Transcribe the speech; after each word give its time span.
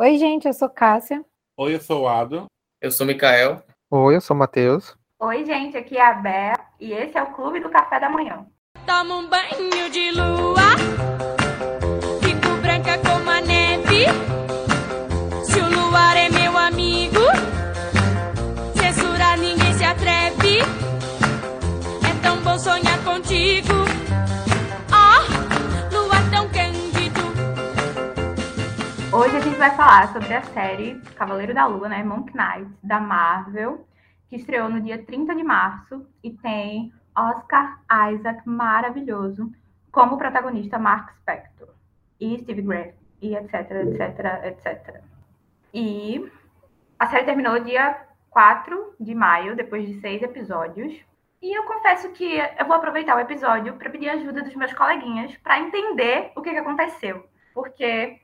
Oi, 0.00 0.16
gente, 0.16 0.48
eu 0.48 0.54
sou 0.54 0.70
Cássia. 0.70 1.22
Oi, 1.58 1.74
eu 1.74 1.80
sou 1.82 2.04
o 2.04 2.08
Ado. 2.08 2.46
Eu 2.80 2.90
sou 2.90 3.06
Mikael. 3.06 3.62
Oi, 3.90 4.16
eu 4.16 4.20
sou 4.22 4.34
o 4.34 4.38
Matheus. 4.38 4.96
Oi, 5.18 5.44
gente, 5.44 5.76
aqui 5.76 5.98
é 5.98 6.02
a 6.02 6.14
Bé 6.14 6.54
e 6.80 6.90
esse 6.90 7.18
é 7.18 7.22
o 7.22 7.34
Clube 7.34 7.60
do 7.60 7.68
Café 7.68 8.00
da 8.00 8.08
Manhã. 8.08 8.46
Toma 8.86 9.16
um 9.16 9.28
banho 9.28 9.90
de 9.90 10.10
lua, 10.12 11.09
Hoje 29.20 29.36
a 29.36 29.40
gente 29.40 29.58
vai 29.58 29.76
falar 29.76 30.10
sobre 30.14 30.32
a 30.32 30.40
série 30.40 30.98
Cavaleiro 31.14 31.52
da 31.52 31.66
Lua, 31.66 31.90
né? 31.90 32.02
Monk 32.02 32.32
Knight, 32.34 32.72
da 32.82 32.98
Marvel, 32.98 33.86
que 34.30 34.36
estreou 34.36 34.70
no 34.70 34.80
dia 34.80 35.04
30 35.04 35.34
de 35.34 35.42
março 35.42 36.06
e 36.24 36.30
tem 36.30 36.90
Oscar 37.14 37.82
Isaac 38.14 38.48
maravilhoso 38.48 39.52
como 39.92 40.16
protagonista 40.16 40.78
Mark 40.78 41.10
Spector 41.18 41.68
e 42.18 42.38
Steve 42.38 42.62
Grant 42.62 42.94
e 43.20 43.36
etc, 43.36 43.52
etc, 43.52 44.44
etc. 44.44 45.02
E 45.74 46.26
a 46.98 47.06
série 47.06 47.26
terminou 47.26 47.60
dia 47.60 48.02
4 48.30 48.94
de 48.98 49.14
maio, 49.14 49.54
depois 49.54 49.86
de 49.86 50.00
seis 50.00 50.22
episódios. 50.22 50.98
E 51.42 51.54
eu 51.54 51.64
confesso 51.64 52.10
que 52.12 52.38
eu 52.58 52.66
vou 52.66 52.76
aproveitar 52.76 53.16
o 53.16 53.20
episódio 53.20 53.74
para 53.74 53.90
pedir 53.90 54.08
ajuda 54.08 54.42
dos 54.42 54.56
meus 54.56 54.72
coleguinhas 54.72 55.36
para 55.36 55.60
entender 55.60 56.32
o 56.34 56.40
que, 56.40 56.52
que 56.52 56.56
aconteceu. 56.56 57.28
Porque 57.52 58.18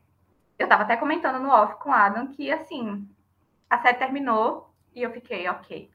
eu 0.59 0.65
estava 0.65 0.83
até 0.83 0.97
comentando 0.97 1.43
no 1.43 1.51
off 1.51 1.77
com 1.77 1.91
o 1.91 1.93
Adam 1.93 2.29
que, 2.29 2.51
assim, 2.51 3.09
a 3.69 3.79
série 3.79 3.99
terminou 3.99 4.71
e 4.95 5.03
eu 5.03 5.11
fiquei, 5.13 5.49
ok. 5.49 5.91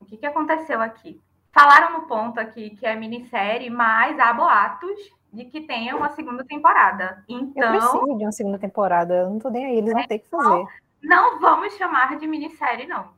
O 0.00 0.04
que, 0.04 0.16
que 0.16 0.26
aconteceu 0.26 0.80
aqui? 0.80 1.20
Falaram 1.52 1.98
no 1.98 2.06
ponto 2.06 2.38
aqui 2.38 2.70
que 2.70 2.86
é 2.86 2.94
minissérie, 2.94 3.70
mas 3.70 4.18
há 4.18 4.32
boatos 4.32 4.98
de 5.32 5.44
que 5.44 5.62
tenha 5.62 5.96
uma 5.96 6.10
segunda 6.10 6.44
temporada. 6.44 7.24
Eu 7.28 7.38
Então, 7.38 7.70
preciso 7.70 8.18
de 8.18 8.24
uma 8.24 8.32
segunda 8.32 8.58
temporada. 8.58 9.14
Eu 9.14 9.30
não 9.30 9.38
tô 9.38 9.50
nem 9.50 9.66
aí, 9.66 9.76
eles 9.78 9.92
vão 9.92 10.06
ter 10.06 10.18
que 10.18 10.28
fazer. 10.28 10.64
Não 11.02 11.38
vamos 11.40 11.74
chamar 11.74 12.16
de 12.16 12.26
minissérie, 12.26 12.86
não. 12.86 13.10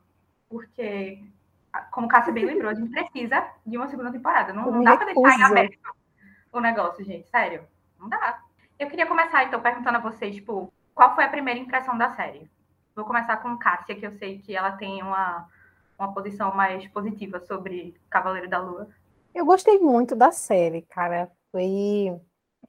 Porque, 0.49 1.23
como 1.91 2.07
o 2.07 2.09
Cássia 2.09 2.33
bem 2.33 2.43
lembrou, 2.45 2.69
a 2.69 2.73
gente 2.73 2.91
precisa 2.91 3.45
de 3.65 3.77
uma 3.77 3.87
segunda 3.87 4.11
temporada. 4.11 4.53
Não, 4.53 4.65
Eu 4.65 4.71
não 4.71 4.83
dá 4.83 4.97
para 4.97 5.13
deixar 5.13 5.39
em 5.39 5.43
aberto 5.43 5.79
o 6.51 6.59
negócio, 6.59 7.03
gente. 7.03 7.29
Sério. 7.29 7.63
Não 7.99 8.09
dá. 8.09 8.41
Eu 8.79 8.89
queria 8.89 9.05
começar, 9.05 9.43
então, 9.43 9.61
perguntando 9.61 9.97
a 9.97 10.01
vocês, 10.01 10.35
tipo, 10.35 10.71
qual 10.95 11.13
foi 11.13 11.25
a 11.25 11.29
primeira 11.29 11.59
impressão 11.59 11.97
da 11.97 12.15
série? 12.15 12.49
Vou 12.95 13.03
começar 13.03 13.35
com 13.37 13.57
Cássia, 13.57 13.93
que 13.93 14.05
eu 14.05 14.17
sei 14.17 14.39
que 14.39 14.55
ela 14.55 14.71
tem 14.71 15.03
uma, 15.03 15.49
uma 15.99 16.13
posição 16.13 16.55
mais 16.55 16.87
positiva 16.87 17.41
sobre 17.41 17.93
Cavaleiro 18.09 18.49
da 18.49 18.57
Lua. 18.57 18.87
Eu 19.35 19.45
gostei 19.45 19.79
muito 19.79 20.15
da 20.15 20.31
série, 20.31 20.81
cara. 20.83 21.29
Foi. 21.51 22.17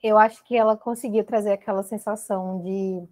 Eu 0.02 0.18
acho 0.18 0.42
que 0.44 0.56
ela 0.56 0.76
conseguiu 0.76 1.24
trazer 1.24 1.52
aquela 1.52 1.84
sensação 1.84 2.60
de, 2.60 3.08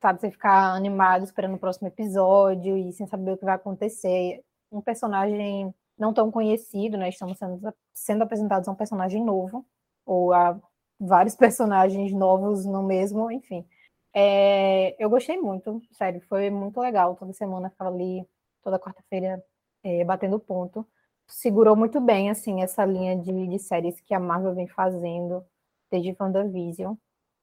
sabe, 0.00 0.20
você 0.20 0.30
ficar 0.30 0.72
animado 0.72 1.24
esperando 1.24 1.56
o 1.56 1.58
próximo 1.58 1.88
episódio 1.88 2.76
e 2.76 2.92
sem 2.92 3.08
saber 3.08 3.32
o 3.32 3.36
que 3.36 3.44
vai 3.44 3.56
acontecer. 3.56 4.40
Um 4.70 4.80
personagem 4.80 5.74
não 5.98 6.14
tão 6.14 6.30
conhecido, 6.30 6.96
né? 6.96 7.08
Estamos 7.08 7.38
sendo, 7.38 7.74
sendo 7.92 8.22
apresentados 8.22 8.68
a 8.68 8.72
um 8.72 8.76
personagem 8.76 9.24
novo, 9.24 9.66
ou 10.04 10.32
a 10.32 10.56
vários 10.98 11.34
personagens 11.36 12.12
novos 12.12 12.66
no 12.66 12.82
mesmo, 12.82 13.30
enfim. 13.30 13.66
É, 14.14 14.96
eu 15.02 15.10
gostei 15.10 15.38
muito, 15.38 15.82
sério, 15.92 16.20
foi 16.28 16.50
muito 16.50 16.80
legal. 16.80 17.16
Toda 17.16 17.32
semana 17.32 17.70
ficava 17.70 17.90
ali, 17.90 18.26
toda 18.62 18.78
quarta-feira, 18.78 19.42
é, 19.84 20.04
batendo 20.04 20.40
ponto 20.40 20.86
segurou 21.28 21.76
muito 21.76 22.00
bem 22.00 22.30
assim 22.30 22.62
essa 22.62 22.84
linha 22.84 23.16
de, 23.16 23.46
de 23.48 23.58
séries 23.58 24.00
que 24.00 24.14
a 24.14 24.20
Marvel 24.20 24.54
vem 24.54 24.68
fazendo 24.68 25.44
desde 25.90 26.16
WandaVision. 26.18 26.94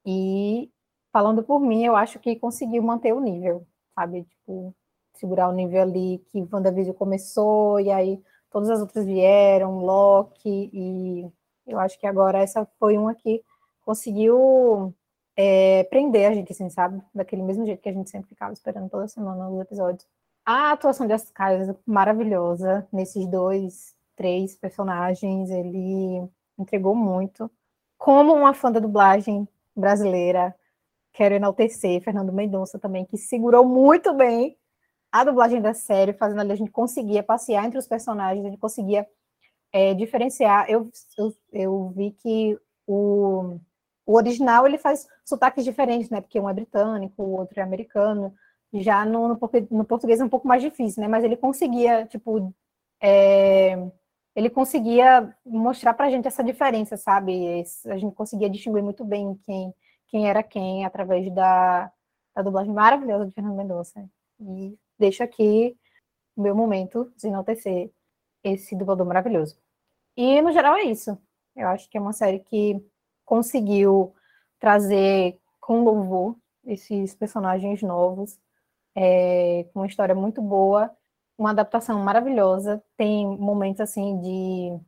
E 0.06 0.72
falando 1.12 1.44
por 1.44 1.60
mim, 1.60 1.84
eu 1.86 1.96
acho 1.96 2.20
que 2.20 2.36
conseguiu 2.36 2.84
manter 2.84 3.14
o 3.14 3.20
nível, 3.20 3.68
sabe? 3.96 4.24
Tipo, 4.26 4.76
segurar 5.16 5.50
o 5.50 5.54
nível 5.54 5.82
ali 5.82 6.20
que 6.30 6.48
WandaVision 6.52 6.96
começou 6.96 7.80
e 7.80 7.92
aí 7.92 8.22
todas 8.50 8.70
as 8.70 8.82
outras 8.82 9.06
vieram, 9.06 9.80
Loki 9.80 10.70
e 10.74 11.32
eu 11.66 11.80
acho 11.80 12.00
que 12.00 12.08
agora 12.08 12.40
essa 12.40 12.66
foi 12.80 12.98
uma 12.98 13.14
que 13.14 13.44
conseguiu 13.86 14.94
é, 15.36 15.84
prender 15.86 16.30
a 16.30 16.34
gente, 16.34 16.52
assim, 16.52 16.70
sabe? 16.70 17.02
Daquele 17.14 17.42
mesmo 17.42 17.66
jeito 17.66 17.82
que 17.82 17.90
a 17.90 17.94
gente 17.94 18.10
sempre 18.10 18.30
ficava 18.30 18.54
esperando 18.54 18.90
toda 18.90 19.08
semana 19.08 19.50
os 19.50 19.62
episódios. 19.62 20.08
A 20.46 20.72
atuação 20.72 21.08
de 21.08 21.14
Jessica 21.14 21.54
é 21.54 21.76
maravilhosa 21.86 22.88
nesses 22.92 23.26
dois, 23.28 23.96
três 24.16 24.56
personagens. 24.56 25.50
Ele 25.50 26.28
entregou 26.58 26.96
muito. 26.96 27.50
Como 27.98 28.34
uma 28.34 28.54
fã 28.54 28.72
da 28.72 28.80
dublagem 28.80 29.48
brasileira, 29.76 30.54
quero 31.14 31.36
enaltecer 31.36 32.02
Fernando 32.02 32.34
Mendonça 32.34 32.78
também, 32.78 33.06
que 33.06 33.18
segurou 33.18 33.66
muito 33.66 34.14
bem 34.14 34.58
a 35.12 35.24
dublagem 35.24 35.62
da 35.62 35.74
série, 35.74 36.12
fazendo 36.12 36.42
ali 36.42 36.52
a 36.52 36.56
gente 36.56 36.72
conseguia 36.72 37.22
passear 37.24 37.66
entre 37.66 37.78
os 37.78 37.88
personagens, 37.88 38.44
a 38.44 38.50
gente 38.50 38.60
conseguia 38.60 39.08
é, 39.74 39.94
diferenciar. 39.96 40.70
Eu, 40.70 40.90
eu, 41.18 41.36
eu 41.52 41.90
vi 41.96 42.12
que 42.12 42.58
o, 42.88 43.60
o 44.06 44.16
original 44.16 44.68
ele 44.68 44.78
faz 44.78 45.08
sotaques 45.26 45.66
diferentes, 45.66 46.10
né? 46.10 46.22
Porque 46.22 46.40
um 46.40 46.48
é 46.50 46.54
britânico, 46.54 47.24
o 47.24 47.40
outro 47.40 47.60
é 47.60 47.64
americano. 47.64 48.34
Já 48.74 49.06
no, 49.06 49.28
no, 49.30 49.40
no 49.72 49.86
português 49.86 50.20
é 50.20 50.24
um 50.24 50.30
pouco 50.30 50.48
mais 50.48 50.62
difícil, 50.62 51.02
né? 51.02 51.08
Mas 51.08 51.24
ele 51.24 51.36
conseguia, 51.38 52.06
tipo, 52.06 52.54
é, 53.02 53.76
ele 54.36 54.50
conseguia 54.50 55.36
mostrar 55.46 55.94
pra 55.94 56.10
gente 56.10 56.28
essa 56.28 56.44
diferença, 56.44 56.98
sabe? 56.98 57.64
A 57.88 57.98
gente 57.98 58.16
conseguia 58.16 58.50
distinguir 58.50 58.84
muito 58.84 59.04
bem 59.04 59.36
quem, 59.46 59.74
quem 60.08 60.30
era 60.30 60.44
quem 60.44 60.86
através 60.86 61.32
da, 61.34 61.92
da 62.36 62.42
dublagem 62.42 62.74
maravilhosa 62.74 63.26
de 63.26 63.34
Fernando 63.34 63.58
Mendonça. 63.58 64.08
E 64.40 64.78
deixo 65.00 65.24
aqui 65.24 65.78
o 66.36 66.42
meu 66.42 66.56
momento 66.56 67.12
de 67.18 67.28
enaltecer 67.28 67.92
esse 68.44 68.76
dublador 68.76 69.06
maravilhoso. 69.06 69.63
E, 70.16 70.42
no 70.42 70.52
geral, 70.52 70.76
é 70.76 70.84
isso. 70.84 71.18
Eu 71.56 71.68
acho 71.68 71.90
que 71.90 71.98
é 71.98 72.02
uma 72.02 72.14
série 72.14 72.40
que 72.40 72.84
conseguiu 73.26 74.14
trazer 74.60 75.40
com 75.60 75.84
louvor 75.84 76.36
esses 76.66 77.16
personagens 77.16 77.82
novos, 77.82 78.40
é, 78.96 79.66
com 79.74 79.80
uma 79.80 79.88
história 79.88 80.16
muito 80.16 80.42
boa, 80.42 80.92
uma 81.38 81.52
adaptação 81.52 82.00
maravilhosa, 82.00 82.84
tem 82.96 83.26
momentos 83.26 83.82
assim 83.82 84.20
de, 84.20 84.80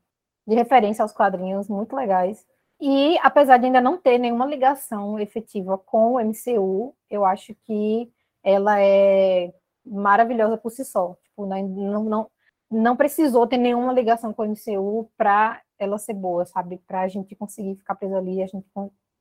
de 0.48 0.56
referência 0.56 1.04
aos 1.04 1.12
quadrinhos 1.12 1.68
muito 1.68 1.96
legais. 1.96 2.46
E 2.80 3.18
apesar 3.20 3.58
de 3.58 3.66
ainda 3.66 3.82
não 3.82 3.98
ter 3.98 4.18
nenhuma 4.18 4.46
ligação 4.46 5.20
efetiva 5.20 5.78
com 5.78 6.14
o 6.14 6.20
MCU, 6.20 6.96
eu 7.10 7.26
acho 7.26 7.56
que 7.66 8.12
ela 8.44 8.80
é 8.82 9.54
maravilhosa 9.86 10.58
por 10.58 10.72
si 10.72 10.84
só. 10.86 11.16
Tipo, 11.24 11.46
não, 11.46 12.04
não, 12.04 12.32
não, 12.76 12.96
precisou 12.96 13.48
ter 13.48 13.58
nenhuma 13.58 13.94
ligação 13.94 14.34
com 14.34 14.44
o 14.44 14.46
MCU 14.46 15.10
para 15.18 15.62
ela 15.80 15.98
ser 15.98 16.14
boa, 16.14 16.46
sabe? 16.46 16.78
Para 16.88 17.02
a 17.02 17.08
gente 17.08 17.36
conseguir 17.36 17.76
ficar 17.76 17.96
preso 17.96 18.16
ali, 18.16 18.42
a 18.44 18.48
gente 18.48 18.66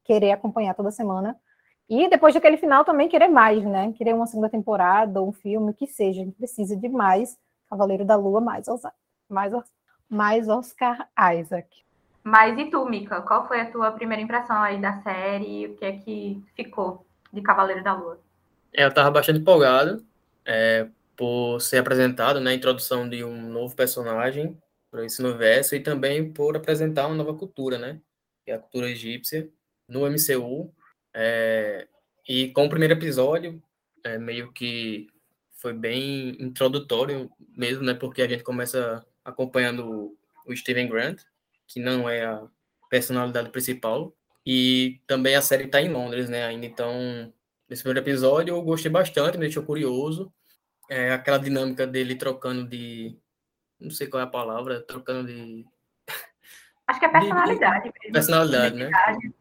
querer 0.04 0.32
acompanhar 0.32 0.74
toda 0.74 0.90
semana. 0.90 1.36
E 1.88 2.08
depois 2.08 2.34
daquele 2.34 2.56
final 2.56 2.84
também 2.84 3.08
querer 3.08 3.28
mais, 3.28 3.62
né? 3.64 3.92
Querer 3.92 4.14
uma 4.14 4.26
segunda 4.26 4.48
temporada, 4.48 5.22
um 5.22 5.32
filme, 5.32 5.70
o 5.70 5.74
que 5.74 5.86
seja. 5.86 6.20
A 6.22 6.24
gente 6.24 6.36
precisa 6.36 6.76
de 6.76 6.88
mais 6.88 7.36
Cavaleiro 7.68 8.04
da 8.04 8.16
Lua, 8.16 8.40
mais, 8.40 8.68
Osa- 8.68 8.92
mais, 9.28 9.52
Os- 9.52 9.70
mais 10.08 10.48
Oscar 10.48 11.08
Isaac. 11.38 11.84
Mas 12.22 12.58
e 12.58 12.64
tu, 12.70 12.84
Mika? 12.86 13.20
Qual 13.22 13.46
foi 13.46 13.60
a 13.60 13.70
tua 13.70 13.92
primeira 13.92 14.22
impressão 14.22 14.56
aí 14.56 14.80
da 14.80 15.02
série? 15.02 15.66
O 15.66 15.76
que 15.76 15.84
é 15.84 15.92
que 15.98 16.42
ficou 16.56 17.04
de 17.32 17.42
Cavaleiro 17.42 17.82
da 17.84 17.92
Lua? 17.92 18.18
É, 18.72 18.84
Eu 18.84 18.88
estava 18.88 19.10
bastante 19.10 19.40
empolgado 19.40 20.04
é, 20.44 20.88
por 21.16 21.60
ser 21.60 21.78
apresentado, 21.78 22.40
né, 22.40 22.52
a 22.52 22.54
introdução 22.54 23.08
de 23.08 23.24
um 23.24 23.50
novo 23.50 23.74
personagem 23.74 24.60
para 24.90 25.04
esse 25.04 25.22
universo 25.22 25.74
e 25.74 25.80
também 25.80 26.32
por 26.32 26.56
apresentar 26.56 27.06
uma 27.06 27.16
nova 27.16 27.34
cultura, 27.34 27.78
né, 27.78 28.00
que 28.44 28.50
é 28.50 28.54
a 28.54 28.58
cultura 28.58 28.90
egípcia 28.90 29.48
no 29.88 30.06
MCU. 30.06 30.72
É, 31.14 31.86
e 32.28 32.48
com 32.50 32.66
o 32.66 32.68
primeiro 32.68 32.94
episódio, 32.94 33.62
é, 34.04 34.18
meio 34.18 34.52
que 34.52 35.08
foi 35.52 35.72
bem 35.72 36.36
introdutório 36.40 37.30
mesmo, 37.56 37.84
né, 37.84 37.94
porque 37.94 38.22
a 38.22 38.28
gente 38.28 38.42
começa 38.42 39.04
acompanhando 39.24 40.16
o 40.46 40.56
Steven 40.56 40.88
Grant, 40.88 41.22
que 41.66 41.80
não 41.80 42.08
é 42.08 42.24
a 42.24 42.46
personalidade 42.90 43.50
principal, 43.50 44.14
e 44.46 45.00
também 45.06 45.34
a 45.34 45.42
série 45.42 45.64
está 45.64 45.80
em 45.80 45.90
Londres, 45.90 46.28
né, 46.28 46.44
ainda 46.44 46.66
então 46.66 47.32
Nesse 47.68 47.82
primeiro 47.82 48.06
episódio 48.06 48.54
eu 48.54 48.62
gostei 48.62 48.90
bastante, 48.90 49.38
me 49.38 49.44
deixou 49.44 49.62
curioso. 49.62 50.32
É, 50.88 51.12
aquela 51.12 51.38
dinâmica 51.38 51.86
dele 51.86 52.14
trocando 52.14 52.68
de. 52.68 53.16
Não 53.80 53.90
sei 53.90 54.06
qual 54.06 54.20
é 54.20 54.24
a 54.24 54.28
palavra, 54.28 54.80
trocando 54.80 55.26
de. 55.26 55.66
Acho 56.86 57.00
que 57.00 57.06
é 57.06 57.08
personalidade 57.08 57.84
mesmo. 57.84 58.12
Personalidade, 58.12 58.76
né? 58.76 58.86
Identidade. 58.86 59.34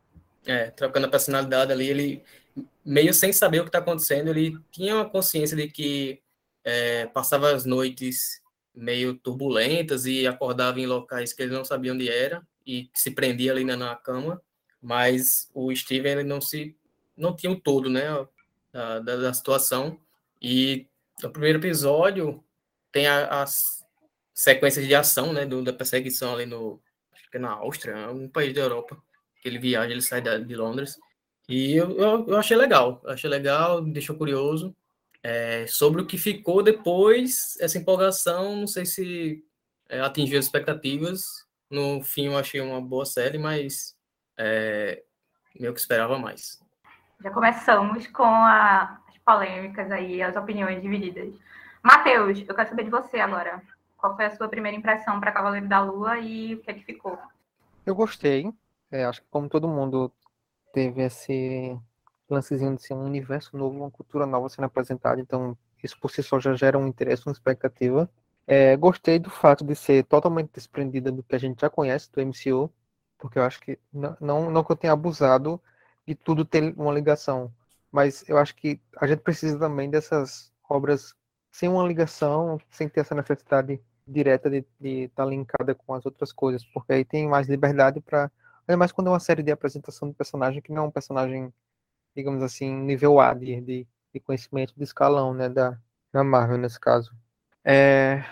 É, 0.46 0.72
trocando 0.72 1.08
a 1.08 1.10
personalidade 1.10 1.72
ali, 1.72 1.88
ele 1.88 2.24
meio 2.86 3.14
sem 3.14 3.32
saber 3.32 3.60
o 3.60 3.64
que 3.64 3.70
está 3.70 3.80
acontecendo, 3.80 4.30
ele 4.30 4.58
tinha 4.72 4.96
uma 4.96 5.10
consciência 5.10 5.56
de 5.56 5.68
que 5.70 6.22
é, 6.64 7.06
passava 7.08 7.52
as 7.52 7.66
noites 7.66 8.42
meio 8.76 9.16
turbulentas 9.16 10.06
e 10.06 10.26
acordava 10.28 10.80
em 10.80 10.86
locais 10.86 11.32
que 11.32 11.44
ele 11.44 11.54
não 11.54 11.64
sabia 11.64 11.94
onde 11.94 12.10
era 12.10 12.46
e 12.66 12.90
se 12.94 13.12
prendia 13.12 13.52
ali 13.52 13.64
na, 13.64 13.78
na 13.78 13.96
cama, 13.96 14.42
mas 14.82 15.50
o 15.54 15.74
Steven 15.74 16.14
ele 16.14 16.24
não 16.24 16.42
se 16.42 16.76
não 17.16 17.36
tinha 17.36 17.52
o 17.52 17.60
todo, 17.60 17.90
né, 17.90 18.04
da, 18.72 19.00
da, 19.00 19.16
da 19.18 19.34
situação 19.34 20.00
e 20.42 20.88
no 21.24 21.32
primeiro 21.32 21.60
episódio 21.60 22.44
tem 22.92 23.08
a, 23.08 23.42
as 23.42 23.84
sequências 24.34 24.86
de 24.86 24.94
ação, 24.94 25.34
né, 25.34 25.46
do, 25.46 25.64
da 25.64 25.74
perseguição 25.74 26.34
ali 26.34 26.46
no 26.46 26.82
acho 27.14 27.30
que 27.30 27.38
é 27.38 27.40
na 27.40 27.52
Áustria, 27.52 28.12
um 28.12 28.30
país 28.30 28.54
da 28.54 28.62
Europa, 28.62 29.02
que 29.42 29.48
ele 29.48 29.60
viaja, 29.60 29.92
ele 29.92 30.02
sai 30.02 30.22
da, 30.22 30.38
de 30.38 30.56
Londres 30.56 30.98
e 31.48 31.76
eu, 31.76 31.92
eu, 31.98 32.28
eu 32.28 32.38
achei 32.38 32.56
legal, 32.56 33.02
achei 33.06 33.30
legal, 33.30 33.82
deixou 33.82 34.16
curioso 34.16 34.76
é, 35.24 35.66
sobre 35.68 36.02
o 36.02 36.06
que 36.06 36.18
ficou 36.18 36.62
depois, 36.62 37.58
essa 37.60 37.78
empolgação, 37.78 38.58
não 38.58 38.68
sei 38.68 38.86
se 38.86 39.44
é, 39.90 40.02
atingiu 40.02 40.38
as 40.38 40.46
expectativas. 40.46 41.24
No 41.70 42.04
fim, 42.04 42.28
eu 42.28 42.38
achei 42.38 42.60
uma 42.62 42.82
boa 42.82 43.06
série, 43.06 43.38
mas 43.38 43.96
é, 44.38 45.02
meio 45.58 45.74
que 45.74 45.80
esperava 45.80 46.20
mais. 46.20 46.62
Já 47.22 47.32
começamos 47.32 48.06
com 48.08 48.24
a, 48.24 49.02
polêmicas 49.26 49.92
aí, 49.92 50.22
as 50.22 50.36
opiniões 50.36 50.82
divididas. 50.82 51.34
Matheus, 51.82 52.44
eu 52.48 52.56
quero 52.56 52.70
saber 52.70 52.84
de 52.84 52.90
você 52.90 53.20
agora. 53.20 53.62
Qual 53.98 54.16
foi 54.16 54.26
a 54.26 54.36
sua 54.36 54.48
primeira 54.48 54.78
impressão 54.78 55.20
para 55.20 55.32
Cavaleiro 55.32 55.68
da 55.68 55.82
Lua 55.82 56.20
e 56.20 56.56
o 56.56 56.62
que 56.62 56.72
é 56.72 56.74
que 56.74 56.84
ficou? 56.84 57.18
Eu 57.86 57.96
gostei. 57.96 58.52
É, 58.92 59.06
acho 59.06 59.22
que 59.22 59.28
como 59.30 59.50
todo 59.50 59.68
mundo 59.68 60.12
teve 60.74 61.02
esse 61.04 61.78
lancezinho 62.30 62.76
de 62.76 62.84
ser 62.84 62.94
um 62.94 63.06
universo 63.06 63.58
novo, 63.58 63.78
uma 63.78 63.92
cultura 63.92 64.26
nova 64.26 64.50
sendo 64.50 64.66
apresentada, 64.66 65.20
então 65.20 65.58
isso 65.84 66.00
por 66.00 66.10
si 66.10 66.24
só 66.24 66.40
já 66.40 66.54
gera 66.54 66.78
um 66.78 66.88
interesse, 66.88 67.26
uma 67.26 67.34
expectativa. 67.34 68.10
É, 68.46 68.76
gostei 68.76 69.20
do 69.20 69.30
fato 69.30 69.64
de 69.64 69.76
ser 69.76 70.04
totalmente 70.06 70.52
desprendida 70.54 71.12
do 71.12 71.24
que 71.24 71.36
a 71.36 71.40
gente 71.40 71.62
já 71.62 71.70
conhece 71.70 72.12
do 72.12 72.22
MCU, 72.22 72.70
porque 73.18 73.40
eu 73.40 73.44
acho 73.44 73.60
que 73.62 73.80
não, 73.92 74.18
não, 74.20 74.52
não 74.52 74.64
que 74.64 74.72
eu 74.72 74.76
tenha 74.76 74.94
abusado 74.94 75.62
de 76.06 76.16
tudo 76.16 76.44
ter 76.44 76.74
uma 76.78 76.94
ligação, 76.94 77.54
mas 77.94 78.28
eu 78.28 78.38
acho 78.38 78.56
que 78.56 78.82
a 78.98 79.08
gente 79.08 79.22
precisa 79.22 79.60
também 79.60 79.90
dessas 79.90 80.52
obras 80.70 81.16
sem 81.52 81.70
uma 81.70 81.88
ligação, 81.88 82.60
sem 82.72 82.90
ter 82.90 83.02
essa 83.02 83.16
necessidade 83.16 83.80
direta 84.08 84.50
de 84.50 84.66
estar 84.82 85.24
tá 85.24 85.30
linkada 85.30 85.76
com 85.76 85.94
as 85.94 86.06
outras 86.06 86.34
coisas, 86.34 86.66
porque 86.74 86.92
aí 86.94 87.06
tem 87.06 87.28
mais 87.28 87.48
liberdade 87.48 88.02
para. 88.02 88.32
Ainda 88.68 88.78
mais 88.78 88.92
quando 88.92 89.08
é 89.08 89.12
uma 89.12 89.20
série 89.20 89.44
de 89.44 89.52
apresentação 89.52 90.08
do 90.10 90.14
personagem 90.16 90.62
que 90.62 90.72
não 90.72 90.84
é 90.84 90.88
um 90.88 90.92
personagem 90.92 91.54
digamos 92.16 92.44
assim, 92.44 92.74
nível 92.74 93.20
A 93.20 93.34
de, 93.34 93.60
de, 93.62 93.88
de 94.14 94.20
conhecimento 94.20 94.74
de 94.76 94.84
escalão, 94.84 95.34
né, 95.34 95.50
da, 95.50 95.78
da 96.12 96.24
Marvel 96.24 96.58
nesse 96.58 96.80
caso. 96.80 97.16
É, 97.64 98.24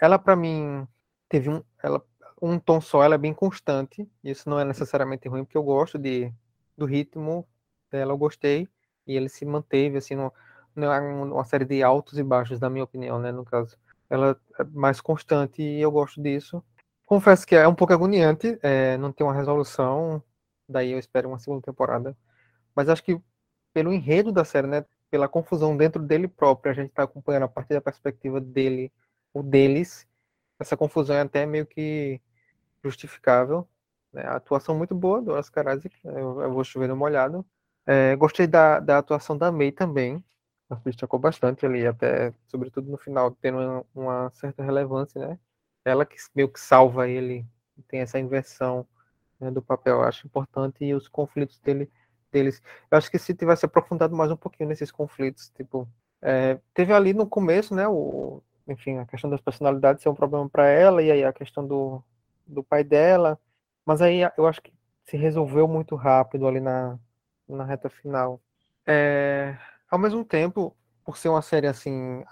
ela 0.00 0.18
para 0.18 0.36
mim 0.36 0.86
teve 1.28 1.50
um, 1.50 1.62
ela, 1.82 2.02
um 2.40 2.58
tom 2.58 2.80
só, 2.80 3.02
ela 3.02 3.16
é 3.16 3.18
bem 3.18 3.34
constante. 3.34 4.08
Isso 4.22 4.48
não 4.48 4.58
é 4.58 4.64
necessariamente 4.64 5.28
ruim, 5.28 5.44
porque 5.44 5.58
eu 5.58 5.62
gosto 5.62 5.98
de, 5.98 6.32
do 6.76 6.86
ritmo 6.86 7.46
dela, 7.90 8.12
eu 8.12 8.18
gostei 8.18 8.68
e 9.08 9.16
ele 9.16 9.28
se 9.28 9.44
manteve 9.44 9.98
assim, 9.98 10.14
no, 10.14 10.32
não 10.76 10.92
é 10.92 11.00
uma 11.00 11.44
série 11.44 11.64
de 11.64 11.82
altos 11.82 12.18
e 12.18 12.22
baixos, 12.22 12.60
na 12.60 12.70
minha 12.70 12.84
opinião, 12.84 13.18
né, 13.18 13.32
no 13.32 13.44
caso. 13.44 13.76
Ela 14.10 14.40
é 14.58 14.64
mais 14.64 15.00
constante 15.00 15.62
e 15.62 15.80
eu 15.80 15.90
gosto 15.90 16.22
disso. 16.22 16.62
Confesso 17.06 17.46
que 17.46 17.56
é 17.56 17.66
um 17.66 17.74
pouco 17.74 17.92
agoniante, 17.92 18.58
é, 18.62 18.96
não 18.98 19.12
tem 19.12 19.26
uma 19.26 19.34
resolução, 19.34 20.22
daí 20.68 20.92
eu 20.92 20.98
espero 20.98 21.28
uma 21.28 21.38
segunda 21.38 21.62
temporada 21.62 22.16
mas 22.78 22.88
acho 22.88 23.02
que 23.02 23.20
pelo 23.74 23.92
enredo 23.92 24.30
da 24.30 24.44
série, 24.44 24.68
né, 24.68 24.84
pela 25.10 25.28
confusão 25.28 25.76
dentro 25.76 26.00
dele 26.00 26.28
próprio, 26.28 26.70
a 26.70 26.74
gente 26.74 26.90
está 26.90 27.02
acompanhando 27.02 27.42
a 27.42 27.48
partir 27.48 27.74
da 27.74 27.80
perspectiva 27.80 28.40
dele, 28.40 28.92
o 29.34 29.42
deles, 29.42 30.06
essa 30.60 30.76
confusão 30.76 31.16
é 31.16 31.22
até 31.22 31.44
meio 31.44 31.66
que 31.66 32.20
justificável. 32.84 33.68
Né? 34.12 34.22
A 34.22 34.36
atuação 34.36 34.76
muito 34.76 34.94
boa 34.94 35.20
do 35.20 35.32
Oscar 35.32 35.76
Isaac, 35.76 35.92
eu, 36.04 36.40
eu 36.40 36.52
vou 36.52 36.62
chover 36.62 36.86
no 36.86 36.94
molhado. 36.94 37.44
É, 37.88 38.14
gostei 38.16 38.46
da, 38.46 38.80
da 38.80 38.98
atuação 38.98 39.36
da 39.36 39.50
May 39.50 39.72
também, 39.72 40.22
ela 40.68 40.78
destacou 40.84 41.18
bastante 41.18 41.64
ali, 41.64 41.86
até, 41.86 42.34
sobretudo 42.46 42.90
no 42.90 42.98
final, 42.98 43.30
tendo 43.40 43.58
uma, 43.58 43.84
uma 43.94 44.30
certa 44.32 44.62
relevância, 44.62 45.18
né? 45.18 45.38
Ela 45.86 46.04
que 46.04 46.16
meio 46.34 46.50
que 46.50 46.60
salva 46.60 47.08
ele, 47.08 47.46
tem 47.88 48.00
essa 48.00 48.18
inversão 48.18 48.86
né, 49.40 49.50
do 49.50 49.62
papel, 49.62 49.96
eu 49.96 50.02
acho 50.02 50.26
importante, 50.26 50.84
e 50.84 50.94
os 50.94 51.08
conflitos 51.08 51.58
dele 51.60 51.90
deles. 52.30 52.62
Eu 52.90 52.98
acho 52.98 53.10
que 53.10 53.18
se 53.18 53.34
tivesse 53.34 53.64
aprofundado 53.64 54.14
mais 54.14 54.30
um 54.30 54.36
pouquinho 54.36 54.68
nesses 54.68 54.90
conflitos, 54.90 55.48
tipo, 55.56 55.88
é, 56.20 56.58
teve 56.74 56.92
ali 56.92 57.14
no 57.14 57.26
começo, 57.26 57.74
né, 57.74 57.88
o, 57.88 58.42
enfim, 58.66 58.98
a 58.98 59.06
questão 59.06 59.30
das 59.30 59.40
personalidades 59.40 60.02
ser 60.02 60.10
um 60.10 60.14
problema 60.14 60.46
para 60.46 60.66
ela, 60.66 61.02
e 61.02 61.10
aí 61.10 61.24
a 61.24 61.32
questão 61.32 61.66
do, 61.66 62.04
do 62.46 62.62
pai 62.62 62.84
dela, 62.84 63.40
mas 63.86 64.02
aí 64.02 64.20
eu 64.36 64.46
acho 64.46 64.60
que 64.62 64.74
se 65.06 65.16
resolveu 65.16 65.66
muito 65.66 65.96
rápido 65.96 66.46
ali 66.46 66.60
na, 66.60 66.98
na 67.48 67.64
reta 67.64 67.88
final. 67.88 68.40
É, 68.86 69.56
ao 69.90 69.98
mesmo 69.98 70.24
tempo, 70.24 70.76
por 71.04 71.16
ser 71.16 71.28
uma 71.28 71.42
série 71.42 71.66
assim, 71.66 72.24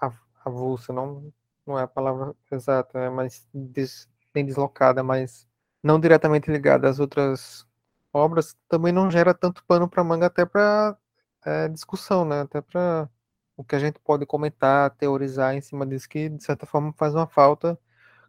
avulsa, 0.45 0.93
não, 0.93 1.33
não 1.67 1.79
é 1.79 1.83
a 1.83 1.89
palavra 1.89 2.35
exata, 2.51 2.99
é 2.99 3.11
mais 3.11 3.47
des, 3.53 4.09
bem 4.33 4.45
deslocada, 4.45 5.03
mas 5.03 5.47
não 5.83 6.01
diretamente 6.01 6.51
ligada 6.51 6.89
às 6.89 6.99
outras 7.01 7.67
obras 8.13 8.57
também 8.69 8.93
não 8.93 9.11
gera 9.11 9.35
tanto 9.35 9.65
pano 9.65 9.89
para 9.89 10.03
manga 10.05 10.27
até 10.27 10.45
para 10.47 10.97
é, 11.45 11.69
discussão, 11.69 12.25
né? 12.25 12.41
Até 12.43 12.61
para 12.61 13.09
o 13.57 13.65
que 13.65 13.77
a 13.77 13.79
gente 13.79 13.99
pode 14.01 14.27
comentar, 14.27 14.91
teorizar 14.97 15.55
em 15.55 15.61
cima 15.61 15.87
disso 15.87 16.09
que 16.09 16.29
de 16.29 16.43
certa 16.45 16.67
forma 16.67 16.93
faz 16.95 17.15
uma 17.15 17.27
falta 17.27 17.79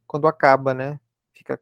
quando 0.08 0.28
acaba, 0.28 0.74
né? 0.74 1.00
Fica, 1.34 1.62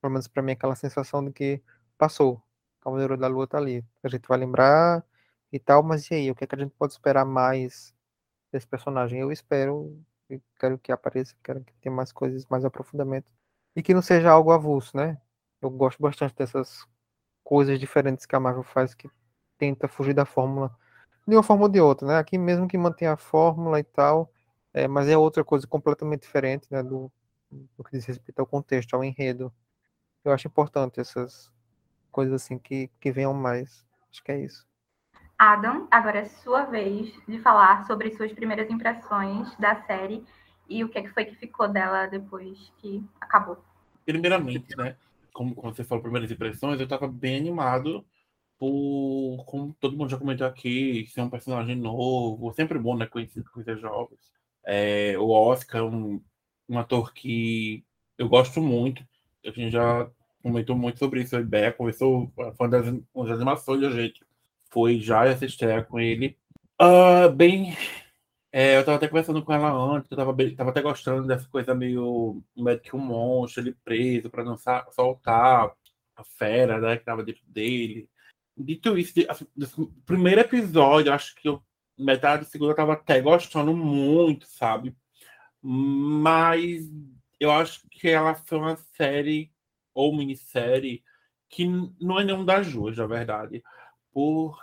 pelo 0.00 0.12
menos 0.12 0.28
para 0.28 0.42
mim, 0.42 0.52
aquela 0.52 0.76
sensação 0.76 1.24
de 1.24 1.32
que 1.32 1.62
passou. 1.98 2.42
Cavaleiro 2.80 3.16
da 3.16 3.28
Lua 3.28 3.46
tá 3.46 3.58
ali. 3.58 3.84
A 4.02 4.08
gente 4.08 4.26
vai 4.28 4.38
lembrar 4.38 5.04
e 5.52 5.58
tal, 5.58 5.82
mas 5.82 6.10
e 6.10 6.14
aí? 6.14 6.30
O 6.30 6.34
que, 6.34 6.44
é 6.44 6.46
que 6.46 6.54
a 6.54 6.58
gente 6.58 6.72
pode 6.78 6.92
esperar 6.92 7.24
mais 7.24 7.94
desse 8.52 8.66
personagem? 8.66 9.20
Eu 9.20 9.32
espero, 9.32 10.02
eu 10.28 10.40
quero 10.58 10.78
que 10.78 10.92
apareça, 10.92 11.34
quero 11.42 11.62
que 11.64 11.72
tenha 11.80 11.94
mais 11.94 12.12
coisas, 12.12 12.46
mais 12.46 12.64
aprofundamento. 12.64 13.30
E 13.76 13.82
que 13.82 13.94
não 13.94 14.02
seja 14.02 14.30
algo 14.30 14.52
avulso, 14.52 14.96
né? 14.96 15.20
Eu 15.62 15.70
gosto 15.70 16.02
bastante 16.02 16.34
dessas 16.34 16.86
coisas 17.44 17.78
diferentes 17.80 18.26
que 18.26 18.36
a 18.36 18.40
Marvel 18.40 18.64
faz 18.64 18.94
que 18.94 19.10
tenta 19.58 19.88
fugir 19.88 20.14
da 20.14 20.24
fórmula 20.24 20.76
de 21.30 21.36
uma 21.36 21.42
forma 21.42 21.64
ou 21.64 21.68
de 21.68 21.80
outra, 21.80 22.06
né? 22.08 22.18
Aqui 22.18 22.36
mesmo 22.38 22.68
que 22.68 22.76
mantém 22.78 23.08
a 23.08 23.16
fórmula 23.16 23.78
e 23.80 23.84
tal, 23.84 24.32
é, 24.74 24.88
mas 24.88 25.08
é 25.08 25.16
outra 25.16 25.44
coisa 25.44 25.66
completamente 25.66 26.22
diferente, 26.22 26.66
né? 26.70 26.82
Do, 26.82 27.10
do 27.50 27.84
que 27.84 27.92
diz 27.92 28.04
respeito 28.04 28.40
ao 28.40 28.46
contexto, 28.46 28.94
ao 28.94 29.04
enredo. 29.04 29.52
Eu 30.24 30.32
acho 30.32 30.48
importante 30.48 31.00
essas 31.00 31.50
coisas 32.10 32.42
assim 32.42 32.58
que, 32.58 32.90
que 33.00 33.10
venham 33.10 33.32
mais. 33.32 33.86
Acho 34.10 34.22
que 34.22 34.32
é 34.32 34.44
isso. 34.44 34.66
Adam, 35.38 35.88
agora 35.90 36.18
é 36.18 36.24
sua 36.26 36.64
vez 36.64 37.12
de 37.26 37.38
falar 37.38 37.86
sobre 37.86 38.10
suas 38.14 38.32
primeiras 38.32 38.68
impressões 38.70 39.56
da 39.56 39.82
série 39.84 40.24
e 40.68 40.84
o 40.84 40.88
que, 40.88 40.98
é 40.98 41.02
que 41.02 41.08
foi 41.08 41.24
que 41.24 41.34
ficou 41.36 41.66
dela 41.66 42.06
depois 42.06 42.72
que 42.78 43.02
acabou. 43.20 43.64
Primeiramente, 44.04 44.76
né? 44.76 44.96
como, 45.32 45.54
como 45.54 45.74
você 45.74 45.84
falou, 45.84 46.02
primeiras 46.02 46.30
impressões, 46.30 46.78
eu 46.78 46.84
estava 46.84 47.08
bem 47.08 47.36
animado 47.36 48.04
por, 48.58 49.44
como 49.46 49.74
todo 49.80 49.96
mundo 49.96 50.10
já 50.10 50.18
comentou 50.18 50.46
aqui, 50.46 51.06
ser 51.08 51.22
um 51.22 51.30
personagem 51.30 51.76
novo, 51.76 52.52
sempre 52.52 52.78
bom, 52.78 52.96
né, 52.96 53.06
conhecer 53.06 53.42
coisas 53.44 53.80
jovens. 53.80 54.20
É, 54.64 55.18
o 55.18 55.30
Oscar 55.30 55.80
é 55.80 55.84
um, 55.84 56.22
um 56.68 56.78
ator 56.78 57.12
que 57.14 57.82
eu 58.18 58.28
gosto 58.28 58.60
muito, 58.60 59.02
a 59.44 59.50
gente 59.50 59.70
já 59.70 60.10
comentou 60.42 60.76
muito 60.76 60.98
sobre 60.98 61.22
isso, 61.22 61.36
a 61.36 61.40
ideia 61.40 61.72
conversou, 61.72 62.32
foi 62.34 62.54
uma 62.60 62.68
das, 62.68 62.86
uma 63.14 63.24
das 63.26 63.36
animações 63.36 63.80
da 63.80 63.90
gente, 63.90 64.20
foi 64.70 64.98
já 64.98 65.24
essa 65.26 65.44
estreia 65.44 65.82
com 65.82 65.98
ele. 66.00 66.36
Uh, 66.80 67.30
bem 67.30 67.76
é, 68.52 68.76
eu 68.76 68.84
tava 68.84 68.96
até 68.96 69.06
conversando 69.06 69.44
com 69.44 69.52
ela 69.52 69.70
antes, 69.70 70.10
eu 70.10 70.16
tava, 70.16 70.32
bem, 70.32 70.54
tava 70.56 70.70
até 70.70 70.82
gostando 70.82 71.26
dessa 71.26 71.48
coisa 71.48 71.72
meio 71.74 72.42
que 72.82 72.96
um 72.96 72.98
monstro, 72.98 73.62
ele 73.62 73.76
preso 73.84 74.28
para 74.28 74.42
não 74.44 74.56
soltar 74.92 75.72
a 76.16 76.24
fera 76.24 76.80
né, 76.80 76.96
que 76.96 77.04
tava 77.04 77.22
dentro 77.22 77.42
dele. 77.46 78.08
Dito 78.56 78.98
isso, 78.98 79.14
assim, 79.28 79.46
primeiro 80.04 80.40
episódio, 80.40 81.12
acho 81.12 81.34
que 81.36 81.48
eu, 81.48 81.62
metade 81.96 82.44
do 82.44 82.50
segundo 82.50 82.72
eu 82.72 82.76
tava 82.76 82.94
até 82.94 83.20
gostando 83.20 83.74
muito, 83.76 84.46
sabe? 84.46 84.96
Mas 85.62 86.90
eu 87.38 87.52
acho 87.52 87.88
que 87.90 88.08
ela 88.08 88.34
foi 88.34 88.58
uma 88.58 88.76
série 88.96 89.52
ou 89.94 90.16
minissérie 90.16 91.02
que 91.48 91.66
não 92.00 92.18
é 92.20 92.24
nenhum 92.24 92.44
das 92.44 92.72
duas, 92.72 92.96
na 92.96 93.06
verdade. 93.06 93.62
Por 94.12 94.58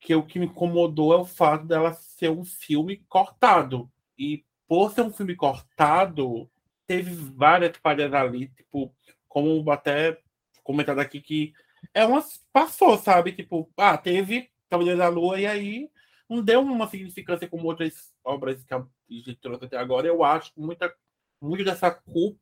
que 0.00 0.14
o 0.14 0.22
que 0.22 0.38
me 0.38 0.46
incomodou 0.46 1.12
é 1.12 1.16
o 1.16 1.24
fato 1.24 1.66
dela 1.66 1.92
ser 1.92 2.30
um 2.30 2.44
filme 2.44 2.98
cortado. 3.08 3.90
E 4.16 4.44
por 4.66 4.92
ser 4.92 5.02
um 5.02 5.12
filme 5.12 5.34
cortado, 5.34 6.48
teve 6.86 7.10
várias 7.14 7.76
falhas 7.78 8.12
ali, 8.12 8.48
tipo, 8.48 8.94
como 9.28 9.70
até 9.70 10.20
comentado 10.62 11.00
aqui 11.00 11.20
que 11.20 11.52
é 11.94 12.04
uma 12.04 12.22
passou, 12.52 12.98
sabe? 12.98 13.32
Tipo, 13.32 13.70
ah, 13.76 13.96
teve 13.96 14.50
Cavaleiro 14.68 14.98
da 14.98 15.08
Lua, 15.08 15.40
e 15.40 15.46
aí 15.46 15.90
não 16.28 16.42
deu 16.42 16.60
uma 16.60 16.88
significância 16.88 17.48
como 17.48 17.66
outras 17.66 18.12
obras 18.22 18.62
que 18.64 18.74
a 18.74 18.84
gente 19.08 19.34
trouxe 19.36 19.64
até 19.64 19.76
agora. 19.76 20.06
Eu 20.06 20.22
acho 20.22 20.52
que 20.52 20.60
muita, 20.60 20.94
muito 21.40 21.64
dessa 21.64 21.90
culpa 21.90 22.38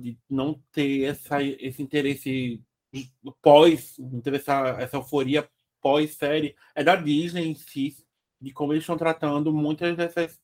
de 0.00 0.18
não 0.28 0.60
ter 0.72 1.04
essa, 1.04 1.42
esse 1.42 1.82
interesse 1.82 2.62
pós, 3.42 3.96
ter 4.22 4.34
essa, 4.34 4.76
essa 4.80 4.96
euforia 4.96 5.48
pós-série, 5.80 6.56
é 6.74 6.82
da 6.82 6.96
Disney 6.96 7.46
em 7.46 7.54
si, 7.54 7.96
de 8.40 8.52
como 8.52 8.72
eles 8.72 8.82
estão 8.82 8.96
tratando 8.96 9.52
muitas 9.52 9.96
dessas 9.96 10.40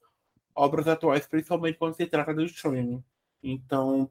obras 0.55 0.87
atuais, 0.87 1.27
principalmente 1.27 1.79
quando 1.79 1.95
se 1.95 2.07
trata 2.07 2.35
do 2.35 2.45
streaming. 2.45 3.03
Então, 3.43 4.11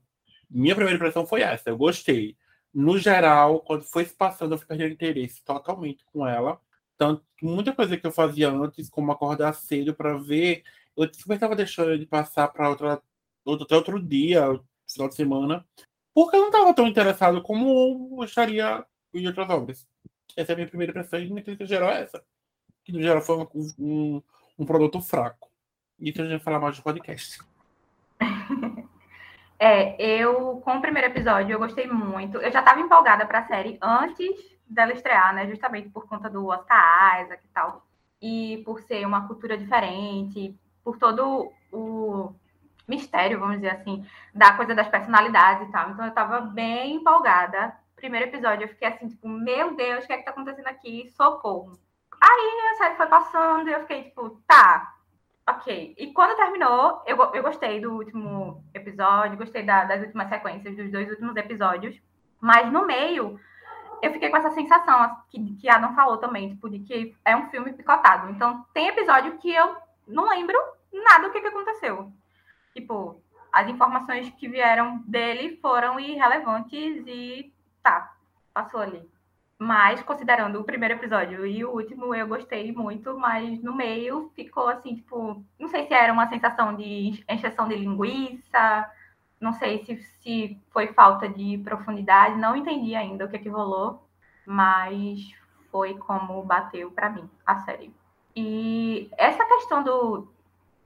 minha 0.49 0.75
primeira 0.75 0.97
impressão 0.97 1.25
foi 1.25 1.41
essa, 1.41 1.69
eu 1.69 1.77
gostei. 1.77 2.35
No 2.73 2.97
geral, 2.97 3.61
quando 3.61 3.83
foi 3.83 4.05
se 4.05 4.13
passando, 4.13 4.53
eu 4.53 4.57
fui 4.57 4.67
perdendo 4.67 4.93
interesse 4.93 5.43
totalmente 5.43 6.03
com 6.05 6.25
ela. 6.25 6.59
Tanto 6.97 7.23
muita 7.41 7.73
coisa 7.73 7.97
que 7.97 8.05
eu 8.05 8.11
fazia 8.11 8.49
antes, 8.49 8.89
como 8.89 9.11
acordar 9.11 9.53
cedo 9.53 9.93
para 9.93 10.17
ver, 10.17 10.63
eu 10.95 11.09
super 11.13 11.35
estava 11.35 11.55
deixando 11.55 11.97
de 11.97 12.05
passar 12.05 12.47
para 12.49 12.69
outra, 12.69 13.01
outro, 13.45 13.75
outro 13.75 14.01
dia, 14.01 14.59
final 14.93 15.09
de 15.09 15.15
semana, 15.15 15.65
porque 16.13 16.35
eu 16.35 16.41
não 16.41 16.47
estava 16.47 16.73
tão 16.73 16.87
interessado 16.87 17.41
como 17.41 18.17
eu 18.19 18.23
estaria 18.23 18.85
em 19.13 19.27
outras 19.27 19.49
obras. 19.49 19.87
Essa 20.35 20.51
é 20.51 20.53
a 20.53 20.55
minha 20.55 20.67
primeira 20.67 20.91
impressão, 20.91 21.19
e 21.19 21.29
minha 21.29 21.43
crítica 21.43 21.65
geral 21.65 21.89
é 21.89 22.03
essa. 22.03 22.23
Que 22.83 22.91
no 22.91 23.01
geral 23.01 23.21
foi 23.21 23.37
um, 23.37 23.47
um, 23.79 24.23
um 24.59 24.65
produto 24.65 25.01
fraco. 25.01 25.49
Isso 25.99 26.21
a 26.21 26.25
gente 26.25 26.31
vai 26.31 26.39
falar 26.39 26.59
mais 26.59 26.77
do 26.77 26.83
podcast. 26.83 27.39
É, 29.63 29.95
eu, 30.01 30.59
com 30.65 30.75
o 30.75 30.81
primeiro 30.81 31.09
episódio, 31.09 31.53
eu 31.53 31.59
gostei 31.59 31.85
muito. 31.85 32.39
Eu 32.39 32.51
já 32.51 32.61
estava 32.61 32.79
empolgada 32.79 33.27
para 33.27 33.41
a 33.41 33.45
série 33.45 33.77
antes 33.79 34.31
dela 34.67 34.91
estrear, 34.91 35.35
né? 35.35 35.47
Justamente 35.47 35.87
por 35.89 36.07
conta 36.07 36.27
do 36.27 36.47
Oscar 36.47 37.21
Isaac 37.21 37.45
e 37.45 37.53
tal. 37.53 37.85
E 38.19 38.63
por 38.65 38.81
ser 38.81 39.05
uma 39.05 39.27
cultura 39.27 39.55
diferente, 39.55 40.57
por 40.83 40.97
todo 40.97 41.51
o 41.71 42.33
mistério, 42.91 43.39
vamos 43.39 43.55
dizer 43.55 43.71
assim, 43.71 44.05
da 44.33 44.53
coisa 44.53 44.75
das 44.75 44.87
personalidades 44.87 45.67
e 45.67 45.71
tal. 45.71 45.89
Então 45.89 46.05
eu 46.05 46.09
estava 46.09 46.41
bem 46.41 46.95
empolgada. 46.95 47.75
Primeiro 47.95 48.27
episódio, 48.27 48.65
eu 48.65 48.69
fiquei 48.69 48.87
assim, 48.87 49.07
tipo, 49.07 49.27
meu 49.27 49.75
Deus, 49.75 50.03
o 50.03 50.07
que 50.07 50.13
é 50.13 50.17
que 50.17 50.25
tá 50.25 50.31
acontecendo 50.31 50.67
aqui? 50.67 51.09
Socorro. 51.15 51.79
Aí 52.21 52.71
a 52.71 52.75
série 52.75 52.95
foi 52.95 53.07
passando 53.07 53.67
e 53.67 53.73
eu 53.73 53.81
fiquei, 53.81 54.03
tipo, 54.03 54.41
tá, 54.47 54.93
Ok. 55.47 55.95
E 55.97 56.13
quando 56.13 56.37
terminou, 56.37 57.01
eu, 57.05 57.17
eu 57.33 57.41
gostei 57.41 57.81
do 57.81 57.93
último 57.93 58.63
episódio, 58.73 59.37
gostei 59.37 59.63
da, 59.63 59.83
das 59.85 60.01
últimas 60.01 60.29
sequências, 60.29 60.75
dos 60.75 60.91
dois 60.91 61.09
últimos 61.09 61.35
episódios. 61.35 61.99
Mas 62.39 62.71
no 62.71 62.85
meio, 62.85 63.39
eu 64.01 64.11
fiquei 64.13 64.29
com 64.29 64.37
essa 64.37 64.51
sensação 64.51 65.17
que, 65.29 65.55
que 65.55 65.69
a 65.69 65.79
não 65.79 65.95
falou 65.95 66.17
também, 66.17 66.49
tipo, 66.49 66.69
de 66.69 66.79
que 66.79 67.15
é 67.25 67.35
um 67.35 67.49
filme 67.49 67.73
picotado. 67.73 68.29
Então, 68.31 68.65
tem 68.73 68.87
episódio 68.87 69.37
que 69.39 69.51
eu 69.53 69.75
não 70.07 70.29
lembro 70.29 70.57
nada 70.91 71.27
do 71.27 71.31
que, 71.31 71.41
que 71.41 71.47
aconteceu. 71.47 72.11
Tipo, 72.73 73.21
as 73.51 73.67
informações 73.67 74.29
que 74.31 74.47
vieram 74.47 74.99
dele 75.07 75.57
foram 75.61 75.99
irrelevantes 75.99 77.03
e 77.05 77.53
tá, 77.83 78.15
passou 78.53 78.79
ali. 78.79 79.09
Mas, 79.59 80.01
considerando 80.01 80.59
o 80.59 80.63
primeiro 80.63 80.95
episódio 80.95 81.45
e 81.45 81.63
o 81.63 81.69
último, 81.69 82.15
eu 82.15 82.27
gostei 82.27 82.71
muito, 82.71 83.15
mas 83.19 83.61
no 83.61 83.75
meio 83.75 84.31
ficou 84.35 84.67
assim, 84.67 84.95
tipo, 84.95 85.43
não 85.59 85.67
sei 85.67 85.85
se 85.85 85.93
era 85.93 86.11
uma 86.11 86.27
sensação 86.27 86.75
de 86.75 87.23
encheção 87.29 87.67
de 87.67 87.75
linguiça, 87.75 88.91
não 89.39 89.53
sei 89.53 89.85
se, 89.85 89.97
se 89.97 90.59
foi 90.71 90.87
falta 90.93 91.29
de 91.29 91.59
profundidade, 91.59 92.39
não 92.39 92.55
entendi 92.55 92.95
ainda 92.95 93.25
o 93.25 93.29
que, 93.29 93.35
é 93.35 93.39
que 93.39 93.49
rolou, 93.49 94.03
mas 94.47 95.31
foi 95.71 95.95
como 95.95 96.41
bateu 96.43 96.89
para 96.89 97.09
mim 97.09 97.29
a 97.45 97.59
série. 97.59 97.93
E 98.35 99.11
essa 99.17 99.45
questão 99.45 99.83
do, 99.83 100.27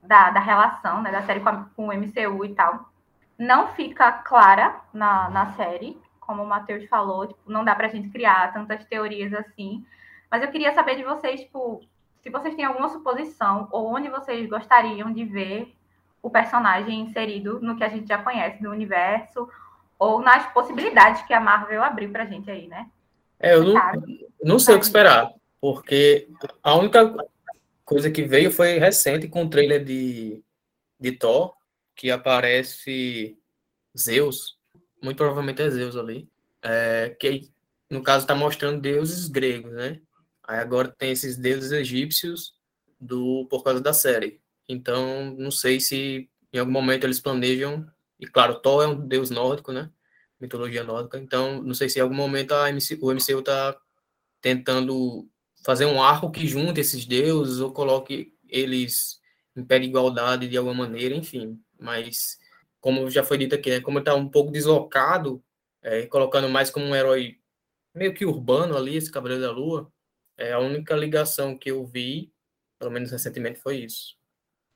da, 0.06 0.30
da 0.30 0.40
relação 0.40 1.02
né, 1.02 1.10
da 1.10 1.22
série 1.22 1.40
com, 1.40 1.48
a, 1.48 1.66
com 1.76 1.88
o 1.88 1.92
MCU 1.92 2.44
e 2.44 2.54
tal, 2.54 2.90
não 3.38 3.68
fica 3.68 4.10
clara 4.12 4.80
na, 4.92 5.28
na 5.30 5.52
série, 5.52 6.00
como 6.20 6.42
o 6.42 6.46
Matheus 6.46 6.84
falou, 6.86 7.26
tipo, 7.26 7.40
não 7.46 7.64
dá 7.64 7.74
para 7.74 7.86
a 7.86 7.90
gente 7.90 8.08
criar 8.08 8.52
tantas 8.52 8.84
teorias 8.86 9.32
assim. 9.32 9.84
Mas 10.30 10.42
eu 10.42 10.50
queria 10.50 10.74
saber 10.74 10.96
de 10.96 11.04
vocês, 11.04 11.40
tipo, 11.42 11.82
se 12.22 12.30
vocês 12.30 12.54
têm 12.54 12.64
alguma 12.64 12.88
suposição 12.88 13.68
ou 13.70 13.94
onde 13.94 14.08
vocês 14.08 14.48
gostariam 14.48 15.12
de 15.12 15.24
ver 15.24 15.72
o 16.22 16.30
personagem 16.30 17.00
inserido 17.00 17.60
no 17.60 17.76
que 17.76 17.84
a 17.84 17.88
gente 17.88 18.08
já 18.08 18.18
conhece 18.18 18.60
do 18.60 18.70
universo 18.70 19.48
ou 19.98 20.20
nas 20.20 20.44
possibilidades 20.52 21.22
que 21.22 21.32
a 21.32 21.40
Marvel 21.40 21.82
abriu 21.82 22.10
para 22.10 22.24
a 22.24 22.26
gente 22.26 22.50
aí, 22.50 22.66
né? 22.66 22.88
É, 23.38 23.54
eu 23.54 23.64
não, 23.64 23.92
não 24.42 24.58
sei 24.58 24.74
o 24.74 24.78
que 24.78 24.84
esperar, 24.84 25.30
porque 25.60 26.28
a 26.62 26.74
única 26.74 27.14
coisa 27.86 28.10
que 28.10 28.24
veio 28.24 28.50
foi 28.50 28.78
recente 28.78 29.28
com 29.28 29.44
o 29.44 29.48
trailer 29.48 29.82
de, 29.82 30.42
de 30.98 31.12
Thor, 31.12 31.54
que 31.94 32.10
aparece 32.10 33.38
Zeus, 33.96 34.58
muito 35.02 35.16
provavelmente 35.16 35.62
é 35.62 35.70
Zeus 35.70 35.96
ali, 35.96 36.28
é, 36.60 37.16
que 37.18 37.48
no 37.88 38.02
caso 38.02 38.24
está 38.24 38.34
mostrando 38.34 38.80
deuses 38.80 39.28
gregos, 39.28 39.72
né? 39.72 40.00
Aí 40.42 40.58
agora 40.58 40.88
tem 40.88 41.12
esses 41.12 41.36
deuses 41.36 41.70
egípcios 41.70 42.54
do 43.00 43.46
por 43.48 43.62
causa 43.62 43.80
da 43.80 43.92
série. 43.92 44.40
Então, 44.68 45.32
não 45.38 45.52
sei 45.52 45.78
se 45.78 46.28
em 46.52 46.58
algum 46.58 46.72
momento 46.72 47.04
eles 47.04 47.20
planejam, 47.20 47.88
e 48.18 48.26
claro, 48.26 48.60
Thor 48.60 48.82
é 48.82 48.88
um 48.88 49.06
deus 49.06 49.30
nórdico, 49.30 49.72
né? 49.72 49.90
Mitologia 50.40 50.82
nórdica. 50.82 51.18
Então, 51.18 51.62
não 51.62 51.74
sei 51.74 51.88
se 51.88 52.00
em 52.00 52.02
algum 52.02 52.14
momento 52.14 52.52
a 52.52 52.68
MC, 52.68 52.98
o 53.00 53.12
MCU 53.12 53.38
está 53.38 53.78
tentando 54.40 55.28
fazer 55.66 55.84
um 55.84 56.00
arco 56.00 56.30
que 56.30 56.46
junte 56.46 56.80
esses 56.80 57.04
deuses 57.04 57.58
ou 57.58 57.72
coloque 57.72 58.32
eles 58.48 59.20
em 59.56 59.64
pé 59.64 59.80
de 59.80 59.86
igualdade 59.86 60.46
de 60.48 60.56
alguma 60.56 60.86
maneira, 60.86 61.12
enfim. 61.12 61.60
Mas 61.76 62.38
como 62.80 63.10
já 63.10 63.24
foi 63.24 63.36
dito 63.36 63.56
aqui, 63.56 63.70
né, 63.70 63.80
como 63.80 63.98
está 63.98 64.14
um 64.14 64.28
pouco 64.28 64.52
deslocado, 64.52 65.42
é, 65.82 66.06
colocando 66.06 66.48
mais 66.48 66.70
como 66.70 66.86
um 66.86 66.94
herói 66.94 67.40
meio 67.92 68.14
que 68.14 68.24
urbano 68.24 68.76
ali, 68.76 68.94
esse 68.94 69.10
Cavaleiro 69.10 69.42
da 69.42 69.50
Lua, 69.50 69.90
é 70.36 70.52
a 70.52 70.60
única 70.60 70.94
ligação 70.94 71.58
que 71.58 71.72
eu 71.72 71.84
vi, 71.84 72.32
pelo 72.78 72.92
menos 72.92 73.10
recentemente, 73.10 73.58
foi 73.58 73.78
isso. 73.78 74.16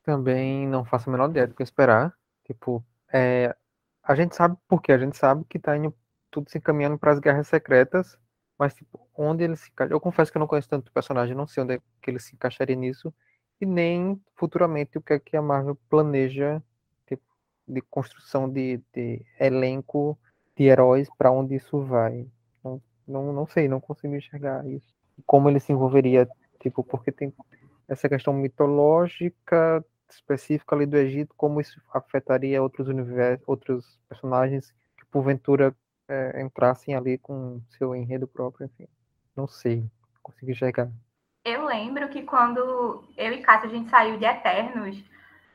Também 0.02 0.66
não 0.66 0.84
faço 0.84 1.08
a 1.08 1.12
menor 1.12 1.30
ideia 1.30 1.46
do 1.46 1.54
que 1.54 1.62
esperar. 1.62 2.12
Tipo, 2.44 2.84
é, 3.12 3.54
a 4.02 4.16
gente 4.16 4.34
sabe 4.34 4.56
por 4.66 4.82
quê? 4.82 4.90
A 4.90 4.98
gente 4.98 5.16
sabe 5.16 5.44
que 5.48 5.56
está 5.56 5.76
indo 5.76 5.94
tudo 6.32 6.50
se 6.50 6.58
encaminhando 6.58 6.98
para 6.98 7.12
as 7.12 7.20
guerras 7.20 7.46
secretas, 7.46 8.18
mas 8.60 8.74
tipo, 8.74 9.00
onde 9.16 9.42
ele 9.42 9.56
se 9.56 9.70
encaixa. 9.70 9.92
Eu 9.92 10.00
confesso 10.00 10.30
que 10.30 10.36
eu 10.36 10.40
não 10.40 10.46
conheço 10.46 10.68
tanto 10.68 10.88
o 10.88 10.92
personagem, 10.92 11.34
não 11.34 11.46
sei 11.46 11.62
onde 11.64 11.74
é 11.76 11.80
que 12.02 12.10
ele 12.10 12.20
se 12.20 12.34
encaixaria 12.34 12.76
nisso, 12.76 13.12
e 13.60 13.66
nem 13.66 14.20
futuramente 14.36 14.98
o 14.98 15.02
que 15.02 15.14
é 15.14 15.18
que 15.18 15.36
a 15.36 15.42
Marvel 15.42 15.78
planeja 15.88 16.62
de 17.70 17.80
construção 17.80 18.50
de, 18.50 18.80
de 18.92 19.24
elenco 19.38 20.18
de 20.56 20.64
heróis 20.64 21.08
para 21.16 21.30
onde 21.30 21.54
isso 21.54 21.80
vai. 21.80 22.26
Não, 22.62 22.82
não, 23.06 23.32
não 23.32 23.46
sei, 23.46 23.68
não 23.68 23.80
consigo 23.80 24.14
enxergar 24.14 24.66
isso. 24.66 24.92
Como 25.24 25.48
ele 25.48 25.60
se 25.60 25.72
envolveria, 25.72 26.28
tipo, 26.60 26.82
porque 26.82 27.12
tem 27.12 27.32
essa 27.88 28.08
questão 28.08 28.34
mitológica 28.34 29.84
específica 30.08 30.74
ali 30.74 30.86
do 30.86 30.96
Egito, 30.96 31.34
como 31.36 31.60
isso 31.60 31.80
afetaria 31.92 32.62
outros 32.62 32.88
universos, 32.88 33.46
outros 33.46 33.98
personagens 34.08 34.72
que 34.98 35.06
porventura 35.06 35.74
é, 36.10 36.42
entrassem 36.42 36.94
ali 36.94 37.16
com 37.16 37.60
seu 37.78 37.94
enredo 37.94 38.26
próprio, 38.26 38.66
enfim. 38.66 38.88
Não 39.36 39.46
sei, 39.46 39.88
consigo 40.22 40.50
enxergar. 40.50 40.90
Eu 41.44 41.64
lembro 41.64 42.08
que 42.08 42.22
quando 42.22 43.04
eu 43.16 43.32
e 43.32 43.38
Cássio 43.38 43.70
a 43.70 43.72
gente 43.72 43.88
saiu 43.88 44.18
de 44.18 44.24
Eternos, 44.24 45.02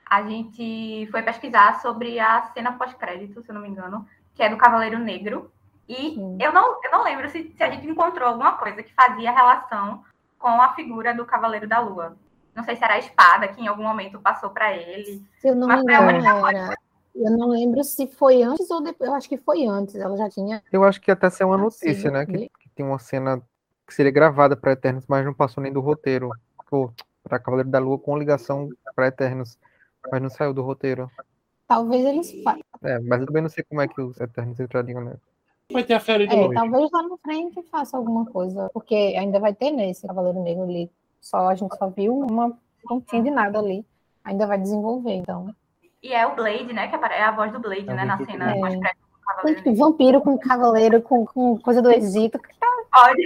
a 0.10 0.24
gente 0.24 1.08
foi 1.12 1.22
pesquisar 1.22 1.82
sobre 1.82 2.20
a 2.20 2.44
cena 2.54 2.74
pós-crédito, 2.74 3.44
se 3.44 3.52
eu 3.52 3.54
não 3.54 3.62
me 3.62 3.70
engano, 3.70 4.08
que 4.34 4.42
é 4.42 4.50
do 4.50 4.58
Cavaleiro 4.58 4.98
Negro. 4.98 5.52
E 5.88 6.18
eu 6.40 6.52
não, 6.52 6.80
eu 6.84 6.92
não 6.92 7.04
lembro 7.04 7.30
se, 7.30 7.54
se, 7.56 7.64
a 7.64 7.70
gente 7.70 7.88
encontrou 7.88 8.30
alguma 8.30 8.54
coisa 8.54 8.82
que 8.82 8.94
fazia 8.94 9.32
relação 9.32 10.04
com 10.40 10.62
a 10.62 10.74
figura 10.74 11.14
do 11.14 11.26
Cavaleiro 11.26 11.68
da 11.68 11.80
Lua. 11.80 12.18
Não 12.56 12.64
sei 12.64 12.76
se 12.76 12.84
era 12.84 12.96
a 12.96 13.00
espada 13.00 13.50
que 13.50 13.62
em 13.62 13.68
algum 13.68 13.84
momento 13.84 14.20
passou 14.20 14.50
para 14.50 14.74
ele. 14.74 15.24
Se 15.40 15.50
eu 15.50 15.56
não 15.56 15.68
me 15.68 15.76
engano, 15.76 16.48
era. 16.48 16.76
Eu 17.16 17.32
não 17.32 17.48
lembro 17.48 17.84
se 17.84 18.08
foi 18.08 18.44
antes 18.44 18.70
ou 18.70 18.82
depois. 18.82 19.10
Eu 19.10 19.16
acho 19.16 19.30
que 19.30 19.38
foi 19.38 19.66
antes. 19.66 19.96
Ela 19.96 20.18
já 20.18 20.30
tinha. 20.30 20.62
Eu 20.72 20.84
acho 20.84 21.00
que 21.00 21.10
até 21.10 21.30
ser 21.30 21.46
uma 21.46 21.58
notícia, 21.58 22.12
né? 22.12 22.26
Que, 22.26 22.50
que, 22.60 22.70
tem 22.76 22.86
uma 22.86 23.00
cena 23.00 23.42
que 23.88 23.94
seria 23.94 24.12
gravada 24.12 24.56
para 24.58 24.74
Eternos, 24.74 25.06
mas 25.08 25.26
não 25.26 25.34
passou 25.34 25.64
nem 25.64 25.72
do 25.72 25.80
roteiro. 25.80 26.30
Para 27.24 27.40
Cavaleiro 27.40 27.70
da 27.70 27.80
Lua 27.80 27.98
com 27.98 28.18
ligação 28.18 28.70
para 28.94 29.08
Eternos. 29.08 29.58
Mas 30.12 30.22
não 30.22 30.30
saiu 30.30 30.54
do 30.54 30.62
roteiro. 30.62 31.10
Talvez 31.68 32.06
eles 32.06 32.44
façam. 32.44 32.62
É, 32.84 33.00
mas 33.00 33.22
eu 33.22 33.28
também 33.28 33.42
não 33.42 33.50
sei 33.50 33.64
como 33.64 33.82
é 33.82 33.88
que 33.88 34.02
os 34.02 34.20
Eternos 34.20 34.60
entrariam 34.60 35.02
nessa. 35.02 35.22
Vai 35.72 35.84
ter 35.84 35.94
a 35.96 36.00
série 36.00 36.28
de 36.28 36.36
é, 36.36 36.54
Talvez 36.54 36.92
lá 36.92 37.02
na 37.02 37.18
frente 37.18 37.64
faça 37.72 37.98
alguma 37.98 38.26
coisa. 38.26 38.70
Porque 38.74 39.16
ainda 39.18 39.40
vai 39.40 39.54
ter 39.54 39.72
nesse 39.72 40.06
Cavaleiro 40.06 40.44
Negro 40.44 40.64
ali. 40.64 40.92
Só, 41.22 41.48
a 41.48 41.56
gente 41.56 41.76
só 41.78 41.90
viu 41.90 42.20
uma 42.20 42.56
pontinha 42.84 43.24
de 43.24 43.32
nada 43.32 43.58
ali. 43.58 43.86
Ainda 44.24 44.46
vai 44.46 44.60
desenvolver, 44.60 45.14
então. 45.14 45.56
E 46.02 46.14
é 46.14 46.26
o 46.26 46.36
Blade, 46.36 46.72
né? 46.74 46.88
Que 46.88 46.96
é 46.96 47.24
a 47.24 47.32
voz 47.32 47.52
do 47.52 47.60
Blade, 47.60 47.90
é 47.90 47.94
né? 47.94 48.06
Na 48.06 48.18
cena 48.24 48.56
é. 48.56 48.60
mais 48.60 48.80
Tem 49.64 49.76
vampiro 49.76 50.22
com 50.22 50.38
cavaleiro, 50.38 51.02
com, 51.02 51.26
com 51.26 51.58
coisa 51.60 51.82
do 51.82 51.92
Egito. 51.92 52.40
Pode. 52.92 53.24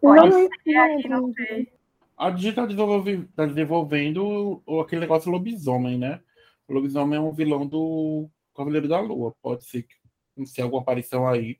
Pode 0.00 0.30
Não 0.30 0.48
ser, 0.64 1.08
não 1.08 1.32
sei. 1.34 1.68
A 2.16 2.30
Digital 2.30 2.66
desenvolve, 2.66 3.28
tá 3.34 3.46
desenvolvendo 3.46 4.62
aquele 4.82 5.02
negócio 5.02 5.30
lobisomem, 5.30 5.98
né? 5.98 6.20
O 6.68 6.72
lobisomem 6.74 7.18
é 7.18 7.20
um 7.20 7.32
vilão 7.32 7.66
do 7.66 8.28
Cavaleiro 8.54 8.88
da 8.88 9.00
Lua. 9.00 9.34
Pode 9.42 9.64
ser 9.64 9.82
que 9.82 9.94
não 10.36 10.46
sei 10.46 10.64
alguma 10.64 10.82
aparição 10.82 11.26
aí. 11.26 11.58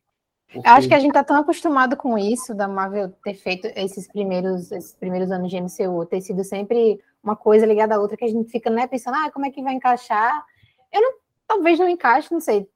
Eu 0.55 0.63
acho 0.65 0.83
que 0.83 0.89
porque- 0.89 0.95
a 0.95 0.99
gente 0.99 1.13
tá 1.13 1.23
tão 1.23 1.37
acostumado 1.37 1.97
com 1.97 2.19
isso, 2.19 2.55
da 2.55 2.67
Marvel 2.67 3.11
ter 3.23 3.35
feito 3.35 3.69
esses 3.77 4.09
primeiros, 4.09 4.73
esses 4.73 4.95
primeiros 4.95 5.31
anos 5.31 5.51
de 5.51 5.57
MCU, 5.57 6.05
ter 6.07 6.21
sido 6.21 6.43
sempre 6.43 7.01
uma 7.23 7.37
coisa 7.37 7.67
ligada 7.67 7.95
à 7.95 8.01
outra, 8.01 8.17
que 8.17 8.25
a 8.25 8.29
gente 8.29 8.51
fica 8.51 8.71
né, 8.71 8.87
pensando, 8.87 9.17
ah, 9.17 9.31
como 9.31 9.47
é 9.47 9.51
que 9.51 9.63
vai 9.63 9.75
encaixar? 9.75 10.45
Eu 10.93 11.01
não, 11.01 11.15
talvez 11.47 11.79
não 11.79 11.89
encaixe, 11.89 12.33
não 12.33 12.41
sei. 12.41 12.69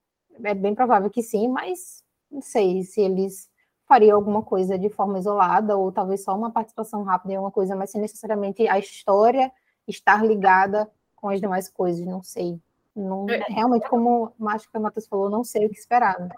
É 0.43 0.55
bem 0.55 0.75
provável 0.75 1.11
que 1.11 1.23
sim, 1.23 1.49
mas 1.49 2.05
não 2.31 2.43
sei 2.43 2.83
se 2.83 3.01
eles 3.01 3.49
fariam 3.87 4.17
alguma 4.17 4.43
coisa 4.43 4.79
de 4.79 4.89
forma 4.89 5.19
isolada, 5.19 5.77
ou 5.77 5.93
talvez 5.93 6.25
só 6.25 6.35
uma 6.35 6.51
participação 6.51 7.03
rápida 7.03 7.35
em 7.35 7.37
alguma 7.37 7.53
coisa, 7.53 7.77
mas 7.77 7.91
sem 7.91 8.01
necessariamente 8.01 8.67
a 8.67 8.79
história 8.79 9.53
estar 9.87 10.25
ligada 10.25 10.91
com 11.15 11.29
as 11.29 11.41
demais 11.41 11.69
coisas, 11.69 12.05
não 12.07 12.23
sei. 12.23 12.61
Não, 12.95 13.29
É. 13.29 13.39
Realmente, 13.49 13.89
como 13.89 14.33
acho 14.49 14.71
que 14.71 14.77
a 14.77 14.81
Matheus 14.81 15.07
falou, 15.07 15.29
não 15.29 15.45
sei 15.45 15.67
o 15.67 15.71
que 15.71 15.79
esperar. 15.79 16.19
né? 16.19 16.29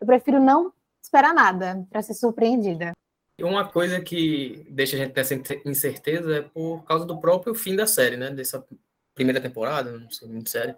Eu 0.00 0.06
prefiro 0.06 0.40
não 0.40 0.72
esperar 1.02 1.32
nada 1.32 1.86
para 1.90 2.02
ser 2.02 2.14
surpreendida. 2.14 2.92
Uma 3.40 3.68
coisa 3.68 4.00
que 4.00 4.64
deixa 4.70 4.96
a 4.96 4.98
gente 4.98 5.14
nessa 5.14 5.34
incer- 5.34 5.62
incerteza 5.66 6.36
é 6.36 6.42
por 6.42 6.84
causa 6.84 7.04
do 7.04 7.20
próprio 7.20 7.54
fim 7.54 7.76
da 7.76 7.86
série, 7.86 8.16
né? 8.16 8.30
Dessa 8.30 8.66
primeira 9.14 9.40
temporada, 9.40 9.92
não 9.92 10.10
sei 10.10 10.28
muito 10.28 10.50
sério, 10.50 10.76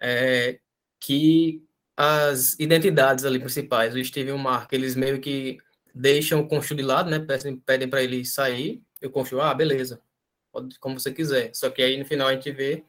é 0.00 0.60
que 1.00 1.64
as 1.96 2.58
identidades 2.58 3.24
ali 3.24 3.38
principais, 3.40 3.94
o 3.94 4.04
Steve 4.04 4.30
e 4.30 4.32
o 4.32 4.38
Mark, 4.38 4.72
eles 4.72 4.94
meio 4.94 5.20
que 5.20 5.58
deixam 5.94 6.40
o 6.40 6.48
Conchu 6.48 6.74
de 6.74 6.82
lado, 6.82 7.10
né? 7.10 7.18
Pedem, 7.64 7.88
para 7.88 8.02
ele 8.02 8.24
sair, 8.24 8.82
e 9.02 9.06
o 9.06 9.40
ah, 9.40 9.54
beleza, 9.54 10.00
pode 10.52 10.78
como 10.78 10.98
você 11.00 11.12
quiser. 11.12 11.54
Só 11.54 11.70
que 11.70 11.82
aí 11.82 11.96
no 11.96 12.04
final 12.04 12.28
a 12.28 12.34
gente 12.34 12.50
vê 12.52 12.84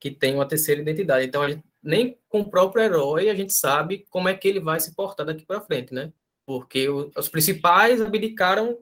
que 0.00 0.10
tem 0.10 0.34
uma 0.34 0.48
terceira 0.48 0.80
identidade. 0.80 1.26
Então 1.26 1.48
gente, 1.48 1.64
nem 1.82 2.18
com 2.28 2.40
o 2.40 2.50
próprio 2.50 2.82
herói 2.84 3.28
a 3.30 3.34
gente 3.34 3.52
sabe 3.52 4.06
como 4.10 4.28
é 4.28 4.34
que 4.34 4.48
ele 4.48 4.60
vai 4.60 4.80
se 4.80 4.94
portar 4.94 5.26
daqui 5.26 5.44
para 5.46 5.60
frente, 5.60 5.94
né? 5.94 6.12
Porque 6.46 6.88
os 6.88 7.28
principais 7.28 8.00
abdicaram 8.00 8.78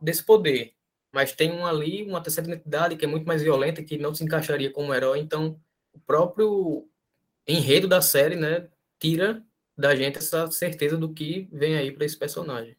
desse 0.00 0.22
poder, 0.22 0.74
mas 1.10 1.32
tem 1.32 1.50
um 1.50 1.66
ali, 1.66 2.04
uma 2.06 2.22
terceira 2.22 2.50
identidade 2.50 2.96
que 2.96 3.06
é 3.06 3.08
muito 3.08 3.26
mais 3.26 3.42
violenta, 3.42 3.82
que 3.82 3.96
não 3.96 4.14
se 4.14 4.22
encaixaria 4.22 4.70
como 4.70 4.94
herói, 4.94 5.18
então 5.18 5.58
o 5.94 5.98
próprio 5.98 6.86
enredo 7.48 7.88
da 7.88 8.02
série, 8.02 8.36
né, 8.36 8.68
tira 8.98 9.42
da 9.76 9.94
gente 9.94 10.18
essa 10.18 10.50
certeza 10.50 10.96
do 10.96 11.12
que 11.12 11.48
vem 11.50 11.76
aí 11.76 11.90
para 11.90 12.04
esse 12.04 12.18
personagem. 12.18 12.76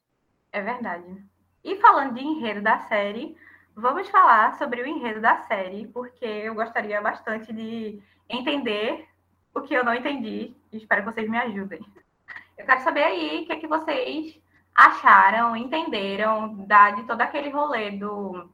É 0.51 0.61
verdade. 0.61 1.23
E 1.63 1.75
falando 1.77 2.13
de 2.13 2.21
enredo 2.21 2.61
da 2.61 2.79
série, 2.79 3.35
vamos 3.75 4.07
falar 4.09 4.57
sobre 4.57 4.81
o 4.81 4.87
enredo 4.87 5.19
da 5.19 5.37
série, 5.43 5.87
porque 5.87 6.25
eu 6.25 6.53
gostaria 6.53 7.01
bastante 7.01 7.51
de 7.51 8.01
entender 8.29 9.07
o 9.53 9.61
que 9.61 9.73
eu 9.73 9.83
não 9.83 9.93
entendi 9.93 10.55
e 10.71 10.77
espero 10.77 11.03
que 11.03 11.11
vocês 11.11 11.29
me 11.29 11.37
ajudem. 11.37 11.79
Eu 12.57 12.65
quero 12.65 12.81
saber 12.81 13.03
aí 13.03 13.41
o 13.41 13.45
que, 13.45 13.53
é 13.53 13.59
que 13.59 13.67
vocês 13.67 14.39
acharam, 14.73 15.55
entenderam 15.55 16.65
da, 16.65 16.91
de 16.91 17.03
todo 17.03 17.21
aquele 17.21 17.49
rolê 17.49 17.91
do 17.91 18.49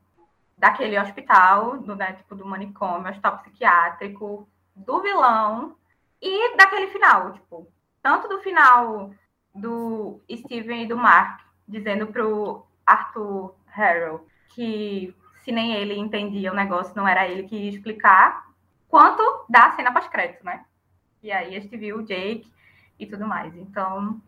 daquele 0.57 0.97
hospital, 0.97 1.79
do, 1.79 1.95
né, 1.95 2.13
tipo, 2.13 2.35
do 2.35 2.45
manicômio, 2.45 3.09
hospital 3.09 3.39
psiquiátrico, 3.39 4.47
do 4.75 5.01
vilão 5.01 5.75
e 6.21 6.55
daquele 6.55 6.87
final, 6.87 7.33
tipo, 7.33 7.67
tanto 8.01 8.29
do 8.29 8.39
final 8.39 9.11
do 9.53 10.21
Steven 10.31 10.83
e 10.83 10.87
do 10.87 10.95
Mark, 10.95 11.41
dizendo 11.67 12.07
pro 12.07 12.65
Arthur 12.85 13.55
Harrow 13.67 14.25
que 14.49 15.13
se 15.43 15.51
nem 15.51 15.73
ele 15.73 15.97
entendia 15.97 16.51
o 16.51 16.55
negócio, 16.55 16.95
não 16.95 17.07
era 17.07 17.27
ele 17.27 17.43
que 17.43 17.55
ia 17.55 17.69
explicar, 17.69 18.47
quanto 18.87 19.45
da 19.49 19.71
cena 19.71 19.91
pós-crédito, 19.91 20.45
né? 20.45 20.63
E 21.21 21.31
aí 21.31 21.55
a 21.55 21.59
gente 21.59 21.75
viu 21.75 21.97
o 21.97 22.03
Jake 22.03 22.52
e 23.03 23.07
tudo 23.07 23.27
mais. 23.27 23.55
Então, 23.55 24.21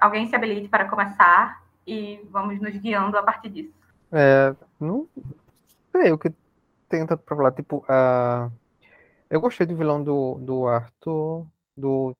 alguém 0.00 0.28
se 0.28 0.36
habilite 0.36 0.68
para 0.68 0.88
começar 0.88 1.62
e 1.86 2.20
vamos 2.30 2.60
nos 2.60 2.76
guiando 2.76 3.16
a 3.16 3.22
partir 3.22 3.50
disso. 3.50 3.74
É, 4.12 4.54
não 4.78 5.08
sei 5.92 6.12
o 6.12 6.18
que 6.18 6.32
tem 6.88 7.06
tanto 7.06 7.22
pra 7.22 7.36
falar. 7.36 7.52
Tipo, 7.52 7.84
a... 7.88 8.50
eu 9.28 9.40
gostei 9.40 9.66
do 9.66 9.76
vilão 9.76 10.02
do, 10.02 10.34
do 10.36 10.66
Arthur, 10.66 11.46
do, 11.76 12.16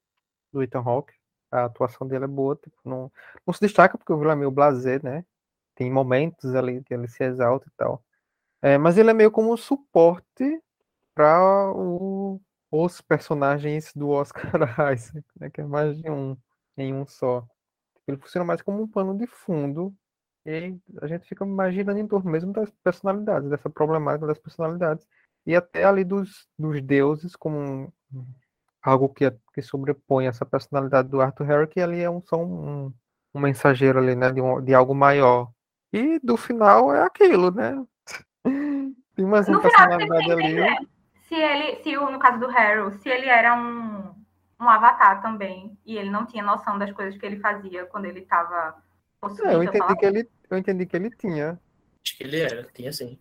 do 0.52 0.62
Ethan 0.62 0.82
Hawke. 0.84 1.12
A 1.50 1.64
atuação 1.64 2.06
dele 2.06 2.24
é 2.24 2.28
boa. 2.28 2.56
Tipo, 2.56 2.76
não, 2.84 3.10
não 3.46 3.52
se 3.52 3.60
destaca 3.60 3.98
porque 3.98 4.12
o 4.12 4.18
vilão 4.18 4.32
é 4.32 4.36
meio 4.36 4.50
blasé, 4.50 5.00
né? 5.02 5.24
Tem 5.74 5.90
momentos 5.90 6.54
ali 6.54 6.82
que 6.84 6.94
ele 6.94 7.08
se 7.08 7.24
exalta 7.24 7.66
e 7.66 7.72
tal. 7.76 8.02
É, 8.62 8.76
mas 8.78 8.98
ele 8.98 9.10
é 9.10 9.14
meio 9.14 9.30
como 9.30 9.52
um 9.52 9.56
suporte 9.56 10.62
para 11.14 11.72
os 12.70 13.00
personagens 13.00 13.92
do 13.94 14.08
Oscar 14.10 14.50
Isaac, 14.94 15.24
né? 15.38 15.50
Que 15.50 15.60
é 15.60 15.64
mais 15.64 16.00
de 16.00 16.10
um 16.10 16.36
em 16.76 16.94
um 16.94 17.06
só. 17.06 17.44
Ele 18.06 18.16
funciona 18.16 18.44
mais 18.44 18.62
como 18.62 18.82
um 18.82 18.88
pano 18.88 19.16
de 19.16 19.26
fundo 19.26 19.94
e 20.46 20.76
a 21.02 21.06
gente 21.06 21.26
fica 21.28 21.44
imaginando 21.44 21.98
em 21.98 22.06
torno 22.06 22.30
mesmo 22.30 22.52
das 22.52 22.70
personalidades, 22.82 23.50
dessa 23.50 23.68
problemática 23.68 24.26
das 24.26 24.38
personalidades. 24.38 25.06
E 25.46 25.54
até 25.54 25.84
ali 25.84 26.04
dos, 26.04 26.46
dos 26.58 26.80
deuses, 26.82 27.36
como 27.36 27.92
algo 28.82 29.08
que, 29.08 29.26
é- 29.26 29.36
que 29.52 29.62
sobrepõe 29.62 30.26
essa 30.26 30.44
personalidade 30.46 31.08
do 31.08 31.20
Arthur 31.20 31.44
Harry, 31.46 31.66
que 31.68 31.80
ali 31.80 32.00
é 32.00 32.10
um, 32.10 32.22
só 32.22 32.42
um, 32.42 32.92
um 33.34 33.40
mensageiro 33.40 33.98
ali, 33.98 34.14
né? 34.14 34.30
De, 34.32 34.40
um- 34.40 34.60
de 34.62 34.74
algo 34.74 34.94
maior. 34.94 35.50
E 35.92 36.18
do 36.20 36.36
final 36.36 36.94
é 36.94 37.02
aquilo, 37.02 37.50
né? 37.50 37.84
Tem 39.14 39.26
mais 39.26 39.48
uma 39.48 39.60
personalidade 39.60 40.32
ali. 40.32 40.58
entender 40.60 40.88
se 41.30 41.36
ele, 41.36 41.76
se 41.76 41.96
o, 41.96 42.10
no 42.10 42.18
caso 42.18 42.40
do 42.40 42.48
Harrow, 42.48 42.90
se 42.90 43.08
ele 43.08 43.28
era 43.28 43.54
um, 43.54 44.12
um 44.60 44.68
avatar 44.68 45.22
também, 45.22 45.78
e 45.86 45.96
ele 45.96 46.10
não 46.10 46.26
tinha 46.26 46.42
noção 46.42 46.76
das 46.76 46.90
coisas 46.90 47.16
que 47.16 47.24
ele 47.24 47.38
fazia 47.38 47.86
quando 47.86 48.06
ele 48.06 48.18
estava 48.18 48.74
possuído. 49.20 49.48
É, 49.48 49.54
eu 49.54 49.62
entendi 49.62 49.96
que 49.96 50.06
ele, 50.06 50.30
eu 50.50 50.58
entendi 50.58 50.86
que 50.86 50.96
ele 50.96 51.10
tinha. 51.10 51.60
Acho 52.04 52.16
que 52.16 52.24
ele 52.24 52.40
era, 52.40 52.64
tinha 52.74 52.92
sim. 52.92 53.16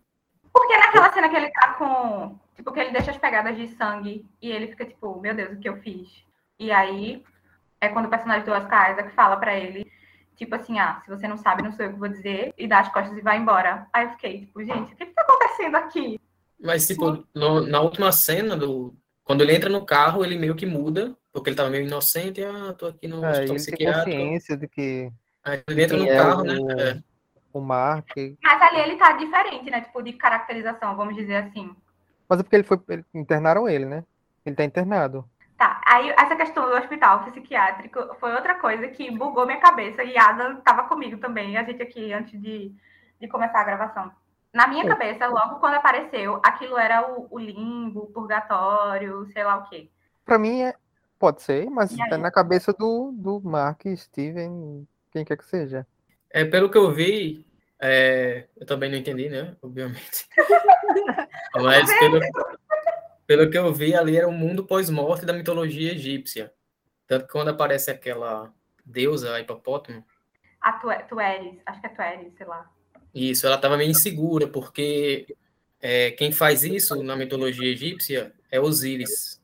Porque 0.52 0.76
naquela 0.76 1.12
cena 1.12 1.28
que 1.28 1.36
ele 1.36 1.50
tá 1.52 1.74
com. 1.74 2.36
Tipo, 2.56 2.72
que 2.72 2.80
ele 2.80 2.90
deixa 2.90 3.12
as 3.12 3.16
pegadas 3.16 3.56
de 3.56 3.68
sangue 3.68 4.26
e 4.42 4.50
ele 4.50 4.66
fica 4.66 4.84
tipo, 4.84 5.20
meu 5.20 5.32
Deus, 5.32 5.52
o 5.52 5.60
que 5.60 5.68
eu 5.68 5.76
fiz? 5.76 6.26
E 6.58 6.72
aí 6.72 7.24
é 7.80 7.88
quando 7.88 8.06
o 8.06 8.10
personagem 8.10 8.44
do 8.44 8.52
Oscar 8.52 8.90
Isaac 8.90 9.12
fala 9.12 9.36
pra 9.36 9.56
ele, 9.56 9.90
tipo 10.34 10.56
assim, 10.56 10.80
ah, 10.80 11.00
se 11.04 11.08
você 11.08 11.28
não 11.28 11.36
sabe, 11.36 11.62
não 11.62 11.72
sou 11.72 11.86
eu 11.86 11.92
que 11.92 11.98
vou 11.98 12.08
dizer, 12.08 12.52
e 12.58 12.66
dá 12.66 12.80
as 12.80 12.92
costas 12.92 13.16
e 13.16 13.22
vai 13.22 13.38
embora. 13.38 13.86
Aí 13.92 14.06
eu 14.06 14.10
fiquei, 14.10 14.40
tipo, 14.40 14.64
gente, 14.64 14.92
o 14.92 14.96
que 14.96 15.06
que 15.06 15.14
tá 15.14 15.22
acontecendo 15.22 15.76
aqui? 15.76 16.20
Mas, 16.62 16.86
tipo, 16.86 17.24
no- 17.34 17.66
na 17.66 17.80
última 17.80 18.12
cena, 18.12 18.56
do, 18.56 18.94
quando 19.24 19.42
ele 19.42 19.54
entra 19.54 19.70
no 19.70 19.84
carro, 19.86 20.24
ele 20.24 20.36
meio 20.38 20.54
que 20.54 20.66
muda, 20.66 21.16
porque 21.32 21.48
ele 21.50 21.56
tava 21.56 21.70
meio 21.70 21.86
inocente, 21.86 22.42
ah, 22.44 22.74
tô 22.76 22.86
aqui 22.86 23.08
no 23.08 23.24
É, 23.24 23.30
hospital 23.30 23.40
ele 23.40 23.46
tem 23.46 23.56
psiquiátrico. 23.56 24.04
consciência 24.18 24.56
de 24.56 24.68
que 24.68 25.10
Aí 25.42 25.62
ele 25.68 25.82
entra 25.84 25.96
no 25.96 26.06
é 26.06 26.16
carro, 26.16 26.44
né? 26.44 26.58
o- 26.58 26.80
É. 26.80 27.02
o 27.52 27.60
Mark. 27.60 28.08
Mas 28.42 28.62
ali 28.62 28.78
ele 28.80 28.96
tá 28.96 29.12
diferente, 29.12 29.70
né? 29.70 29.80
Tipo, 29.80 30.02
de 30.02 30.12
caracterização, 30.12 30.94
vamos 30.96 31.14
dizer 31.16 31.36
assim. 31.36 31.74
Mas 32.28 32.40
é 32.40 32.42
porque 32.42 32.56
ele 32.56 32.64
foi. 32.64 32.78
ele- 32.88 33.04
internaram 33.14 33.68
ele, 33.68 33.86
né? 33.86 34.04
Ele 34.44 34.54
tá 34.56 34.64
internado. 34.64 35.24
Tá, 35.56 35.80
aí 35.86 36.08
essa 36.10 36.36
questão 36.36 36.66
do 36.66 36.74
hospital 36.76 37.24
psiquiátrico 37.24 38.14
foi 38.18 38.32
outra 38.32 38.54
coisa 38.54 38.88
que 38.88 39.10
bugou 39.10 39.44
minha 39.46 39.60
cabeça. 39.60 40.02
E 40.04 40.16
Adam 40.16 40.58
estava 40.58 40.84
comigo 40.84 41.18
também, 41.18 41.56
a 41.58 41.64
gente 41.64 41.82
aqui 41.82 42.12
antes 42.12 42.40
de, 42.40 42.72
de 43.20 43.28
começar 43.28 43.60
a 43.60 43.64
gravação. 43.64 44.10
Na 44.52 44.66
minha 44.66 44.84
cabeça, 44.86 45.26
logo 45.26 45.60
quando 45.60 45.74
apareceu, 45.74 46.40
aquilo 46.44 46.76
era 46.76 47.08
o, 47.12 47.28
o 47.30 47.38
limbo, 47.38 48.00
o 48.00 48.12
purgatório, 48.12 49.26
sei 49.32 49.44
lá 49.44 49.58
o 49.58 49.68
quê. 49.68 49.90
Pra 50.24 50.38
mim 50.38 50.62
é. 50.62 50.74
Pode 51.18 51.42
ser, 51.42 51.68
mas 51.68 51.96
é 51.98 52.16
na 52.16 52.30
cabeça 52.30 52.72
do, 52.72 53.12
do 53.12 53.42
Mark, 53.42 53.82
Steven, 53.94 54.88
quem 55.12 55.22
quer 55.22 55.36
que 55.36 55.44
seja. 55.44 55.86
É, 56.30 56.46
pelo 56.46 56.70
que 56.70 56.78
eu 56.78 56.90
vi, 56.90 57.46
é, 57.78 58.48
eu 58.56 58.64
também 58.64 58.90
não 58.90 58.96
entendi, 58.96 59.28
né? 59.28 59.54
Obviamente. 59.60 60.26
Mas 61.54 61.92
pelo, 61.98 62.20
pelo 63.26 63.50
que 63.50 63.58
eu 63.58 63.70
vi, 63.70 63.94
ali 63.94 64.16
era 64.16 64.26
o 64.26 64.32
mundo 64.32 64.64
pós-morte 64.66 65.26
da 65.26 65.34
mitologia 65.34 65.92
egípcia. 65.92 66.54
Tanto 67.06 67.26
que 67.26 67.32
quando 67.32 67.48
aparece 67.48 67.90
aquela 67.90 68.50
deusa, 68.82 69.34
a 69.34 69.40
hipopótamo, 69.40 70.02
A 70.60 70.72
Tue- 70.74 71.02
Tueres, 71.08 71.60
acho 71.66 71.80
que 71.82 71.86
é 71.86 71.90
Tueres, 71.90 72.34
sei 72.36 72.46
lá. 72.46 72.70
Isso, 73.14 73.46
ela 73.46 73.56
estava 73.56 73.76
meio 73.76 73.90
insegura, 73.90 74.46
porque 74.46 75.34
é, 75.80 76.10
quem 76.12 76.30
faz 76.32 76.62
isso 76.62 77.02
na 77.02 77.16
mitologia 77.16 77.68
egípcia 77.70 78.32
é 78.50 78.60
Osíris, 78.60 79.40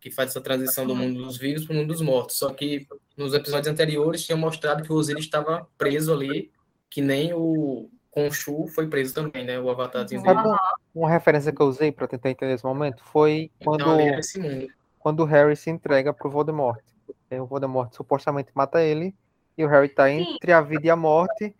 que 0.00 0.10
faz 0.10 0.30
essa 0.30 0.40
transição 0.40 0.86
do 0.86 0.94
mundo 0.94 1.22
dos 1.24 1.36
vivos 1.38 1.64
para 1.64 1.74
o 1.74 1.76
mundo 1.76 1.88
dos 1.88 2.00
mortos. 2.02 2.36
Só 2.36 2.52
que 2.52 2.86
nos 3.16 3.32
episódios 3.32 3.68
anteriores 3.68 4.24
tinha 4.24 4.36
mostrado 4.36 4.82
que 4.82 4.92
o 4.92 4.96
Osíris 4.96 5.24
estava 5.24 5.66
preso 5.78 6.12
ali, 6.12 6.50
que 6.90 7.00
nem 7.00 7.32
o 7.32 7.88
Khonshu 8.14 8.66
foi 8.68 8.86
preso 8.86 9.14
também, 9.14 9.44
né? 9.44 9.58
O 9.58 9.70
avatarzinho 9.70 10.22
dele. 10.22 10.38
um- 10.38 10.56
uma 11.00 11.10
referência 11.10 11.52
que 11.52 11.60
eu 11.60 11.66
usei 11.66 11.90
pra 11.90 12.06
tentar 12.06 12.30
entender 12.30 12.54
esse 12.54 12.64
momento 12.64 13.02
foi 13.04 13.50
quando, 13.64 13.80
Então 14.00 14.68
quando 14.98 15.20
o 15.20 15.24
Harry 15.24 15.56
se 15.56 15.70
entrega 15.70 16.12
pro 16.12 16.30
Voldemort. 16.30 16.80
Aí 17.30 17.40
o 17.40 17.46
Voldemort 17.46 17.92
supostamente 17.92 18.50
mata 18.54 18.82
ele, 18.82 19.14
e 19.58 19.64
o 19.64 19.68
Harry 19.68 19.88
tá 19.88 20.06
Sim. 20.08 20.34
entre 20.34 20.52
a 20.52 20.60
vida 20.60 20.86
e 20.86 20.90
a 20.90 20.96
morte, 20.96 21.54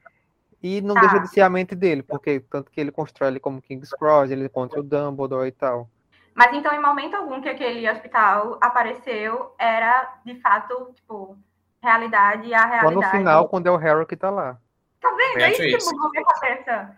E 0.67 0.81
não 0.81 0.95
Tá. 0.95 1.03
deixa 1.03 1.19
de 1.19 1.29
ser 1.29 1.43
a 1.43 1.51
mente 1.51 1.75
dele, 1.75 2.03
porque 2.03 2.41
tanto 2.41 2.71
que 2.71 2.81
ele 2.81 2.91
constrói 2.91 3.29
ele 3.29 3.39
como 3.39 3.61
King's 3.61 3.91
Cross, 3.91 4.31
ele 4.31 4.47
encontra 4.47 4.81
o 4.81 4.83
Dumbledore 4.83 5.47
e 5.47 5.53
tal. 5.53 5.91
Mas 6.35 6.55
então, 6.55 6.73
em 6.73 6.81
momento 6.81 7.15
algum 7.15 7.39
que 7.43 7.51
aquele 7.51 7.87
hospital 7.87 8.57
apareceu, 8.63 9.55
era 9.59 10.21
de 10.25 10.41
fato, 10.41 10.91
tipo, 10.95 11.37
realidade 11.83 12.49
e 12.49 12.55
a 12.55 12.63
Só 12.63 12.67
realidade. 12.69 12.95
no 12.95 13.11
final, 13.11 13.49
quando 13.51 13.67
é 13.67 13.71
o 13.71 13.77
Harry 13.77 14.07
que 14.07 14.17
tá 14.17 14.31
lá. 14.31 14.59
Tá 15.03 15.11
vendo? 15.11 15.43
É 15.43 15.51
acho 15.51 15.63
isso 15.65 15.91
que 15.91 15.97
mudou 15.97 16.11
minha 16.11 16.25
cabeça. 16.25 16.97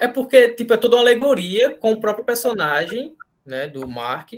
É 0.00 0.08
porque, 0.08 0.54
tipo, 0.54 0.72
é 0.72 0.78
toda 0.78 0.96
uma 0.96 1.02
alegoria 1.02 1.76
com 1.76 1.92
o 1.92 2.00
próprio 2.00 2.24
personagem, 2.24 3.14
né, 3.44 3.68
do 3.68 3.86
Mark, 3.86 4.30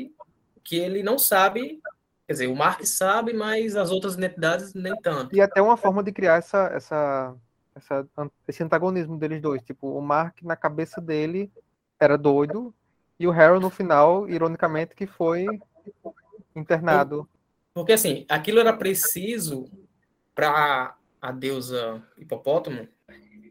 que 0.65 0.77
ele 0.77 1.05
não 1.05 1.21
sabe, 1.21 1.81
quer 2.27 2.33
dizer, 2.33 2.49
o 2.49 2.57
Mark 2.57 2.85
sabe, 2.85 3.33
mas 3.33 3.77
as 3.77 3.93
outras 3.93 4.15
identidades 4.15 4.75
nem 4.75 5.01
tanto. 5.01 5.37
E 5.37 5.41
até 5.41 5.63
uma 5.63 5.77
forma 5.77 6.03
de 6.03 6.11
criar 6.11 6.39
essa, 6.39 6.69
essa, 6.75 7.33
essa, 7.77 8.09
esse 8.49 8.63
antagonismo 8.63 9.19
deles 9.19 9.41
dois. 9.41 9.63
Tipo, 9.63 9.97
o 9.97 10.01
Mark, 10.01 10.43
na 10.43 10.57
cabeça 10.57 11.01
dele, 11.01 11.53
era 12.01 12.17
doido, 12.17 12.75
e 13.19 13.27
o 13.27 13.31
Harry, 13.31 13.61
no 13.61 13.71
final, 13.71 14.29
ironicamente, 14.29 14.95
que 14.95 15.07
foi 15.07 15.47
internado. 16.55 17.29
Porque, 17.73 17.93
assim, 17.93 18.25
aquilo 18.29 18.61
era 18.61 18.73
preciso 18.73 19.71
para 20.35 20.97
a 21.21 21.33
deusa 21.33 22.03
hipopótamo, 22.17 22.89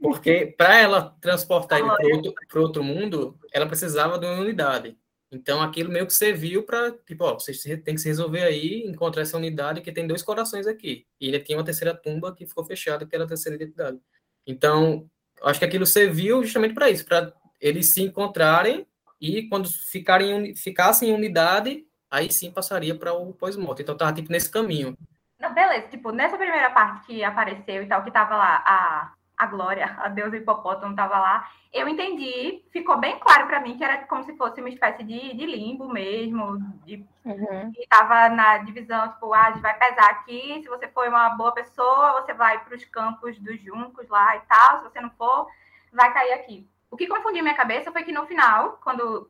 porque 0.02 0.54
para 0.58 0.80
ela 0.80 1.16
transportar 1.20 1.80
ele 1.80 1.90
para 1.90 2.16
outro, 2.16 2.62
outro 2.62 2.84
mundo, 2.84 3.38
ela 3.52 3.66
precisava 3.66 4.20
de 4.20 4.26
uma 4.26 4.40
unidade. 4.40 4.98
Então, 5.36 5.62
aquilo 5.62 5.92
meio 5.92 6.08
que 6.08 6.14
serviu 6.14 6.64
para, 6.64 6.92
tipo, 7.06 7.26
ó, 7.26 7.34
vocês 7.34 7.62
têm 7.62 7.96
que 7.96 7.98
se 7.98 8.08
resolver 8.08 8.42
aí, 8.42 8.86
encontrar 8.88 9.22
essa 9.22 9.36
unidade, 9.36 9.82
que 9.82 9.92
tem 9.92 10.08
dois 10.08 10.24
corações 10.24 10.66
aqui. 10.66 11.06
E 11.20 11.38
tinha 11.40 11.58
uma 11.58 11.64
terceira 11.66 11.94
tumba 11.94 12.34
que 12.34 12.46
ficou 12.46 12.64
fechada, 12.64 13.06
que 13.06 13.14
era 13.14 13.26
a 13.26 13.28
terceira 13.28 13.58
identidade. 13.58 14.00
Então, 14.48 15.10
acho 15.44 15.60
que 15.60 15.66
aquilo 15.66 15.86
serviu 15.86 16.42
justamente 16.42 16.74
para 16.74 16.90
isso, 16.90 17.06
para 17.06 17.34
eles 17.60 17.94
se 17.94 18.02
encontrarem 18.02 18.88
e 19.20 19.50
quando 19.50 19.68
ficarem, 19.68 20.56
ficassem 20.56 21.10
em 21.10 21.14
unidade, 21.14 21.86
aí 22.10 22.32
sim 22.32 22.50
passaria 22.50 22.96
para 22.98 23.12
o 23.12 23.34
pós-morte. 23.34 23.82
Então, 23.82 23.98
tava 23.98 24.14
tipo 24.14 24.32
nesse 24.32 24.50
caminho. 24.50 24.98
Não, 25.38 25.54
beleza, 25.54 25.90
tipo, 25.90 26.12
nessa 26.12 26.38
primeira 26.38 26.70
parte 26.70 27.08
que 27.08 27.24
apareceu 27.26 27.84
e 27.84 27.88
tal, 27.88 28.06
que 28.06 28.12
tava 28.12 28.38
lá 28.38 28.64
a, 28.66 29.14
a 29.38 29.46
Glória, 29.46 29.98
a 30.02 30.08
deusa 30.08 30.38
hipopótamo 30.38 30.96
tava 30.96 31.18
lá, 31.20 31.50
eu 31.74 31.88
entendi, 31.88 32.64
ficou 32.72 32.98
bem 32.98 33.20
claro 33.20 33.48
pra 33.48 33.60
mim 33.60 33.78
que 33.78 33.84
era 33.84 34.00
como 34.06 34.24
se 34.24 34.36
fosse 34.38 34.62
uma 34.62 34.70
espécie 34.70 35.04
de, 35.04 35.34
de 35.34 35.46
limbo 35.46 35.88
mesmo, 35.88 36.58
de 36.86 37.06
Uhum. 37.26 37.72
que 37.72 37.82
estava 37.82 38.30
na 38.30 38.60
divisão, 38.60 39.10
tipo, 39.10 39.34
ah, 39.34 39.48
a 39.48 39.52
gente 39.52 39.62
vai 39.64 39.76
pesar 39.80 40.12
aqui, 40.12 40.62
se 40.62 40.70
você 40.70 40.88
for 40.88 41.08
uma 41.08 41.30
boa 41.30 41.52
pessoa, 41.52 42.22
você 42.22 42.36
vai 42.36 42.64
para 42.64 42.76
os 42.76 42.86
campos 42.86 43.40
dos 43.40 43.60
juncos 43.60 44.08
lá 44.08 44.36
e 44.36 44.42
tal, 44.42 44.78
se 44.78 44.84
você 44.84 45.02
não 45.02 45.10
for, 45.10 45.48
vai 45.92 46.14
cair 46.14 46.34
aqui. 46.34 46.70
O 46.92 46.96
que 46.96 47.08
confundiu 47.08 47.42
minha 47.42 47.56
cabeça 47.56 47.92
foi 47.92 48.04
que 48.04 48.12
no 48.12 48.28
final, 48.28 48.80
quando 48.84 49.28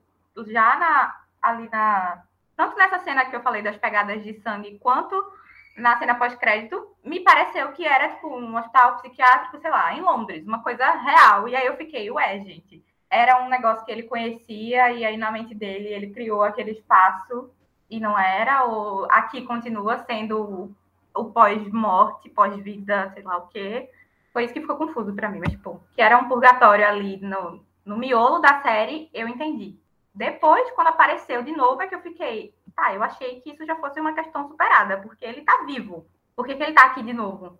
já 0.47 0.75
na, 0.77 1.15
ali 1.41 1.69
na... 1.69 2.21
Tanto 2.57 2.77
nessa 2.77 2.99
cena 2.99 3.25
que 3.25 3.35
eu 3.35 3.41
falei 3.41 3.61
das 3.61 3.77
pegadas 3.77 4.21
de 4.23 4.33
sangue, 4.41 4.77
quanto 4.79 5.15
na 5.75 5.97
cena 5.97 6.15
pós-crédito, 6.15 6.95
me 7.03 7.19
pareceu 7.19 7.71
que 7.73 7.85
era, 7.85 8.09
tipo, 8.09 8.27
um 8.27 8.57
hospital 8.57 8.95
psiquiátrico, 8.97 9.59
sei 9.59 9.69
lá, 9.69 9.93
em 9.93 10.01
Londres, 10.01 10.45
uma 10.45 10.63
coisa 10.63 10.89
real. 10.91 11.47
E 11.47 11.55
aí 11.55 11.65
eu 11.65 11.75
fiquei, 11.75 12.09
ué, 12.09 12.39
gente, 12.39 12.83
era 13.09 13.43
um 13.43 13.49
negócio 13.49 13.85
que 13.85 13.91
ele 13.91 14.03
conhecia 14.03 14.91
e 14.91 15.05
aí 15.05 15.17
na 15.17 15.31
mente 15.31 15.53
dele 15.53 15.89
ele 15.89 16.11
criou 16.11 16.43
aquele 16.43 16.71
espaço 16.71 17.51
e 17.89 17.99
não 17.99 18.17
era, 18.17 18.63
ou 18.63 19.05
aqui 19.11 19.41
continua 19.43 20.03
sendo 20.05 20.41
o, 20.41 20.75
o 21.21 21.25
pós-morte, 21.25 22.29
pós-vida, 22.29 23.11
sei 23.13 23.23
lá 23.23 23.37
o 23.37 23.47
quê. 23.47 23.89
Foi 24.33 24.45
isso 24.45 24.53
que 24.53 24.61
ficou 24.61 24.75
confuso 24.75 25.13
pra 25.13 25.29
mim, 25.29 25.39
mas 25.39 25.51
tipo, 25.51 25.81
que 25.93 26.01
era 26.01 26.17
um 26.17 26.27
purgatório 26.27 26.87
ali 26.87 27.17
no, 27.17 27.63
no 27.85 27.97
miolo 27.97 28.39
da 28.39 28.61
série, 28.61 29.09
eu 29.13 29.27
entendi. 29.27 29.77
Depois, 30.13 30.69
quando 30.71 30.87
apareceu 30.87 31.43
de 31.43 31.51
novo, 31.51 31.81
é 31.81 31.87
que 31.87 31.95
eu 31.95 32.01
fiquei, 32.01 32.53
tá, 32.75 32.93
eu 32.93 33.01
achei 33.01 33.41
que 33.41 33.51
isso 33.51 33.65
já 33.65 33.75
fosse 33.77 33.99
uma 33.99 34.13
questão 34.13 34.47
superada, 34.47 35.01
porque 35.01 35.25
ele 35.25 35.41
tá 35.41 35.63
vivo. 35.65 36.07
Por 36.35 36.45
que, 36.45 36.55
que 36.55 36.63
ele 36.63 36.73
tá 36.73 36.85
aqui 36.85 37.01
de 37.01 37.13
novo? 37.13 37.57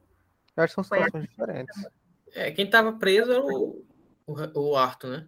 Eu 0.55 0.63
acho 0.63 0.71
que 0.71 0.75
são 0.75 0.83
Foi 0.83 0.97
situações 1.03 1.29
diferentes. 1.29 1.87
É, 2.33 2.51
quem 2.51 2.69
tava 2.69 2.93
preso 2.93 3.31
era 3.31 3.41
o, 3.41 3.85
o, 4.27 4.59
o 4.59 4.75
Arthur, 4.75 5.09
né? 5.09 5.27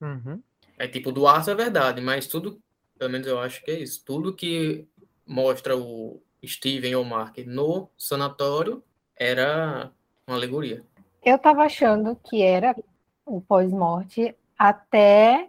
Uhum. 0.00 0.42
É 0.78 0.86
tipo, 0.86 1.10
do 1.10 1.26
Arthur 1.26 1.52
é 1.52 1.54
verdade, 1.54 2.00
mas 2.00 2.26
tudo, 2.26 2.60
pelo 2.98 3.10
menos 3.10 3.26
eu 3.26 3.38
acho 3.38 3.64
que 3.64 3.70
é 3.70 3.78
isso. 3.78 4.04
Tudo 4.04 4.34
que 4.34 4.86
mostra 5.26 5.76
o 5.76 6.22
Steven 6.44 6.94
ou 6.96 7.02
o 7.02 7.06
Mark 7.06 7.38
no 7.38 7.88
sanatório 7.96 8.82
era 9.16 9.90
uma 10.26 10.36
alegoria. 10.36 10.84
Eu 11.22 11.38
tava 11.38 11.64
achando 11.64 12.16
que 12.16 12.42
era 12.42 12.76
o 13.24 13.40
pós-morte 13.40 14.36
até 14.58 15.48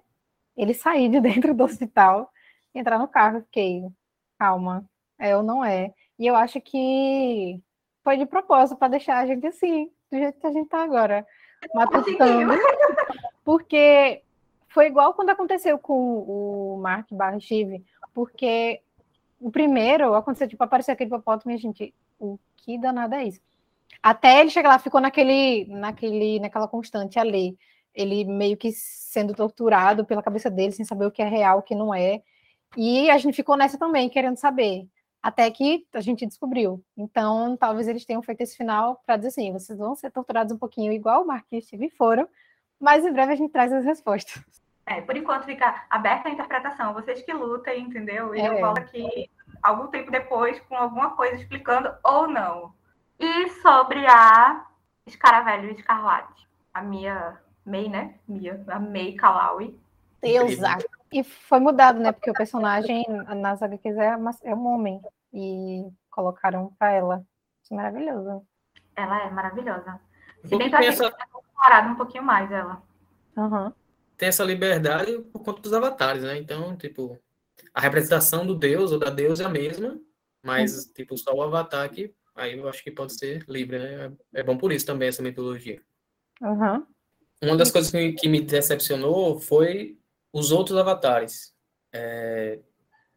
ele 0.55 0.73
sair 0.73 1.09
de 1.09 1.19
dentro 1.19 1.53
do 1.53 1.63
hospital 1.63 2.31
entrar 2.79 2.99
no 2.99 3.07
carro. 3.07 3.37
Eu 3.37 3.41
Fiquei, 3.43 3.83
calma, 4.37 4.85
é 5.17 5.35
ou 5.35 5.43
não 5.43 5.63
é. 5.63 5.93
E 6.19 6.27
eu 6.27 6.35
acho 6.35 6.59
que 6.61 7.61
foi 8.03 8.17
de 8.17 8.25
propósito 8.25 8.77
para 8.77 8.89
deixar 8.89 9.17
a 9.17 9.25
gente 9.25 9.45
assim, 9.47 9.89
do 10.11 10.17
jeito 10.17 10.39
que 10.39 10.47
a 10.47 10.51
gente 10.51 10.69
tá 10.69 10.83
agora, 10.83 11.25
matutando. 11.73 12.53
Porque 13.43 14.21
foi 14.69 14.87
igual 14.87 15.13
quando 15.13 15.29
aconteceu 15.29 15.77
com 15.79 16.19
o 16.19 16.77
Mark 16.81 17.07
barra 17.11 17.39
Steve, 17.39 17.81
porque 18.13 18.81
o 19.39 19.49
primeiro 19.51 20.13
aconteceu, 20.13 20.47
tipo, 20.47 20.63
apareceu 20.63 20.93
aquele 20.93 21.09
hipopótamo 21.09 21.51
e 21.51 21.55
a 21.55 21.57
gente, 21.57 21.93
o 22.19 22.37
que 22.57 22.77
danada 22.77 23.17
é 23.17 23.25
isso? 23.25 23.39
Até 24.01 24.41
ele 24.41 24.49
chegar 24.49 24.69
lá, 24.69 24.79
ficou 24.79 24.99
naquele, 24.99 25.65
naquele, 25.67 26.39
naquela 26.39 26.67
constante 26.67 27.17
ali. 27.17 27.57
Ele 27.93 28.25
meio 28.25 28.57
que 28.57 28.71
sendo 28.71 29.33
torturado 29.33 30.03
pela 30.05 30.21
cabeça 30.21 30.49
dele, 30.49 30.71
sem 30.71 30.83
saber 30.85 31.05
o 31.05 31.11
que 31.11 31.21
é 31.21 31.27
real, 31.27 31.59
o 31.59 31.63
que 31.63 31.73
não 31.73 31.93
é. 31.93 32.21
E 32.77 33.09
a 33.09 33.17
gente 33.17 33.35
ficou 33.35 33.55
nessa 33.55 33.77
também, 33.77 34.09
querendo 34.09 34.37
saber. 34.37 34.87
Até 35.21 35.49
que 35.49 35.85
a 35.93 36.01
gente 36.01 36.25
descobriu. 36.25 36.83
Então, 36.95 37.57
talvez 37.57 37.87
eles 37.87 38.05
tenham 38.05 38.21
feito 38.21 38.41
esse 38.41 38.55
final 38.55 39.01
para 39.05 39.17
dizer 39.17 39.29
assim: 39.29 39.51
vocês 39.51 39.79
vão 39.79 39.95
ser 39.95 40.11
torturados 40.11 40.53
um 40.53 40.57
pouquinho 40.57 40.91
igual 40.91 41.23
o 41.23 41.27
Mark 41.27 41.45
e 41.51 41.57
o 41.57 41.61
Steve 41.61 41.89
foram, 41.89 42.27
mas 42.79 43.03
em 43.03 43.11
breve 43.11 43.33
a 43.33 43.35
gente 43.35 43.51
traz 43.51 43.73
as 43.73 43.83
respostas. 43.83 44.43
É, 44.85 45.01
por 45.01 45.17
enquanto 45.17 45.45
fica 45.45 45.83
aberta 45.89 46.29
a 46.29 46.31
interpretação. 46.31 46.93
Vocês 46.93 47.21
que 47.23 47.33
lutem, 47.33 47.85
entendeu? 47.85 48.35
E 48.35 48.39
É. 48.39 48.47
eu 48.47 48.61
volto 48.61 48.77
aqui 48.77 49.29
algum 49.63 49.87
tempo 49.87 50.11
depois 50.11 50.59
com 50.69 50.75
alguma 50.75 51.11
coisa 51.15 51.35
explicando 51.35 51.91
ou 52.03 52.27
não. 52.27 52.71
E 53.19 53.49
sobre 53.61 54.05
a 54.05 54.63
Escaravelho 55.07 55.71
Escarlate, 55.71 56.47
a 56.71 56.83
Mia 56.83 57.39
May, 57.65 57.89
né? 57.89 58.15
Mia, 58.27 58.63
a 58.67 58.79
May 58.79 59.13
Kalawi. 59.13 59.75
Deusa! 60.21 60.77
E 61.15 61.23
foi 61.23 61.61
mudado, 61.61 61.97
né? 61.97 62.11
Porque 62.11 62.29
o 62.29 62.33
personagem 62.33 63.05
nas 63.37 63.61
HQs 63.61 63.95
é, 63.95 64.17
uma- 64.17 64.37
é 64.43 64.53
um 64.53 64.67
homem. 64.67 65.01
E 65.33 65.87
colocaram 66.11 66.73
para 66.77 66.91
ela. 66.91 67.25
Isso 67.63 67.73
é 67.73 67.77
maravilhoso. 67.77 68.45
Ela 68.97 69.23
é 69.23 69.29
maravilhosa. 69.29 69.97
Se 70.43 70.57
bem 70.57 70.69
que 70.69 70.77
tinha 70.77 70.89
explorado 70.89 71.89
um 71.89 71.95
pouquinho 71.95 72.23
mais 72.23 72.51
ela. 72.51 72.83
Aham. 73.37 73.73
tem 74.17 74.29
essa 74.29 74.43
liberdade 74.45 75.19
por 75.33 75.39
conta 75.43 75.61
dos 75.61 75.73
avatares, 75.73 76.23
né? 76.23 76.37
Então, 76.37 76.75
tipo, 76.77 77.17
a 77.73 77.81
representação 77.81 78.45
do 78.45 78.55
deus 78.55 78.91
ou 78.93 78.99
da 78.99 79.09
deusa 79.09 79.43
é 79.43 79.45
a 79.45 79.49
mesma, 79.49 79.99
mas, 80.41 80.85
tipo, 80.93 81.17
só 81.17 81.33
o 81.33 81.41
avatar 81.41 81.89
que 81.91 82.13
aí 82.33 82.57
eu 82.57 82.67
acho 82.69 82.81
que 82.81 82.91
pode 82.91 83.13
ser 83.17 83.43
livre, 83.49 83.77
né? 83.79 84.13
É 84.33 84.41
bom 84.43 84.57
por 84.57 84.71
isso 84.71 84.85
também 84.85 85.09
essa 85.09 85.21
mitologia. 85.21 85.81
Aham. 86.41 86.85
Uma 87.43 87.57
das 87.57 87.71
coisas 87.71 87.91
que 87.91 88.27
me 88.29 88.39
decepcionou 88.39 89.37
foi 89.39 89.97
os 90.35 90.51
outros 90.51 90.77
avatares. 90.77 91.53
É, 91.93 92.59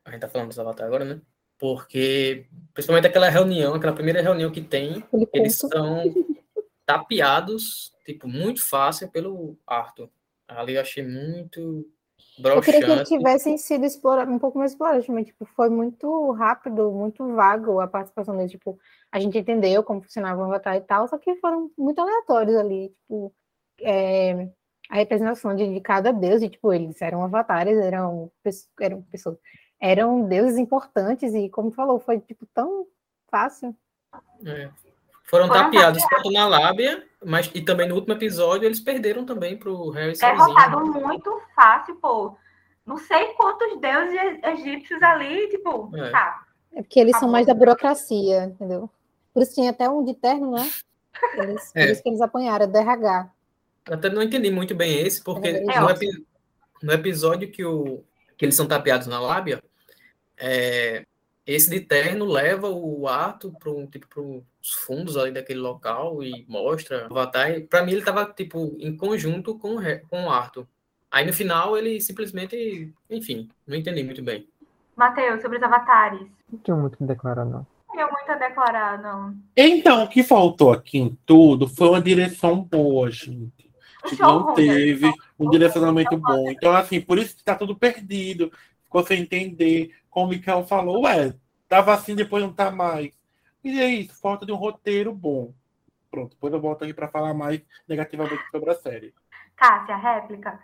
A 0.04 0.12
gente 0.12 0.20
tá 0.20 0.28
falando 0.28 0.48
dos 0.48 0.58
avatares 0.58 0.86
agora, 0.86 1.04
né? 1.04 1.20
Porque, 1.58 2.46
principalmente 2.72 3.08
aquela 3.08 3.28
reunião, 3.28 3.74
aquela 3.74 3.92
primeira 3.92 4.22
reunião 4.22 4.52
que 4.52 4.60
tem, 4.62 4.98
Aquele 4.98 5.28
eles 5.34 5.58
são 5.58 6.04
tapeados, 6.86 7.92
tipo, 8.06 8.28
muito 8.28 8.64
fácil 8.64 9.10
pelo 9.10 9.58
Arthur. 9.66 10.08
Ali 10.46 10.76
eu 10.76 10.80
achei 10.80 11.04
muito 11.04 11.90
Eu 12.38 12.62
queria 12.62 12.80
que 12.80 12.86
eles 12.86 12.86
broxante. 12.86 13.08
tivessem 13.18 13.58
sido 13.58 13.84
explorados, 13.84 14.32
um 14.32 14.38
pouco 14.38 14.56
mais 14.56 14.70
explorados, 14.70 15.08
mas 15.08 15.26
tipo, 15.26 15.44
foi 15.56 15.68
muito 15.68 16.30
rápido, 16.30 16.92
muito 16.92 17.26
vago 17.34 17.80
a 17.80 17.88
participação 17.88 18.36
deles. 18.36 18.52
Tipo, 18.52 18.78
a 19.10 19.18
gente 19.18 19.36
entendeu 19.36 19.82
como 19.82 20.00
funcionava 20.02 20.40
o 20.40 20.44
Avatar 20.44 20.76
e 20.76 20.80
tal, 20.82 21.08
só 21.08 21.18
que 21.18 21.34
foram 21.40 21.68
muito 21.76 22.00
aleatórios 22.00 22.54
ali. 22.54 22.90
Tipo, 22.90 23.34
é, 23.82 24.48
a 24.88 24.96
representação 24.96 25.54
de, 25.54 25.80
cada 25.80 26.12
deus, 26.12 26.40
e 26.42 26.48
tipo, 26.48 26.72
eles 26.72 27.00
eram 27.02 27.22
avatares, 27.22 27.76
eram, 27.78 28.30
eram 28.80 29.02
pessoas, 29.02 29.36
eram 29.80 30.24
deuses 30.26 30.56
importantes, 30.58 31.34
e 31.34 31.48
como 31.50 31.70
falou, 31.70 31.98
foi 32.00 32.18
tipo 32.20 32.46
tão 32.54 32.86
fácil. 33.30 33.74
É. 34.44 34.70
Foram 35.24 35.46
Foram 35.46 35.48
tapeados 35.48 36.02
tanto 36.08 36.30
na 36.32 36.48
lábia, 36.48 37.04
mas 37.22 37.50
e 37.54 37.60
também 37.60 37.86
no 37.86 37.96
último 37.96 38.14
episódio 38.14 38.64
eles 38.66 38.80
perderam 38.80 39.26
também 39.26 39.58
pro 39.58 39.90
Harry 39.90 40.16
sozinho. 40.16 40.38
Derrotado 40.54 40.86
muito 41.02 41.42
fácil, 41.54 41.96
pô. 41.96 42.34
Não 42.86 42.96
sei 42.96 43.34
quantos 43.34 43.78
deuses 43.78 44.14
e- 44.14 44.46
egípcios 44.48 45.02
ali, 45.02 45.46
tipo, 45.50 45.94
É. 45.94 46.10
tá. 46.10 46.44
É 46.72 46.80
porque 46.82 46.98
eles 46.98 47.10
são 47.12 47.18
Acabou. 47.28 47.32
mais 47.32 47.46
da 47.46 47.52
burocracia, 47.52 48.44
entendeu? 48.44 48.88
Por 49.34 49.42
isso 49.42 49.54
tinha 49.54 49.70
até 49.70 49.86
um 49.90 50.02
de 50.02 50.14
terno, 50.14 50.50
né? 50.52 50.66
Eles, 51.58 51.72
por 51.72 51.78
É. 51.78 51.90
isso 51.92 52.02
que 52.02 52.08
eles 52.08 52.20
apanharam, 52.22 52.66
do 52.70 52.78
RH. 52.78 53.30
Até 53.90 54.10
não 54.10 54.22
entendi 54.22 54.50
muito 54.50 54.74
bem 54.74 55.00
esse, 55.00 55.22
porque 55.22 55.48
É, 55.48 55.80
no, 55.80 55.90
epi- 55.90 56.24
no 56.82 56.92
episódio 56.92 57.50
que, 57.50 57.64
o, 57.64 58.02
que 58.36 58.44
eles 58.44 58.54
são 58.54 58.66
tapeados 58.66 59.06
na 59.06 59.20
lábia, 59.20 59.62
é, 60.36 61.04
esse 61.46 61.70
de 61.70 61.80
terno 61.80 62.24
leva 62.26 62.68
o 62.68 63.08
Arthur 63.08 63.52
para 63.58 63.70
um, 63.72 63.86
tipo, 63.86 64.44
os 64.62 64.70
fundos 64.72 65.16
ali 65.16 65.32
daquele 65.32 65.60
local 65.60 66.22
e 66.22 66.44
mostra 66.48 67.04
o 67.10 67.12
Avatar. 67.18 67.60
Pra 67.62 67.82
mim, 67.82 67.92
ele 67.92 68.04
tava 68.04 68.26
tipo, 68.26 68.76
em 68.78 68.96
conjunto 68.96 69.58
com, 69.58 69.76
com 70.08 70.24
o 70.24 70.30
Arthur. 70.30 70.66
Aí 71.10 71.26
no 71.26 71.32
final 71.32 71.76
ele 71.78 72.00
simplesmente, 72.02 72.92
enfim, 73.08 73.48
não 73.66 73.76
entendi 73.76 74.02
muito 74.02 74.22
bem. 74.22 74.46
Matheus, 74.94 75.40
sobre 75.40 75.56
os 75.56 75.62
avatares. 75.62 76.26
Não 76.52 76.58
tenho 76.58 76.76
muito 76.78 76.94
o 76.94 76.96
que 76.98 77.04
declarar, 77.04 77.44
não. 77.46 77.66
Não 77.88 77.94
tenho 77.94 78.10
muito 78.12 78.30
a 78.30 78.34
declarar, 78.34 79.00
não. 79.00 79.34
Então, 79.56 80.04
o 80.04 80.08
que 80.08 80.22
faltou 80.22 80.70
aqui 80.72 80.98
em 80.98 81.16
tudo 81.24 81.66
foi 81.66 81.88
uma 81.88 82.02
direção 82.02 82.60
boa, 82.62 83.10
gente. 83.10 83.57
Não 84.16 84.54
teve 84.54 85.10
um 85.38 85.50
direcionamento 85.50 86.16
bom. 86.16 86.50
Então, 86.50 86.72
assim, 86.72 87.00
por 87.00 87.18
isso 87.18 87.36
que 87.36 87.44
tá 87.44 87.54
tudo 87.54 87.76
perdido. 87.76 88.52
Ficou 88.84 89.04
sem 89.06 89.22
entender. 89.22 89.94
Como 90.08 90.26
o 90.26 90.28
Mikael 90.30 90.66
falou, 90.66 91.02
ué, 91.02 91.34
tava 91.68 91.92
assim, 91.92 92.14
depois 92.14 92.42
não 92.42 92.52
tá 92.52 92.70
mais. 92.70 93.12
E 93.62 93.80
é 93.80 93.86
isso, 93.86 94.18
falta 94.20 94.46
de 94.46 94.52
um 94.52 94.56
roteiro 94.56 95.12
bom. 95.12 95.52
Pronto, 96.10 96.30
depois 96.30 96.52
eu 96.52 96.60
volto 96.60 96.84
aqui 96.84 96.94
pra 96.94 97.08
falar 97.08 97.34
mais 97.34 97.60
negativamente 97.86 98.42
sobre 98.50 98.70
a 98.70 98.74
série. 98.74 99.14
Cássia, 99.56 99.96
réplica. 99.96 100.58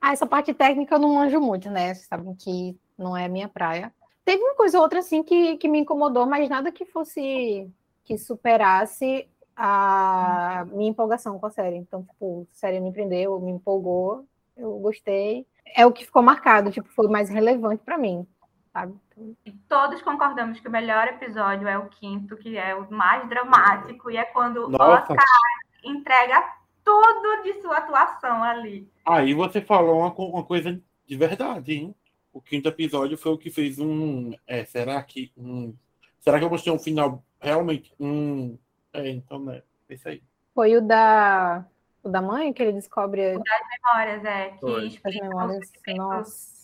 Ah, 0.00 0.12
essa 0.12 0.26
parte 0.26 0.52
técnica 0.52 0.94
eu 0.94 0.98
não 0.98 1.14
manjo 1.14 1.40
muito, 1.40 1.70
né? 1.70 1.94
Vocês 1.94 2.06
sabem 2.06 2.34
que 2.34 2.76
não 2.98 3.16
é 3.16 3.24
a 3.24 3.28
minha 3.28 3.48
praia. 3.48 3.92
Teve 4.24 4.42
uma 4.42 4.54
coisa 4.54 4.76
ou 4.76 4.82
outra, 4.82 4.98
assim, 4.98 5.22
que, 5.22 5.56
que 5.56 5.68
me 5.68 5.78
incomodou, 5.78 6.26
mas 6.26 6.48
nada 6.48 6.70
que 6.70 6.84
fosse... 6.84 7.70
que 8.04 8.18
superasse 8.18 9.28
a 9.56 10.66
minha 10.72 10.90
empolgação 10.90 11.38
com 11.38 11.46
a 11.46 11.50
série. 11.50 11.76
Então, 11.76 12.02
tipo, 12.02 12.46
a 12.50 12.54
série 12.54 12.80
me 12.80 12.92
prendeu, 12.92 13.40
me 13.40 13.50
empolgou, 13.50 14.26
eu 14.56 14.78
gostei. 14.78 15.46
É 15.76 15.86
o 15.86 15.92
que 15.92 16.04
ficou 16.04 16.22
marcado, 16.22 16.70
tipo, 16.70 16.88
foi 16.88 17.06
o 17.06 17.10
mais 17.10 17.28
relevante 17.28 17.82
pra 17.84 17.98
mim, 17.98 18.26
sabe? 18.72 18.94
Então, 19.12 19.36
E 19.44 19.52
todos 19.68 20.02
concordamos 20.02 20.58
que 20.60 20.68
o 20.68 20.70
melhor 20.70 21.06
episódio 21.08 21.68
é 21.68 21.78
o 21.78 21.88
quinto, 21.88 22.36
que 22.36 22.56
é 22.56 22.74
o 22.74 22.90
mais 22.90 23.28
dramático, 23.28 24.10
e 24.10 24.16
é 24.16 24.24
quando 24.24 24.68
o 24.68 24.74
Oscar 24.74 25.16
entrega 25.84 26.42
tudo 26.84 27.42
de 27.42 27.60
sua 27.60 27.78
atuação 27.78 28.42
ali. 28.42 28.90
aí 29.06 29.34
você 29.34 29.60
falou 29.60 30.00
uma, 30.00 30.12
uma 30.14 30.44
coisa 30.44 30.80
de 31.06 31.16
verdade, 31.16 31.74
hein? 31.74 31.94
O 32.32 32.40
quinto 32.40 32.68
episódio 32.68 33.18
foi 33.18 33.32
o 33.32 33.38
que 33.38 33.50
fez 33.50 33.78
um. 33.78 34.32
É, 34.46 34.64
será 34.64 35.02
que. 35.02 35.32
Um, 35.36 35.74
será 36.20 36.38
que 36.38 36.44
eu 36.44 36.50
mostrei 36.50 36.72
um 36.72 36.78
final 36.78 37.24
realmente? 37.40 37.92
Um, 37.98 38.56
é, 38.92 39.08
então, 39.10 39.38
né? 39.38 39.62
É 39.88 39.94
isso 39.94 40.08
aí. 40.08 40.22
foi 40.54 40.76
o 40.76 40.80
da, 40.80 41.66
o 42.02 42.08
da 42.08 42.20
mãe, 42.22 42.52
que 42.52 42.62
ele 42.62 42.72
descobre 42.72 43.22
Memórias, 43.22 44.24
é, 44.24 44.50
que 44.50 44.60
Foi. 44.60 44.86
as 44.86 44.94
explica 44.94 45.24
memórias. 45.24 45.72
Nossa, 45.96 46.60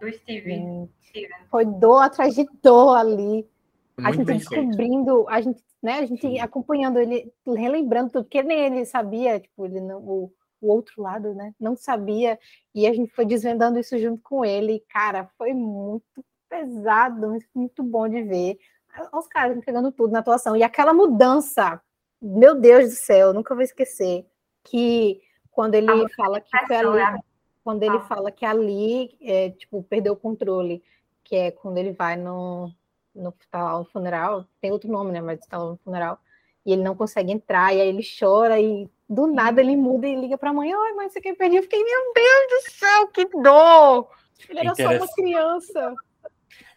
do 0.00 0.12
Steven. 0.12 0.88
Steven. 1.02 1.30
foi 1.50 1.64
dor 1.64 2.02
atrás 2.02 2.34
de 2.34 2.46
dor 2.62 2.96
ali. 2.96 3.48
a 3.98 4.02
Muito 4.02 4.16
gente 4.16 4.26
bem 4.26 4.40
feito. 4.40 4.66
descobrindo, 4.66 5.28
a 5.28 5.40
gente, 5.40 5.62
né, 5.82 5.98
a 5.98 6.06
gente 6.06 6.20
Sim. 6.20 6.40
acompanhando 6.40 6.98
ele, 6.98 7.32
relembrando 7.46 8.10
tudo, 8.10 8.24
porque 8.24 8.42
nem 8.42 8.58
ele 8.66 8.84
sabia, 8.84 9.38
tipo, 9.38 9.64
ele 9.64 9.80
não, 9.80 10.00
o, 10.00 10.32
o 10.60 10.72
outro 10.72 11.00
lado, 11.02 11.34
né, 11.34 11.54
não 11.60 11.76
sabia, 11.76 12.38
e 12.74 12.86
a 12.86 12.92
gente 12.92 13.12
foi 13.12 13.24
desvendando 13.24 13.78
isso 13.78 13.96
junto 13.98 14.20
com 14.22 14.44
ele, 14.44 14.74
e, 14.74 14.80
cara, 14.80 15.30
foi 15.38 15.52
muito 15.54 16.24
pesado, 16.48 17.30
mas 17.30 17.44
muito 17.54 17.82
bom 17.82 18.08
de 18.08 18.22
ver. 18.22 18.58
Os 19.12 19.26
caras 19.26 19.56
entregando 19.56 19.90
tudo 19.92 20.12
na 20.12 20.20
atuação, 20.20 20.56
e 20.56 20.62
aquela 20.62 20.92
mudança, 20.92 21.80
meu 22.20 22.54
Deus 22.54 22.90
do 22.90 22.96
céu, 22.96 23.32
nunca 23.32 23.54
vou 23.54 23.62
esquecer, 23.64 24.26
que 24.62 25.20
quando 25.50 25.74
ele 25.74 25.90
A 25.90 26.08
fala 26.16 26.40
que 26.40 26.66
foi 26.66 26.76
ali, 26.76 26.90
né? 26.96 27.18
quando 27.62 27.82
ele 27.82 27.96
Ah. 27.96 28.00
fala 28.00 28.30
que 28.30 28.44
ali, 28.44 29.16
é, 29.20 29.50
tipo, 29.50 29.82
perdeu 29.82 30.12
o 30.12 30.16
controle, 30.16 30.82
que 31.22 31.34
é 31.36 31.50
quando 31.50 31.78
ele 31.78 31.92
vai 31.92 32.16
no, 32.16 32.70
no, 33.14 33.32
tá 33.50 33.62
lá 33.64 33.78
no 33.78 33.84
funeral, 33.84 34.44
tem 34.60 34.70
outro 34.72 34.90
nome, 34.90 35.12
né, 35.12 35.20
mas 35.20 35.40
tá 35.46 35.58
lá 35.58 35.70
no 35.70 35.76
funeral, 35.78 36.18
e 36.64 36.72
ele 36.72 36.82
não 36.82 36.94
consegue 36.94 37.32
entrar, 37.32 37.74
e 37.74 37.80
aí 37.80 37.88
ele 37.88 38.02
chora, 38.18 38.60
e 38.60 38.88
do 39.08 39.26
nada 39.26 39.60
ele 39.60 39.76
muda 39.76 40.06
e 40.06 40.14
liga 40.16 40.36
pra 40.38 40.52
mãe, 40.52 40.72
ai, 40.72 40.92
mãe, 40.94 41.08
você 41.08 41.20
quer 41.20 41.34
perder? 41.36 41.58
Eu 41.58 41.62
fiquei, 41.62 41.82
meu 41.82 42.12
Deus 42.14 42.64
do 42.64 42.70
céu, 42.70 43.08
que 43.08 43.24
dor! 43.26 44.08
Ele 44.48 44.60
era 44.60 44.74
só 44.74 44.90
uma 44.90 45.08
criança. 45.14 45.94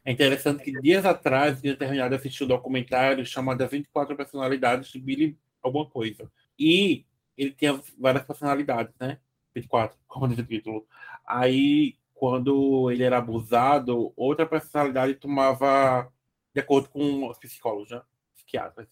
É 0.07 0.11
interessante 0.13 0.63
que 0.63 0.71
dias 0.79 1.05
atrás 1.05 1.59
tinha 1.59 1.75
terminado 1.75 2.11
de 2.11 2.15
assistir 2.15 2.45
um 2.45 2.47
documentário 2.47 3.25
chamado 3.25 3.67
24 3.67 4.15
Personalidades 4.15 4.87
de 4.87 5.01
Billy 5.01 5.37
alguma 5.61 5.85
coisa. 5.85 6.31
E 6.57 7.05
ele 7.37 7.51
tinha 7.51 7.77
várias 7.99 8.23
personalidades, 8.23 8.95
né? 9.01 9.19
24, 9.53 9.97
como 10.07 10.29
diz 10.29 10.39
o 10.39 10.45
título. 10.45 10.87
Aí, 11.25 11.97
quando 12.13 12.89
ele 12.89 13.03
era 13.03 13.17
abusado, 13.17 14.13
outra 14.15 14.45
personalidade 14.45 15.15
tomava, 15.15 16.09
de 16.55 16.61
acordo 16.61 16.87
com 16.87 17.27
os 17.27 17.37
psicólogos, 17.37 17.91
né? 17.91 18.01
Psiquiatras, 18.33 18.87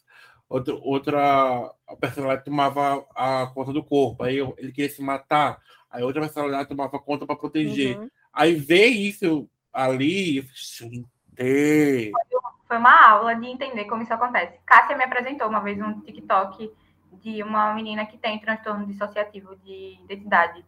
outra, 0.50 0.76
outra 0.76 1.74
personalidade 1.98 2.44
tomava 2.44 3.08
a 3.16 3.48
conta 3.54 3.72
do 3.72 3.86
corpo. 3.86 4.22
Aí 4.22 4.40
ele 4.58 4.74
queria 4.74 4.90
se 4.90 5.02
matar, 5.02 5.62
aí 5.90 6.04
outra 6.04 6.20
personalidade 6.20 6.68
tomava 6.68 7.00
conta 7.00 7.26
para 7.26 7.38
proteger. 7.38 7.98
Uhum. 7.98 8.10
Aí 8.34 8.56
ver 8.56 8.88
isso 8.88 9.50
ali, 9.76 10.38
eu 10.38 10.44
falei, 10.44 10.94
gente, 10.94 12.12
Foi 12.68 12.78
uma 12.78 13.10
aula 13.10 13.36
de 13.36 13.46
entender 13.48 13.86
como 13.86 14.02
isso 14.02 14.14
acontece. 14.14 14.58
Cássia 14.66 14.98
me 14.98 15.04
apresentou 15.04 15.48
uma 15.48 15.60
vez 15.60 15.80
um 15.80 16.00
TikTok 16.02 16.72
de 17.22 17.44
uma 17.44 17.74
menina 17.74 18.06
que 18.06 18.18
tem 18.18 18.40
transtorno 18.40 18.86
dissociativo 18.86 19.56
de 19.58 20.00
identidade. 20.04 20.66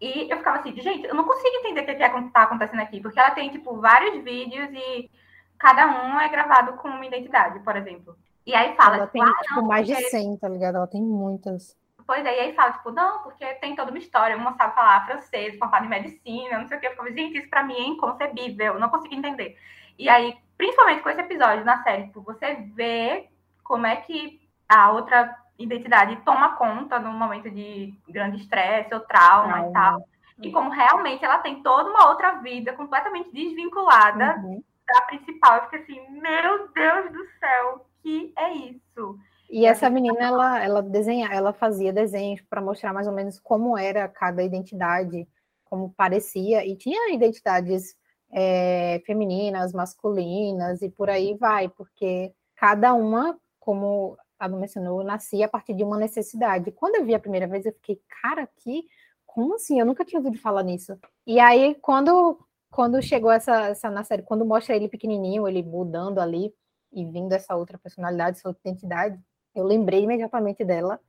E 0.00 0.30
eu 0.30 0.36
ficava 0.38 0.58
assim, 0.58 0.74
gente, 0.80 1.06
eu 1.06 1.14
não 1.14 1.24
consigo 1.24 1.56
entender 1.56 1.80
o 1.82 1.84
que 1.86 1.92
está 2.26 2.42
acontecendo 2.42 2.80
aqui, 2.80 3.00
porque 3.00 3.18
ela 3.18 3.30
tem, 3.30 3.50
tipo, 3.50 3.80
vários 3.80 4.22
vídeos 4.22 4.68
e 4.72 5.10
cada 5.58 5.86
um 5.86 6.20
é 6.20 6.28
gravado 6.28 6.74
com 6.74 6.88
uma 6.88 7.06
identidade, 7.06 7.60
por 7.60 7.76
exemplo. 7.76 8.16
E 8.44 8.54
aí 8.54 8.76
fala, 8.76 8.96
Ela 8.96 9.06
tipo, 9.06 9.12
tem, 9.12 9.22
ah, 9.22 9.42
tipo, 9.42 9.54
não, 9.56 9.66
mais 9.66 9.86
de 9.86 9.94
porque- 9.94 10.08
100, 10.10 10.36
tá 10.36 10.48
ligado? 10.48 10.76
Ela 10.76 10.86
tem 10.86 11.02
muitas. 11.02 11.76
Pois 12.06 12.24
é, 12.24 12.36
e 12.36 12.40
aí 12.40 12.54
fala, 12.54 12.72
tipo, 12.72 12.90
não, 12.92 13.18
porque 13.24 13.44
tem 13.54 13.74
toda 13.74 13.90
uma 13.90 13.98
história, 13.98 14.36
uma 14.36 14.54
sabe 14.56 14.74
falar 14.74 15.04
francês, 15.06 15.58
formada 15.58 15.84
em 15.84 15.88
medicina, 15.88 16.58
não 16.58 16.68
sei 16.68 16.76
o 16.76 16.80
que. 16.80 16.86
Eu 16.86 16.90
ficava, 16.92 17.10
gente, 17.10 17.38
isso 17.38 17.50
pra 17.50 17.62
mim 17.64 17.74
é 17.74 17.86
inconcebível, 17.86 18.78
não 18.78 18.88
consigo 18.88 19.14
entender. 19.14 19.58
E 19.98 20.08
aí, 20.08 20.36
principalmente 20.56 21.02
com 21.02 21.10
esse 21.10 21.20
episódio 21.20 21.64
na 21.64 21.82
série, 21.82 22.04
tipo, 22.04 22.20
você 22.22 22.54
vê 22.74 23.28
como 23.64 23.86
é 23.86 23.96
que 23.96 24.40
a 24.68 24.90
outra 24.92 25.34
identidade 25.58 26.16
toma 26.24 26.50
conta 26.56 26.98
num 27.00 27.12
momento 27.12 27.50
de 27.50 27.92
grande 28.08 28.36
estresse 28.36 28.92
ou 28.94 29.00
trauma 29.00 29.48
e 29.48 29.70
Trauma. 29.70 29.72
tal. 29.72 30.08
E 30.42 30.52
como 30.52 30.68
realmente 30.70 31.24
ela 31.24 31.38
tem 31.38 31.62
toda 31.62 31.88
uma 31.88 32.08
outra 32.10 32.32
vida 32.32 32.72
completamente 32.74 33.32
desvinculada 33.32 34.36
Uhum. 34.36 34.62
da 34.86 35.00
principal. 35.02 35.56
Eu 35.56 35.62
fiquei 35.62 35.80
assim, 35.80 36.10
meu 36.20 36.68
Deus 36.68 37.10
do 37.10 37.24
céu, 37.40 37.86
que 38.02 38.32
é 38.36 38.52
isso? 38.52 39.18
E 39.48 39.64
essa 39.64 39.88
menina, 39.88 40.18
ela, 40.20 40.62
ela 40.62 40.82
desenha, 40.82 41.28
ela 41.32 41.52
fazia 41.52 41.92
desenhos 41.92 42.40
para 42.42 42.60
mostrar 42.60 42.92
mais 42.92 43.06
ou 43.06 43.12
menos 43.12 43.38
como 43.38 43.76
era 43.78 44.08
cada 44.08 44.42
identidade, 44.42 45.28
como 45.64 45.92
parecia, 45.96 46.64
e 46.66 46.76
tinha 46.76 47.12
identidades 47.12 47.96
é, 48.30 49.00
femininas, 49.06 49.72
masculinas, 49.72 50.82
e 50.82 50.88
por 50.88 51.08
aí 51.08 51.34
vai, 51.34 51.68
porque 51.68 52.32
cada 52.56 52.94
uma, 52.94 53.38
como 53.60 54.16
a 54.38 54.48
mencionou, 54.48 55.02
nascia 55.02 55.46
a 55.46 55.48
partir 55.48 55.74
de 55.74 55.84
uma 55.84 55.96
necessidade. 55.96 56.72
Quando 56.72 56.96
eu 56.96 57.04
vi 57.04 57.14
a 57.14 57.20
primeira 57.20 57.46
vez, 57.46 57.64
eu 57.64 57.72
fiquei, 57.72 58.00
cara, 58.22 58.48
que, 58.58 58.84
como 59.24 59.54
assim? 59.54 59.80
Eu 59.80 59.86
nunca 59.86 60.04
tinha 60.04 60.20
ouvido 60.20 60.38
falar 60.38 60.62
nisso. 60.62 60.98
E 61.26 61.40
aí, 61.40 61.74
quando, 61.76 62.38
quando 62.70 63.00
chegou 63.02 63.30
essa, 63.30 63.68
essa 63.68 63.90
na 63.90 64.04
série, 64.04 64.22
quando 64.22 64.44
mostra 64.44 64.76
ele 64.76 64.88
pequenininho, 64.88 65.48
ele 65.48 65.62
mudando 65.62 66.18
ali, 66.20 66.52
e 66.92 67.04
vindo 67.04 67.32
essa 67.32 67.54
outra 67.54 67.78
personalidade, 67.78 68.38
essa 68.38 68.48
outra 68.48 68.62
identidade, 68.68 69.20
eu 69.58 69.64
lembrei 69.64 70.02
imediatamente 70.02 70.64
dela. 70.64 71.00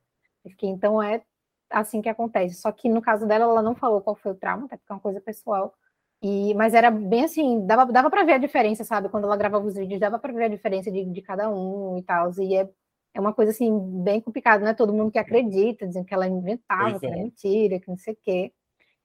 Fiquei, 0.42 0.68
então 0.68 1.02
é 1.02 1.22
assim 1.70 2.00
que 2.00 2.08
acontece. 2.08 2.54
Só 2.54 2.72
que 2.72 2.88
no 2.88 3.02
caso 3.02 3.26
dela, 3.26 3.44
ela 3.44 3.62
não 3.62 3.74
falou 3.74 4.00
qual 4.00 4.16
foi 4.16 4.32
o 4.32 4.34
trauma, 4.34 4.66
até 4.66 4.76
porque 4.76 4.92
é 4.92 4.94
uma 4.94 5.00
coisa 5.00 5.20
pessoal. 5.20 5.74
E, 6.22 6.52
mas 6.54 6.74
era 6.74 6.90
bem 6.90 7.24
assim, 7.24 7.64
dava, 7.66 7.86
dava 7.86 8.10
para 8.10 8.24
ver 8.24 8.32
a 8.32 8.38
diferença, 8.38 8.82
sabe? 8.84 9.08
Quando 9.08 9.24
ela 9.24 9.36
gravava 9.36 9.66
os 9.66 9.76
vídeos, 9.76 10.00
dava 10.00 10.18
para 10.18 10.32
ver 10.32 10.44
a 10.44 10.48
diferença 10.48 10.90
de, 10.90 11.04
de 11.04 11.22
cada 11.22 11.48
um 11.50 11.96
e 11.98 12.02
tal. 12.02 12.32
E 12.38 12.56
é, 12.56 12.68
é 13.14 13.20
uma 13.20 13.32
coisa 13.32 13.52
assim, 13.52 14.02
bem 14.02 14.20
complicada, 14.20 14.64
né? 14.64 14.74
Todo 14.74 14.92
mundo 14.92 15.12
que 15.12 15.18
acredita, 15.18 15.86
dizendo 15.86 16.06
que 16.06 16.14
ela 16.14 16.26
inventava, 16.26 16.98
que 16.98 17.06
era 17.06 17.16
é. 17.16 17.22
mentira, 17.22 17.80
que 17.80 17.88
não 17.88 17.96
sei 17.98 18.14
o 18.14 18.18
quê. 18.22 18.52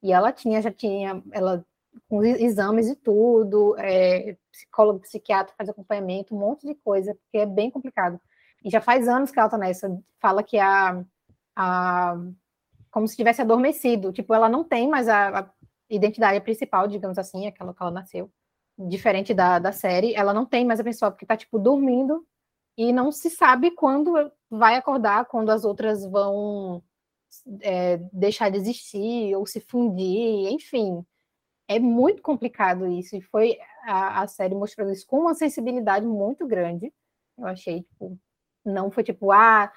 E 0.01 0.11
ela 0.11 0.31
tinha, 0.31 0.61
já 0.61 0.71
tinha, 0.71 1.21
ela 1.31 1.65
com 2.09 2.23
exames 2.23 2.89
e 2.89 2.95
tudo, 2.95 3.75
é, 3.77 4.35
psicólogo, 4.51 4.99
psiquiatra, 5.01 5.53
faz 5.57 5.69
acompanhamento, 5.69 6.35
um 6.35 6.39
monte 6.39 6.65
de 6.67 6.75
coisa, 6.75 7.13
porque 7.15 7.37
é 7.37 7.45
bem 7.45 7.69
complicado. 7.69 8.19
E 8.63 8.69
já 8.69 8.81
faz 8.81 9.07
anos 9.07 9.31
que 9.31 9.39
ela 9.39 9.49
tá 9.49 9.57
nessa. 9.57 9.89
Fala 10.19 10.43
que 10.43 10.57
a. 10.57 11.03
a 11.55 12.15
como 12.91 13.07
se 13.07 13.15
tivesse 13.15 13.41
adormecido. 13.41 14.13
Tipo, 14.13 14.33
ela 14.35 14.47
não 14.47 14.63
tem 14.63 14.87
mais 14.87 15.09
a, 15.09 15.39
a 15.39 15.49
identidade 15.89 16.39
principal, 16.41 16.87
digamos 16.87 17.17
assim, 17.17 17.47
aquela 17.47 17.73
que 17.73 17.81
ela 17.81 17.91
nasceu. 17.91 18.31
Diferente 18.77 19.33
da, 19.33 19.59
da 19.59 19.71
série, 19.71 20.13
ela 20.15 20.33
não 20.33 20.45
tem 20.45 20.65
mais 20.65 20.79
a 20.79 20.83
pessoa, 20.83 21.11
porque 21.11 21.25
tá, 21.25 21.35
tipo, 21.35 21.57
dormindo 21.57 22.25
e 22.77 22.91
não 22.91 23.11
se 23.11 23.29
sabe 23.29 23.71
quando 23.71 24.31
vai 24.49 24.75
acordar, 24.75 25.25
quando 25.25 25.49
as 25.49 25.63
outras 25.65 26.05
vão 26.05 26.83
é, 27.61 27.97
deixar 28.11 28.49
de 28.49 28.57
existir 28.57 29.35
ou 29.35 29.45
se 29.45 29.59
fundir, 29.59 30.51
enfim. 30.51 31.05
É 31.67 31.79
muito 31.79 32.21
complicado 32.21 32.87
isso, 32.87 33.15
e 33.15 33.21
foi 33.21 33.57
a, 33.83 34.21
a 34.21 34.27
série 34.27 34.55
mostrando 34.55 34.91
isso 34.91 35.05
com 35.07 35.19
uma 35.19 35.35
sensibilidade 35.35 36.05
muito 36.05 36.45
grande. 36.45 36.91
Eu 37.37 37.47
achei, 37.47 37.83
tipo, 37.83 38.19
não 38.65 38.91
foi 38.91 39.03
tipo, 39.03 39.31
ah, 39.31 39.71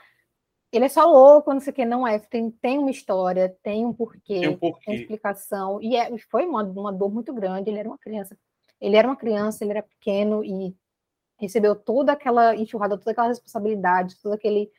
ele 0.73 0.85
é 0.85 0.89
só 0.89 1.05
louco, 1.05 1.53
não 1.53 1.61
sei 1.61 1.73
o 1.73 1.75
que, 1.75 1.85
não 1.85 2.07
é. 2.07 2.19
Tem, 2.19 2.51
tem 2.51 2.79
uma 2.79 2.91
história, 2.91 3.57
tem 3.63 3.85
um 3.85 3.93
porquê, 3.93 4.41
Tem 4.41 4.49
um 4.49 4.59
porquê. 4.59 4.85
tem 4.87 4.95
explicação. 4.97 5.81
E 5.81 5.97
é, 5.97 6.17
foi 6.31 6.45
uma, 6.45 6.63
uma 6.63 6.93
dor 6.93 7.13
muito 7.13 7.33
grande. 7.33 7.71
Ele 7.71 7.79
era 7.79 7.89
uma 7.89 7.99
criança. 7.99 8.37
Ele 8.81 8.97
era 8.97 9.09
uma 9.09 9.17
criança, 9.17 9.65
ele 9.65 9.73
era 9.73 9.83
pequeno 9.83 10.45
e 10.45 10.77
recebeu 11.39 11.75
toda 11.75 12.13
aquela 12.13 12.55
enxurrada, 12.55 12.99
toda 12.99 13.11
aquela 13.11 13.29
responsabilidade, 13.29 14.21
toda 14.21 14.35
aquele, 14.35 14.71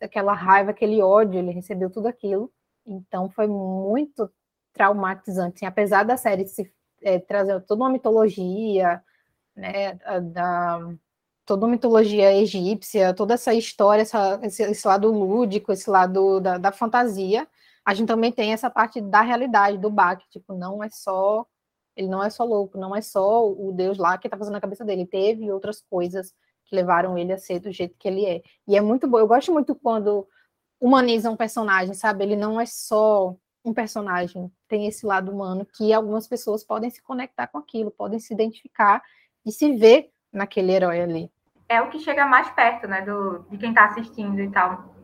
aquela 0.00 0.34
raiva, 0.34 0.70
aquele 0.70 1.00
ódio, 1.00 1.38
ele 1.38 1.50
recebeu 1.50 1.90
tudo 1.90 2.08
aquilo. 2.08 2.52
Então 2.86 3.30
foi 3.30 3.46
muito 3.46 4.30
traumatizante. 4.72 5.56
Assim, 5.56 5.66
apesar 5.66 6.02
da 6.02 6.16
série 6.16 6.46
se 6.46 6.70
é, 7.02 7.18
trazer 7.18 7.60
toda 7.62 7.82
uma 7.82 7.90
mitologia, 7.90 9.02
né, 9.54 9.94
da, 10.32 10.78
toda 11.44 11.66
uma 11.66 11.72
mitologia 11.72 12.32
egípcia, 12.34 13.14
toda 13.14 13.34
essa 13.34 13.52
história, 13.54 14.02
essa- 14.02 14.40
esse, 14.42 14.62
esse 14.62 14.86
lado 14.86 15.10
lúdico, 15.12 15.72
esse 15.72 15.90
lado 15.90 16.40
da, 16.40 16.58
da 16.58 16.72
fantasia, 16.72 17.46
a 17.84 17.94
gente 17.94 18.08
também 18.08 18.30
tem 18.32 18.52
essa 18.52 18.70
parte 18.70 19.00
da 19.00 19.22
realidade, 19.22 19.78
do 19.78 19.90
Bach, 19.90 20.22
tipo, 20.30 20.54
não 20.54 20.82
é 20.84 20.88
só, 20.90 21.44
ele 21.96 22.08
não 22.08 22.22
é 22.22 22.30
só 22.30 22.44
louco, 22.44 22.78
não 22.78 22.94
é 22.94 23.00
só 23.02 23.48
o 23.50 23.72
Deus 23.72 23.98
lá 23.98 24.16
que 24.18 24.28
tá 24.28 24.36
fazendo 24.38 24.54
na 24.54 24.60
cabeça 24.60 24.84
dele, 24.84 25.06
teve 25.06 25.50
outras 25.52 25.82
coisas 25.90 26.32
que 26.64 26.76
levaram 26.76 27.18
ele 27.18 27.32
a 27.32 27.38
ser 27.38 27.58
do 27.60 27.72
jeito 27.72 27.96
que 27.98 28.08
ele 28.08 28.24
é. 28.24 28.42
E 28.68 28.76
é 28.76 28.80
muito 28.80 29.08
bom, 29.08 29.18
eu 29.18 29.26
gosto 29.26 29.52
muito 29.52 29.74
quando 29.74 30.26
humaniza 30.80 31.30
um 31.30 31.36
personagem, 31.36 31.94
sabe? 31.94 32.24
Ele 32.24 32.36
não 32.36 32.60
é 32.60 32.66
só 32.66 33.34
um 33.64 33.72
personagem, 33.74 34.50
tem 34.68 34.86
esse 34.86 35.06
lado 35.06 35.30
humano 35.32 35.64
que 35.66 35.92
algumas 35.92 36.26
pessoas 36.26 36.64
podem 36.64 36.90
se 36.90 37.02
conectar 37.02 37.46
com 37.48 37.58
aquilo, 37.58 37.90
podem 37.90 38.18
se 38.18 38.32
identificar 38.34 39.02
e 39.46 39.52
se 39.52 39.72
ver 39.76 40.11
naquele 40.32 40.72
herói 40.72 41.00
ali. 41.02 41.32
é 41.68 41.80
o 41.80 41.88
que 41.90 41.98
chega 41.98 42.26
mais 42.26 42.48
perto, 42.50 42.86
né, 42.86 43.02
do, 43.02 43.40
de 43.50 43.58
quem 43.58 43.70
está 43.70 43.86
assistindo 43.86 44.40
e 44.40 44.50
tal. 44.50 44.94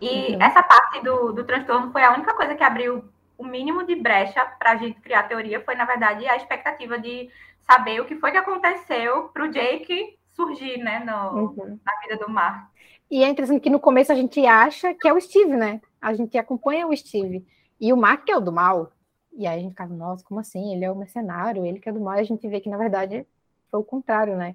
E 0.00 0.36
Uhum. 0.36 0.40
essa 0.42 0.62
parte 0.62 1.02
do, 1.02 1.32
do 1.32 1.44
transtorno 1.44 1.92
foi 1.92 2.02
a 2.04 2.12
única 2.14 2.34
coisa 2.34 2.54
que 2.56 2.64
abriu 2.64 3.04
o 3.38 3.44
mínimo 3.44 3.84
de 3.86 3.96
brecha 3.96 4.44
para 4.58 4.72
a 4.72 4.76
gente 4.76 5.00
criar 5.00 5.24
teoria, 5.24 5.64
foi, 5.64 5.74
na 5.76 5.84
verdade, 5.84 6.26
a 6.28 6.36
expectativa 6.36 6.98
de 6.98 7.30
saber 7.62 8.00
o 8.00 8.06
que 8.06 8.16
foi 8.16 8.32
que 8.32 8.38
aconteceu 8.38 9.28
para 9.30 9.44
o 9.44 9.50
Jake 9.50 10.18
surgir, 10.34 10.78
né, 10.78 11.00
no, 11.00 11.56
Uhum. 11.56 11.80
na 11.86 12.00
vida 12.02 12.18
do 12.18 12.30
Mark. 12.30 12.70
E 13.10 13.22
é 13.22 13.28
interessante 13.28 13.60
que 13.60 13.70
no 13.70 13.80
começo 13.80 14.12
a 14.12 14.14
gente 14.14 14.44
acha 14.46 14.94
que 14.94 15.06
é 15.08 15.12
o 15.12 15.20
Steve, 15.20 15.56
né? 15.56 15.80
A 16.00 16.14
gente 16.14 16.36
acompanha 16.38 16.86
o 16.88 16.96
Steve. 16.96 17.46
E 17.80 17.92
o 17.92 17.96
Mark 17.96 18.28
é 18.28 18.36
o 18.36 18.40
do 18.40 18.52
mal. 18.52 18.90
E 19.32 19.46
aí 19.46 19.58
a 19.58 19.62
gente 19.62 19.70
fica, 19.70 19.86
nossa, 19.86 20.24
como 20.24 20.40
assim? 20.40 20.74
Ele 20.74 20.84
é 20.84 20.90
o 20.90 20.96
mercenário, 20.96 21.64
ele 21.66 21.80
que 21.80 21.88
é 21.88 21.92
do 21.92 22.00
mal. 22.00 22.16
E 22.16 22.20
a 22.20 22.24
gente 22.24 22.46
vê 22.48 22.60
que, 22.60 22.68
na 22.70 22.76
verdade, 22.78 23.26
foi 23.74 23.80
o 23.80 23.84
contrário, 23.84 24.36
né? 24.36 24.54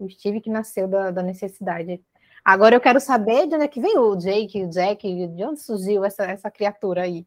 O 0.00 0.10
Steve 0.10 0.40
que 0.40 0.50
nasceu 0.50 0.88
da, 0.88 1.12
da 1.12 1.22
necessidade. 1.22 2.02
Agora 2.44 2.74
eu 2.74 2.80
quero 2.80 2.98
saber 2.98 3.46
de 3.46 3.54
onde 3.54 3.64
é 3.64 3.68
que 3.68 3.80
vem 3.80 3.96
o 3.96 4.16
Jake, 4.16 4.64
o 4.64 4.68
Jack, 4.68 5.28
de 5.28 5.44
onde 5.44 5.60
surgiu 5.60 6.04
essa, 6.04 6.24
essa 6.24 6.50
criatura 6.50 7.02
aí. 7.02 7.24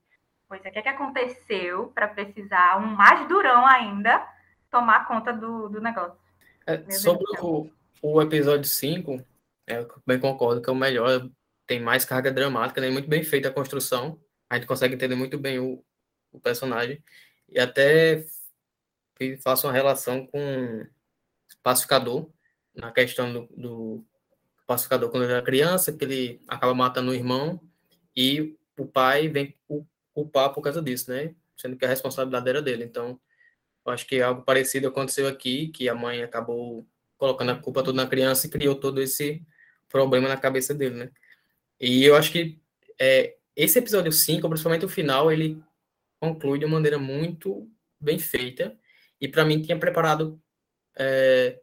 Pois 0.49 0.63
é, 0.65 0.69
o 0.69 0.71
que, 0.73 0.79
é 0.79 0.81
que 0.81 0.89
aconteceu 0.89 1.87
para 1.95 2.09
precisar 2.09 2.77
um 2.79 2.87
mais 2.87 3.25
durão 3.29 3.65
ainda 3.65 4.27
tomar 4.69 5.07
conta 5.07 5.31
do, 5.31 5.69
do 5.69 5.79
negócio? 5.79 6.19
É, 6.67 6.91
sobre 6.91 7.23
o, 7.39 7.69
o 8.01 8.21
episódio 8.21 8.65
5, 8.65 9.23
é, 9.67 9.79
eu 9.79 9.87
bem 10.05 10.19
concordo 10.19 10.61
que 10.61 10.69
é 10.69 10.73
o 10.73 10.75
melhor, 10.75 11.29
tem 11.65 11.79
mais 11.79 12.03
carga 12.03 12.29
dramática, 12.29 12.81
né? 12.81 12.89
Muito 12.89 13.07
bem 13.07 13.23
feita 13.23 13.47
a 13.47 13.53
construção. 13.53 14.19
A 14.49 14.55
gente 14.55 14.67
consegue 14.67 14.95
entender 14.95 15.15
muito 15.15 15.37
bem 15.39 15.59
o, 15.59 15.81
o 16.33 16.41
personagem. 16.41 17.01
E 17.47 17.57
até 17.57 18.25
faço 19.41 19.67
uma 19.67 19.73
relação 19.73 20.25
com 20.27 20.85
pacificador, 21.63 22.29
na 22.75 22.91
questão 22.91 23.31
do, 23.31 23.49
do 23.55 24.05
pacificador 24.65 25.09
quando 25.09 25.23
era 25.23 25.41
criança, 25.41 25.91
que 25.91 26.03
ele 26.05 26.41
acaba 26.47 26.73
matando 26.73 27.11
o 27.11 27.15
irmão, 27.15 27.61
e 28.15 28.57
o 28.77 28.85
pai 28.85 29.27
vem 29.27 29.55
cu- 29.67 29.87
culpar 30.13 30.53
por 30.53 30.61
causa 30.61 30.81
disso, 30.81 31.11
né? 31.11 31.35
Sendo 31.55 31.77
que 31.77 31.85
a 31.85 31.89
responsabilidade 31.89 32.49
era 32.49 32.61
dele. 32.61 32.83
Então, 32.83 33.19
acho 33.85 34.05
que 34.07 34.21
algo 34.21 34.43
parecido 34.43 34.87
aconteceu 34.87 35.27
aqui, 35.27 35.67
que 35.69 35.89
a 35.89 35.95
mãe 35.95 36.23
acabou 36.23 36.87
colocando 37.17 37.51
a 37.51 37.55
culpa 37.55 37.83
toda 37.83 38.01
na 38.01 38.09
criança 38.09 38.47
e 38.47 38.49
criou 38.49 38.75
todo 38.75 39.01
esse 39.01 39.45
problema 39.89 40.27
na 40.27 40.37
cabeça 40.37 40.73
dele, 40.73 40.95
né? 40.95 41.11
E 41.79 42.03
eu 42.03 42.15
acho 42.15 42.31
que 42.31 42.59
é, 42.99 43.35
esse 43.55 43.77
episódio 43.79 44.11
5, 44.11 44.47
principalmente 44.47 44.85
o 44.85 44.89
final, 44.89 45.31
ele 45.31 45.61
conclui 46.19 46.59
de 46.59 46.65
uma 46.65 46.75
maneira 46.75 46.97
muito 46.97 47.69
bem 47.99 48.17
feita 48.17 48.77
e 49.19 49.27
para 49.27 49.43
mim 49.43 49.61
tinha 49.61 49.77
preparado 49.77 50.41
é, 50.97 51.59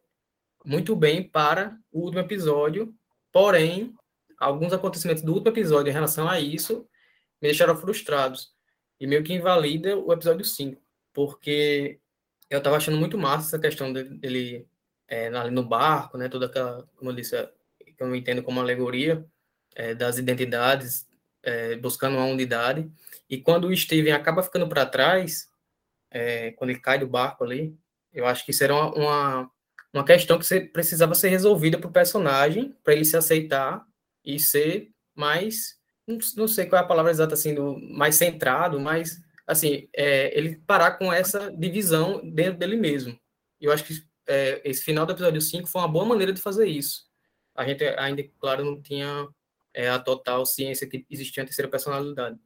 muito 0.65 0.95
bem 0.95 1.23
para 1.23 1.77
o 1.91 2.01
último 2.01 2.19
episódio, 2.19 2.93
porém 3.31 3.95
alguns 4.37 4.73
acontecimentos 4.73 5.23
do 5.23 5.33
último 5.33 5.49
episódio 5.49 5.89
em 5.89 5.93
relação 5.93 6.27
a 6.29 6.39
isso 6.39 6.87
me 7.41 7.49
deixaram 7.49 7.75
frustrados 7.75 8.53
e 8.99 9.07
meio 9.07 9.23
que 9.23 9.33
invalida 9.33 9.97
o 9.97 10.11
episódio 10.11 10.43
5, 10.43 10.81
porque 11.13 11.99
eu 12.49 12.61
tava 12.61 12.77
achando 12.77 12.97
muito 12.97 13.17
massa 13.17 13.47
essa 13.47 13.59
questão 13.59 13.93
dele, 13.93 14.67
é, 15.07 15.27
ali 15.27 15.51
no 15.51 15.63
barco, 15.63 16.17
né, 16.17 16.27
toda 16.27 16.47
aquela, 16.47 16.87
como 16.95 17.11
eu 17.11 17.15
disse, 17.15 17.35
que 17.79 18.03
eu 18.03 18.15
entendo 18.15 18.43
como 18.43 18.59
alegoria 18.59 19.25
é, 19.75 19.93
das 19.93 20.17
identidades, 20.17 21.07
é, 21.43 21.75
buscando 21.75 22.17
uma 22.17 22.25
unidade, 22.25 22.91
e 23.29 23.39
quando 23.39 23.67
o 23.67 23.75
Steven 23.75 24.13
acaba 24.13 24.43
ficando 24.43 24.67
para 24.67 24.85
trás, 24.85 25.49
é, 26.11 26.51
quando 26.53 26.71
ele 26.71 26.79
cai 26.79 26.99
do 26.99 27.07
barco 27.07 27.43
ali, 27.43 27.77
eu 28.19 28.25
acho 28.25 28.45
que 28.45 28.51
isso 28.51 28.63
era 28.63 28.75
uma, 28.75 29.49
uma, 29.93 30.03
questão 30.03 30.37
que 30.37 30.61
precisava 30.61 31.15
ser 31.15 31.29
resolvida 31.29 31.77
para 31.77 31.89
o 31.89 31.93
personagem, 31.93 32.75
para 32.83 32.93
ele 32.93 33.05
se 33.05 33.17
aceitar 33.17 33.85
e 34.23 34.39
ser 34.39 34.91
mais, 35.15 35.77
não, 36.35 36.47
sei 36.47 36.65
qual 36.65 36.81
é 36.81 36.85
a 36.85 36.87
palavra 36.87 37.11
exata, 37.11 37.33
assim, 37.33 37.53
do, 37.53 37.77
mais 37.79 38.15
centrado, 38.15 38.79
mais, 38.79 39.21
assim, 39.47 39.87
é, 39.95 40.37
ele 40.37 40.57
parar 40.67 40.91
com 40.91 41.11
essa 41.11 41.51
divisão 41.51 42.21
dentro 42.23 42.59
dele 42.59 42.75
mesmo. 42.75 43.19
Eu 43.59 43.71
acho 43.71 43.83
que 43.83 43.93
é, 44.27 44.61
esse 44.63 44.83
final 44.83 45.05
do 45.05 45.13
episódio 45.13 45.41
5 45.41 45.67
foi 45.67 45.81
uma 45.81 45.87
boa 45.87 46.05
maneira 46.05 46.33
de 46.33 46.41
fazer 46.41 46.67
isso. 46.67 47.07
A 47.55 47.65
gente 47.65 47.83
ainda, 47.97 48.23
claro, 48.39 48.63
não 48.63 48.81
tinha 48.81 49.27
é, 49.73 49.89
a 49.89 49.99
total 49.99 50.45
ciência 50.45 50.87
que 50.87 51.05
existia 51.09 51.43
a 51.43 51.45
terceira 51.45 51.69
personalidade. 51.69 52.37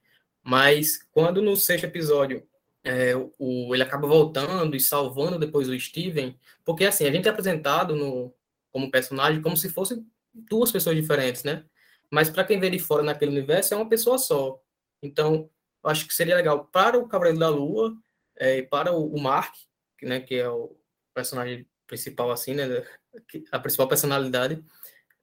Mas 0.44 1.00
quando 1.12 1.42
no 1.42 1.56
sexto 1.56 1.86
episódio 1.86 2.48
é, 2.84 3.16
o, 3.16 3.74
ele 3.74 3.84
acaba 3.84 4.08
voltando 4.08 4.76
e 4.76 4.80
salvando 4.80 5.40
depois 5.40 5.70
o 5.70 5.80
Steven, 5.80 6.38
porque 6.66 6.86
assim, 6.86 7.06
a 7.06 7.12
gente 7.12 7.28
é 7.28 7.32
apresentado 7.32 7.96
no, 7.96 8.34
como 8.72 8.92
personagem 8.92 9.42
como 9.42 9.56
se 9.56 9.70
fossem 9.70 10.06
duas 10.34 10.72
pessoas 10.72 10.96
diferentes, 10.96 11.44
né? 11.44 11.64
Mas 12.12 12.30
para 12.30 12.44
quem 12.44 12.60
vê 12.60 12.70
de 12.70 12.80
fora 12.80 13.04
naquele 13.04 13.32
universo 13.32 13.74
é 13.74 13.78
uma 13.78 13.90
pessoa 13.90 14.18
só. 14.18 14.62
Então, 15.02 15.50
eu 15.84 15.90
acho 15.90 16.08
que 16.08 16.14
seria 16.14 16.36
legal 16.36 16.66
para 16.66 16.98
o 16.98 17.08
Cavaleiro 17.08 17.40
da 17.40 17.50
Lua 17.50 17.96
é, 18.38 18.58
e 18.58 18.64
para 18.64 18.92
o, 18.94 19.14
o 19.14 19.20
Mark, 19.22 19.54
que, 19.98 20.06
né, 20.06 20.20
que 20.20 20.36
é 20.36 20.50
o 20.50 20.76
personagem 21.14 21.68
principal, 21.88 22.32
assim, 22.32 22.54
né? 22.54 22.66
A 23.52 23.60
principal 23.60 23.88
personalidade, 23.88 24.64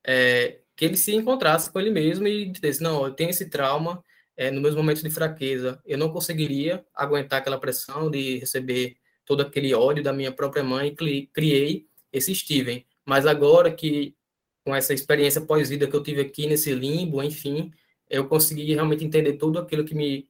é, 0.05 0.61
que 0.77 0.85
ele 0.85 0.97
se 0.97 1.15
encontrasse 1.15 1.71
com 1.71 1.81
ele 1.81 1.91
mesmo 1.91 2.27
e 2.27 2.47
dissesse, 2.47 2.83
não, 2.83 3.05
eu 3.05 3.13
tenho 3.13 3.31
esse 3.31 3.51
trauma, 3.51 4.03
é, 4.41 4.51
nos 4.51 4.63
meus 4.63 4.75
momentos 4.75 5.03
de 5.03 5.11
fraqueza, 5.11 5.79
eu 5.85 5.99
não 5.99 6.11
conseguiria 6.11 6.83
aguentar 6.95 7.41
aquela 7.41 7.59
pressão 7.61 8.11
de 8.11 8.39
receber 8.39 8.97
todo 9.27 9.43
aquele 9.43 9.75
ódio 9.75 10.03
da 10.03 10.13
minha 10.15 10.33
própria 10.33 10.65
mãe 10.65 10.95
cri- 10.95 11.29
criei 11.35 11.87
esse 12.11 12.35
Steven. 12.35 12.87
Mas 13.05 13.27
agora 13.27 13.71
que, 13.71 14.17
com 14.65 14.75
essa 14.75 14.95
experiência 14.95 15.43
pós-vida 15.43 15.87
que 15.87 15.95
eu 15.95 16.03
tive 16.03 16.23
aqui 16.23 16.47
nesse 16.47 16.73
limbo, 16.75 17.23
enfim, 17.23 17.71
eu 18.09 18.27
consegui 18.29 18.73
realmente 18.75 19.05
entender 19.05 19.35
tudo 19.35 19.59
aquilo 19.59 19.85
que 19.85 19.95
me 19.95 20.27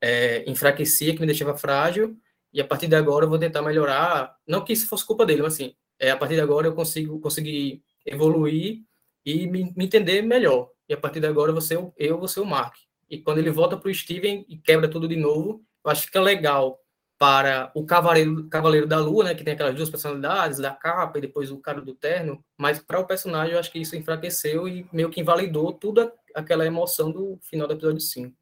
é, 0.00 0.48
enfraquecia, 0.50 1.14
que 1.14 1.20
me 1.20 1.26
deixava 1.26 1.56
frágil, 1.56 2.16
e 2.52 2.60
a 2.60 2.66
partir 2.66 2.88
de 2.88 2.96
agora 2.96 3.24
eu 3.24 3.28
vou 3.30 3.38
tentar 3.38 3.62
melhorar, 3.62 4.36
não 4.46 4.64
que 4.64 4.72
isso 4.72 4.88
fosse 4.88 5.06
culpa 5.06 5.24
dele, 5.26 5.42
mas 5.42 5.54
assim, 5.54 5.74
é, 5.98 6.10
a 6.10 6.16
partir 6.16 6.34
de 6.36 6.40
agora 6.40 6.66
eu 6.66 6.74
consigo 6.74 7.20
conseguir 7.20 7.82
evoluir 8.06 8.82
e 9.24 9.46
me, 9.46 9.72
me 9.76 9.84
entender 9.86 10.22
melhor. 10.22 10.70
E 10.88 10.94
a 10.94 10.96
partir 10.96 11.20
de 11.20 11.26
agora 11.26 11.58
ser, 11.60 11.78
o- 11.78 11.92
eu 11.96 12.18
vou 12.18 12.28
ser 12.28 12.40
o 12.40 12.46
Mark. 12.46 12.76
E 13.10 13.18
quando 13.18 13.38
ele 13.38 13.50
volta 13.50 13.76
para 13.76 13.90
o 13.90 13.94
Steven 13.94 14.44
e 14.48 14.56
quebra 14.56 14.88
tudo 14.88 15.08
de 15.08 15.16
novo, 15.16 15.62
eu 15.84 15.90
acho 15.90 16.02
que 16.02 16.06
fica 16.08 16.20
legal 16.20 16.78
para 17.18 17.70
o 17.74 17.86
Cavaleiro, 17.86 18.48
Cavaleiro 18.48 18.86
da 18.86 18.98
Lua, 18.98 19.24
né, 19.24 19.34
que 19.34 19.44
tem 19.44 19.54
aquelas 19.54 19.74
duas 19.74 19.88
personalidades, 19.88 20.58
da 20.58 20.72
capa 20.72 21.18
e 21.18 21.20
depois 21.20 21.50
o 21.50 21.60
cara 21.60 21.80
do 21.80 21.94
terno, 21.94 22.44
mas 22.58 22.78
para 22.78 22.98
o 22.98 23.06
personagem 23.06 23.54
eu 23.54 23.60
acho 23.60 23.70
que 23.70 23.78
isso 23.78 23.96
enfraqueceu 23.96 24.66
e 24.68 24.86
meio 24.92 25.10
que 25.10 25.20
invalidou 25.20 25.72
toda 25.72 26.12
aquela 26.34 26.66
emoção 26.66 27.10
do 27.10 27.38
final 27.42 27.68
do 27.68 27.74
episódio 27.74 28.00
5. 28.00 28.34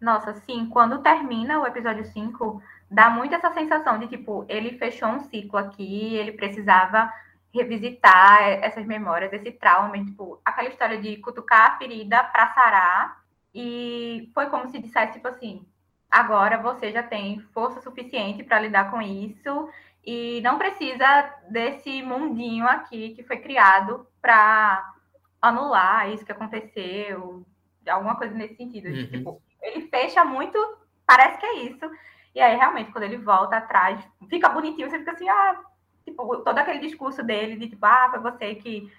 Nossa, 0.00 0.32
sim, 0.46 0.66
quando 0.70 1.02
termina 1.02 1.60
o 1.60 1.66
episódio 1.66 2.04
5, 2.04 2.62
dá 2.90 3.10
muito 3.10 3.34
essa 3.34 3.52
sensação 3.52 3.98
de 3.98 4.06
tipo, 4.06 4.46
ele 4.48 4.78
fechou 4.78 5.08
um 5.08 5.20
ciclo 5.20 5.58
aqui, 5.58 6.14
ele 6.14 6.32
precisava 6.32 7.12
revisitar 7.52 8.42
essas 8.42 8.86
memórias, 8.86 9.32
esse 9.32 9.50
trauma, 9.50 10.02
tipo, 10.02 10.40
aquela 10.44 10.68
história 10.68 11.00
de 11.00 11.16
cutucar 11.16 11.72
a 11.72 11.78
ferida 11.78 12.22
para 12.24 12.54
sarar 12.54 13.19
E 13.54 14.30
foi 14.32 14.46
como 14.46 14.68
se 14.68 14.78
dissesse, 14.78 15.14
tipo 15.14 15.28
assim, 15.28 15.66
agora 16.10 16.58
você 16.58 16.92
já 16.92 17.02
tem 17.02 17.40
força 17.52 17.80
suficiente 17.80 18.42
para 18.42 18.60
lidar 18.60 18.90
com 18.90 19.00
isso 19.02 19.68
e 20.04 20.40
não 20.42 20.58
precisa 20.58 21.34
desse 21.50 22.02
mundinho 22.02 22.66
aqui 22.66 23.10
que 23.14 23.22
foi 23.22 23.38
criado 23.38 24.06
para 24.20 24.92
anular 25.40 26.10
isso 26.10 26.24
que 26.24 26.32
aconteceu, 26.32 27.44
alguma 27.88 28.16
coisa 28.16 28.34
nesse 28.34 28.56
sentido. 28.56 28.88
Uhum. 28.88 29.06
Tipo, 29.06 29.42
ele 29.62 29.88
fecha 29.88 30.24
muito, 30.24 30.58
parece 31.06 31.38
que 31.38 31.46
é 31.46 31.54
isso. 31.64 31.90
E 32.34 32.40
aí, 32.40 32.56
realmente, 32.56 32.92
quando 32.92 33.04
ele 33.04 33.16
volta 33.16 33.56
atrás, 33.56 34.00
fica 34.28 34.48
bonitinho, 34.48 34.88
você 34.88 34.98
fica 34.98 35.12
assim, 35.12 35.28
ah, 35.28 35.60
tipo, 36.04 36.36
todo 36.38 36.58
aquele 36.58 36.78
discurso 36.78 37.22
dele 37.22 37.56
de 37.56 37.68
tipo, 37.68 37.84
ah, 37.84 38.08
foi 38.10 38.20
você 38.20 38.54
que, 38.54 38.90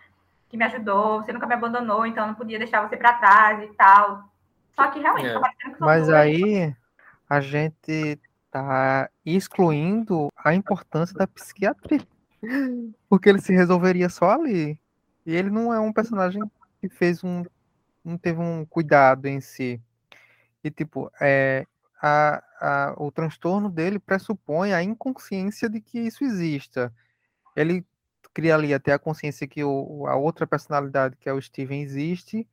que 0.49 0.57
me 0.57 0.65
ajudou, 0.65 1.21
você 1.21 1.31
nunca 1.31 1.47
me 1.47 1.53
abandonou, 1.53 2.05
então 2.05 2.23
eu 2.23 2.27
não 2.27 2.35
podia 2.35 2.59
deixar 2.59 2.87
você 2.87 2.97
para 2.97 3.13
trás 3.13 3.63
e 3.63 3.73
tal. 3.75 4.30
Só 4.75 4.89
que 4.91 4.99
realmente, 4.99 5.27
É. 5.27 5.39
tá 5.39 5.49
que 5.53 5.75
Mas 5.79 6.05
duas- 6.07 6.17
aí 6.17 6.75
a 7.29 7.39
gente 7.41 8.19
tá 8.49 9.09
excluindo 9.25 10.27
a 10.37 10.53
importância 10.53 11.15
da 11.15 11.27
psiquiatria. 11.27 12.05
Porque 13.07 13.29
ele 13.29 13.39
se 13.41 13.53
resolveria 13.53 14.09
só 14.09 14.31
ali. 14.31 14.79
E 15.25 15.35
ele 15.35 15.49
não 15.49 15.73
é 15.73 15.79
um 15.79 15.93
personagem 15.93 16.41
que 16.79 16.89
fez 16.89 17.23
um. 17.23 17.43
não 18.03 18.17
teve 18.17 18.39
um 18.39 18.65
cuidado 18.65 19.27
em 19.27 19.39
si. 19.39 19.79
E 20.63 20.71
tipo, 20.71 21.11
é, 21.21 21.67
a, 22.01 22.43
a, 22.59 22.93
o 22.97 23.11
transtorno 23.11 23.69
dele 23.69 23.99
pressupõe 23.99 24.73
a 24.73 24.81
inconsciência 24.81 25.69
de 25.69 25.79
que 25.79 25.99
isso 25.99 26.23
exista. 26.23 26.91
Ele 27.55 27.85
cria 28.33 28.55
ali 28.55 28.73
até 28.73 28.91
a 28.93 28.97
consciência 28.99 29.47
que 29.47 29.63
o, 29.63 30.07
a 30.07 30.15
outra 30.15 30.47
personalidade, 30.47 31.15
que 31.17 31.29
é 31.29 31.33
o 31.33 31.39
Steven, 31.41 31.81
existe, 31.83 32.47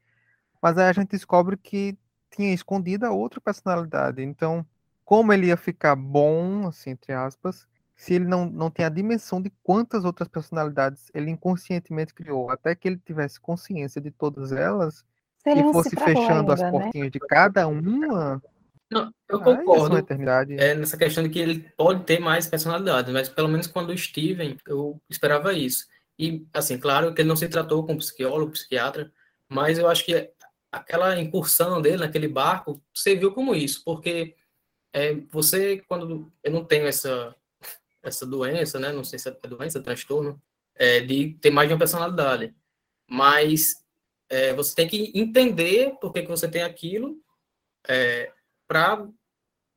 mas 0.61 0.77
aí 0.77 0.89
a 0.89 0.93
gente 0.93 1.11
descobre 1.13 1.57
que 1.57 1.97
tinha 2.31 2.53
escondido 2.53 3.05
a 3.05 3.11
outra 3.11 3.41
personalidade. 3.41 4.23
Então, 4.23 4.65
como 5.05 5.33
ele 5.33 5.47
ia 5.47 5.57
ficar 5.57 5.97
bom, 5.97 6.67
assim, 6.67 6.91
entre 6.91 7.13
aspas, 7.13 7.67
se 7.97 8.15
ele 8.15 8.27
não, 8.27 8.47
não 8.47 8.71
tem 8.71 8.85
a 8.85 8.89
dimensão 8.89 9.43
de 9.43 9.51
quantas 9.63 10.05
outras 10.05 10.29
personalidades 10.29 11.11
ele 11.13 11.31
inconscientemente 11.31 12.15
criou, 12.15 12.51
até 12.51 12.75
que 12.75 12.87
ele 12.87 13.01
tivesse 13.05 13.41
consciência 13.41 14.01
de 14.01 14.11
todas 14.11 14.53
elas 14.53 15.05
Se 15.43 15.51
ele 15.51 15.69
e 15.69 15.73
fosse 15.73 15.97
fechando 15.97 16.53
as 16.53 16.63
ainda, 16.63 16.79
né? 16.79 16.83
portinhas 16.85 17.11
de 17.11 17.19
cada 17.19 17.67
uma, 17.67 18.41
Não, 18.91 19.13
eu 19.29 19.39
uma 19.39 19.57
concordo 19.57 19.99
eternidade. 19.99 20.55
é, 20.59 20.75
nessa 20.75 20.97
questão 20.97 21.25
de 21.25 21.31
que 21.31 21.39
ele 21.39 21.61
pode 21.77 22.05
ter 22.05 22.21
mais 22.21 22.47
personalidade, 22.47 23.11
mas 23.13 23.29
pelo 23.29 23.49
menos 23.49 23.67
quando 23.67 23.91
o 23.91 23.99
Steven, 23.99 24.57
eu 24.67 25.01
esperava 25.11 25.53
isso. 25.53 25.87
E, 26.19 26.47
assim, 26.53 26.79
claro 26.79 27.15
que 27.15 27.21
ele 27.21 27.29
não 27.29 27.37
se 27.37 27.49
tratou 27.49 27.85
com 27.85 27.97
psicólogo, 27.97 28.53
psiquiatra, 28.53 29.11
mas 29.49 29.79
eu 29.79 29.89
acho 29.89 30.05
que 30.05 30.31
aquela 30.71 31.19
incursão 31.21 31.81
dele 31.81 31.99
naquele 31.99 32.29
barco 32.29 32.83
serviu 32.95 33.33
como 33.33 33.55
isso, 33.55 33.83
porque 33.85 34.35
é, 34.93 35.15
você, 35.31 35.79
quando 35.89 36.33
eu 36.43 36.53
não 36.53 36.65
tenho 36.65 36.87
essa, 36.87 37.35
essa 38.03 38.27
doença, 38.27 38.79
né, 38.79 38.93
não 38.93 39.05
sei 39.05 39.19
se 39.19 39.29
é 39.29 39.49
doença, 39.49 39.83
transtorno, 39.83 40.41
é, 40.75 41.01
de 41.01 41.35
ter 41.41 41.51
mais 41.51 41.69
de 41.69 41.75
uma 41.75 41.79
personalidade, 41.79 42.55
mas 43.09 43.85
é, 44.29 44.53
você 44.53 44.75
tem 44.75 44.87
que 44.87 45.13
entender 45.15 45.97
por 46.01 46.13
que, 46.13 46.23
que 46.23 46.29
você 46.29 46.49
tem 46.49 46.63
aquilo, 46.63 47.21
é, 47.87 48.33
para 48.67 49.09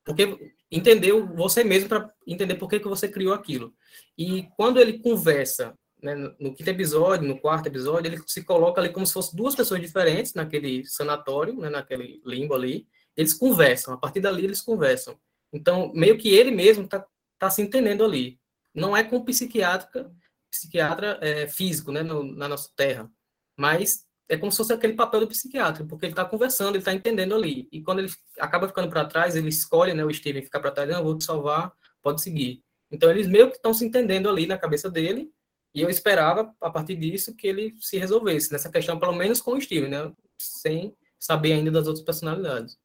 porque 0.04 0.54
entender 0.70 1.14
você 1.14 1.64
mesmo 1.64 1.90
para 1.90 2.12
entender 2.26 2.56
por 2.56 2.68
que, 2.68 2.80
que 2.80 2.88
você 2.88 3.08
criou 3.08 3.34
aquilo. 3.34 3.74
E 4.18 4.44
quando 4.58 4.80
ele 4.80 5.00
conversa, 5.00 5.78
né, 6.02 6.16
no 6.40 6.54
quinto 6.54 6.70
episódio, 6.70 7.28
no 7.28 7.40
quarto 7.40 7.68
episódio, 7.68 8.12
ele 8.12 8.22
se 8.28 8.44
coloca 8.44 8.82
ali 8.82 8.90
como 8.90 9.06
se 9.06 9.14
fossem 9.14 9.36
duas 9.36 9.56
pessoas 9.56 9.80
diferentes 9.82 10.34
naquele 10.34 10.86
sanatório, 10.86 11.54
né, 11.56 11.70
naquele 11.70 12.22
limbo 12.26 12.54
ali. 12.56 12.88
Eles 13.16 13.34
conversam, 13.34 13.94
a 13.94 13.98
partir 13.98 14.20
dali 14.20 14.44
eles 14.44 14.62
conversam. 14.62 15.18
Então, 15.54 15.92
meio 15.94 16.18
que 16.18 16.30
ele 16.30 16.52
mesmo 16.52 16.86
está 16.86 17.06
tá 17.38 17.50
se 17.50 17.62
entendendo 17.62 18.04
ali. 18.04 18.40
Não 18.74 18.96
é 18.96 19.04
com 19.04 19.24
psiquiatra, 19.24 20.12
psiquiatra 20.50 21.18
é, 21.22 21.48
físico, 21.48 21.92
né, 21.92 22.02
no- 22.04 22.24
na 22.24 22.48
nossa 22.48 22.70
terra, 22.76 23.10
mas 23.58 24.06
é 24.30 24.38
como 24.38 24.52
se 24.52 24.58
fosse 24.58 24.72
aquele 24.74 24.94
papel 24.94 25.20
do 25.22 25.28
psiquiatra, 25.28 25.86
porque 25.86 26.06
ele 26.06 26.14
está 26.14 26.24
conversando, 26.24 26.70
ele 26.72 26.78
está 26.80 26.94
entendendo 26.94 27.36
ali. 27.36 27.68
E 27.72 27.82
quando 27.84 28.00
ele 28.00 28.12
acaba 28.40 28.68
ficando 28.68 28.90
para 28.90 29.06
trás, 29.06 29.36
ele 29.36 29.50
escolhe, 29.50 29.94
né, 29.94 30.06
o 30.06 30.14
Steven 30.14 30.42
ficar 30.42 30.62
para 30.62 30.72
trás, 30.72 30.90
não, 30.90 31.00
eu 31.00 31.04
vou 31.04 31.18
te 31.18 31.26
salvar, 31.26 31.74
pode 32.02 32.22
seguir. 32.22 32.64
Então 32.90 33.10
eles 33.12 33.28
meio 33.28 33.50
que 33.50 33.58
estão 33.58 33.74
se 33.74 33.86
entendendo 33.86 34.30
ali 34.30 34.46
na 34.48 34.58
cabeça 34.58 34.90
dele, 34.90 35.30
e 35.74 35.82
eu 35.82 35.90
esperava, 35.90 36.54
a 36.62 36.70
partir 36.70 36.96
disso, 36.96 37.36
que 37.36 37.48
ele 37.48 37.74
se 37.80 37.98
resolvesse 37.98 38.52
nessa 38.52 38.70
questão, 38.70 39.00
pelo 39.00 39.14
menos 39.14 39.42
com 39.42 39.52
o 39.54 39.62
Steven, 39.62 39.90
né, 39.90 40.12
sem 40.38 40.96
saber 41.20 41.54
ainda 41.54 41.72
das 41.72 41.88
outras 41.88 42.04
personalidades. 42.06 42.78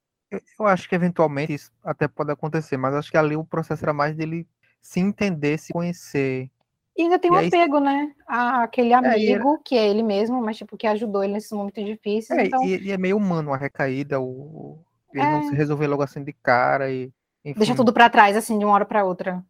Eu, 0.58 0.66
acho 0.66 0.88
que 0.88 0.94
eventualmente 0.94 1.54
isso 1.54 1.70
até 1.84 2.08
pode 2.08 2.30
acontecer, 2.32 2.76
mas 2.76 2.94
acho 2.94 3.10
que 3.10 3.16
ali 3.16 3.36
o 3.36 3.44
processo 3.44 3.84
era 3.84 3.92
mais 3.92 4.14
dele 4.16 4.46
se 4.82 5.00
entender, 5.00 5.58
se 5.58 5.72
conhecer. 5.72 6.50
E 6.96 7.02
ainda 7.02 7.18
tem 7.18 7.30
E 7.30 7.34
um 7.34 7.36
aí- 7.36 7.48
apego, 7.48 7.78
né? 7.78 8.12
A 8.26 8.62
aquele 8.64 8.92
era- 8.92 9.12
amigo, 9.14 9.58
que 9.64 9.76
é 9.76 9.86
ele 9.88 10.02
mesmo, 10.02 10.40
mas 10.42 10.56
tipo, 10.56 10.76
que 10.76 10.86
ajudou 10.86 11.22
ele 11.22 11.32
nesses 11.34 11.52
momentos 11.52 11.84
difíceis. 11.84 12.38
É, 12.38 12.44
então, 12.46 12.62
e, 12.64 12.76
e 12.86 12.90
é 12.90 12.96
meio 12.98 13.16
humano 13.16 13.52
a 13.52 13.56
recaída, 13.56 14.20
o, 14.20 14.78
ele 15.14 15.22
não 15.22 15.40
É. 15.40 15.42
se 15.44 15.54
resolver 15.54 15.86
logo 15.86 16.02
assim 16.02 16.24
de 16.24 16.32
cara 16.32 16.90
e 16.90 17.12
enfim, 17.44 17.58
deixa 17.60 17.74
tudo 17.76 17.92
pra 17.92 18.10
trás, 18.10 18.36
assim, 18.36 18.58
de 18.58 18.64
uma 18.64 18.74
hora 18.74 18.84
pra 18.86 19.04
outra. 19.04 19.44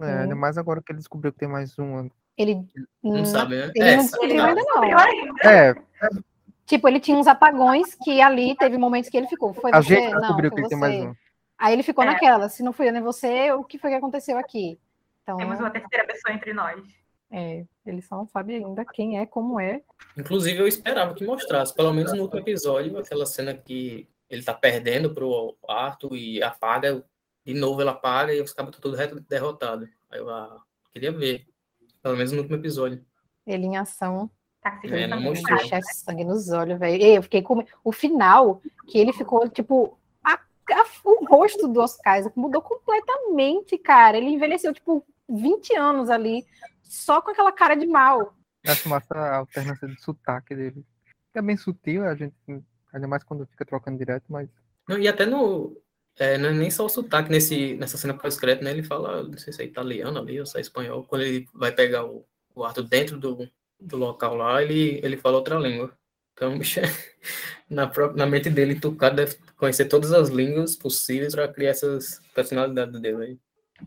é, 0.00 0.20
ainda 0.22 0.34
Hum. 0.34 0.38
mais 0.38 0.56
agora 0.56 0.80
que 0.82 0.90
ele 0.92 0.98
descobriu 0.98 1.32
que 1.32 1.38
tem 1.38 1.48
mais 1.48 1.76
uma. 1.78 2.08
Ele 2.36 2.54
Não 3.02 3.18
não- 3.18 3.24
sabe, 3.24 3.56
né? 3.56 3.70
ele 3.74 3.84
É, 3.88 3.96
não 3.96 4.02
sabe, 4.04 4.26
descobriu 4.28 4.44
ainda 4.44 4.62
não. 4.62 5.50
É, 5.50 5.74
Tipo, 6.66 6.88
ele 6.88 6.98
tinha 6.98 7.16
uns 7.18 7.26
apagões 7.26 7.94
que 7.94 8.22
ali 8.22 8.56
teve 8.56 8.78
momentos 8.78 9.10
que 9.10 9.16
ele 9.18 9.26
ficou. 9.28 9.52
Foi 9.52 9.70
a 9.72 9.82
você? 9.82 9.94
gente 9.96 10.12
Não, 10.14 10.32
foi 10.38 10.50
que 10.50 10.58
ele 10.60 10.68
tem 10.68 10.78
mais 10.78 10.94
você. 10.96 11.06
um. 11.08 11.14
Aí 11.58 11.72
ele 11.74 11.82
ficou 11.82 12.02
É. 12.02 12.06
naquela, 12.06 12.48
se 12.48 12.62
não 12.62 12.72
fui 12.72 12.88
eu 12.88 12.92
nem 12.92 13.02
você, 13.02 13.52
o 13.52 13.62
que 13.62 13.78
foi 13.78 13.90
que 13.90 13.96
aconteceu 13.96 14.38
aqui? 14.38 14.78
Então, 15.22 15.36
Temos 15.36 15.60
uma 15.60 15.70
terceira 15.70 16.06
pessoa 16.06 16.34
entre 16.34 16.52
nós. 16.54 16.82
é, 17.30 17.64
ele 17.84 18.00
só 18.00 18.16
não 18.16 18.26
sabe 18.26 18.54
ainda 18.56 18.84
quem 18.84 19.18
é, 19.18 19.26
como 19.26 19.60
é. 19.60 19.82
Inclusive, 20.16 20.58
eu 20.58 20.66
esperava 20.66 21.14
que 21.14 21.24
mostrasse, 21.24 21.74
pelo 21.74 21.92
menos 21.92 22.12
no 22.14 22.22
último 22.22 22.40
episódio, 22.40 22.96
aquela 22.98 23.26
cena 23.26 23.52
que 23.54 24.08
ele 24.30 24.42
tá 24.42 24.54
perdendo 24.54 25.12
pro 25.14 25.54
Arthur 25.68 26.14
e 26.16 26.42
apaga, 26.42 27.04
de 27.44 27.54
novo 27.54 27.80
ela 27.82 27.92
apaga 27.92 28.32
e 28.34 28.40
os 28.40 28.52
cabos 28.54 28.74
estão 28.74 28.90
todos 28.90 29.22
derrotados. 29.28 29.88
Aí 30.10 30.18
eu 30.18 30.30
ah, 30.30 30.62
queria 30.92 31.12
ver, 31.12 31.46
pelo 32.04 32.16
menos 32.18 32.32
no 32.32 32.38
último 32.42 32.56
episódio. 32.58 33.02
Ele 33.46 33.64
em 33.64 33.76
ação, 33.78 34.30
Tá 34.60 34.80
É, 34.84 35.06
não 35.06 35.20
mostrou. 35.20 35.58
demais, 35.58 35.70
deixa 35.70 35.82
sangue 35.94 36.24
nos 36.24 36.48
olhos, 36.50 36.78
velho. 36.78 37.02
Eu 37.02 37.22
fiquei 37.22 37.42
com 37.42 37.62
o 37.82 37.92
final, 37.92 38.62
que 38.86 38.96
ele 38.98 39.12
ficou, 39.12 39.46
tipo, 39.46 39.98
a- 40.24 40.32
a- 40.70 40.86
o 41.04 41.26
rosto 41.26 41.68
do 41.68 41.80
Oscar 41.80 42.22
mudou 42.34 42.62
completamente, 42.62 43.76
cara. 43.76 44.16
Ele 44.16 44.30
envelheceu, 44.30 44.72
tipo, 44.72 45.04
20 45.28 45.74
anos 45.76 46.08
ali, 46.08 46.46
só 46.82 47.20
com 47.20 47.30
aquela 47.30 47.52
cara 47.52 47.74
de 47.74 47.86
mal. 47.86 48.34
Eu 48.64 48.72
Acho 48.72 48.88
massa 48.88 49.14
a 49.14 49.36
alternância 49.36 49.86
de 49.86 50.00
sotaque 50.00 50.54
dele. 50.56 50.82
É 51.34 51.42
bem 51.42 51.58
sutil, 51.58 52.02
a 52.06 52.14
gente, 52.14 52.34
ainda 52.90 53.06
mais 53.06 53.22
quando 53.22 53.46
fica 53.46 53.66
trocando 53.66 53.98
direto, 53.98 54.24
mas 54.30 54.48
Não, 54.88 54.98
e 54.98 55.06
até 55.06 55.26
no. 55.26 55.76
É, 56.18 56.38
não 56.38 56.50
é 56.50 56.52
nem 56.52 56.70
só 56.70 56.86
o 56.86 56.88
sotaque 56.88 57.30
nesse, 57.30 57.74
nessa 57.74 57.96
cena 57.96 58.14
pós-crédito, 58.14 58.62
né? 58.62 58.70
Ele 58.70 58.82
fala, 58.82 59.22
não 59.22 59.36
sei 59.36 59.52
se 59.52 59.62
é 59.62 59.64
italiano 59.64 60.18
ali 60.18 60.38
ou 60.38 60.46
se 60.46 60.56
é 60.56 60.60
espanhol. 60.60 61.04
Quando 61.04 61.22
ele 61.22 61.48
vai 61.52 61.72
pegar 61.72 62.04
o, 62.04 62.24
o 62.54 62.64
Arthur 62.64 62.84
dentro 62.84 63.18
do, 63.18 63.48
do 63.80 63.96
local 63.96 64.36
lá, 64.36 64.62
ele, 64.62 65.00
ele 65.02 65.16
fala 65.16 65.36
outra 65.36 65.58
língua. 65.58 65.92
Então, 66.32 66.56
bicho, 66.58 66.80
na, 67.68 67.86
própria, 67.86 68.16
na 68.16 68.30
mente 68.30 68.48
dele, 68.48 68.78
Tucado 68.78 69.16
deve 69.16 69.36
conhecer 69.56 69.86
todas 69.86 70.12
as 70.12 70.28
línguas 70.28 70.76
possíveis 70.76 71.34
para 71.34 71.48
criar 71.48 71.70
essas 71.70 72.20
personalidades 72.34 73.00
dele 73.00 73.24
aí. 73.24 73.38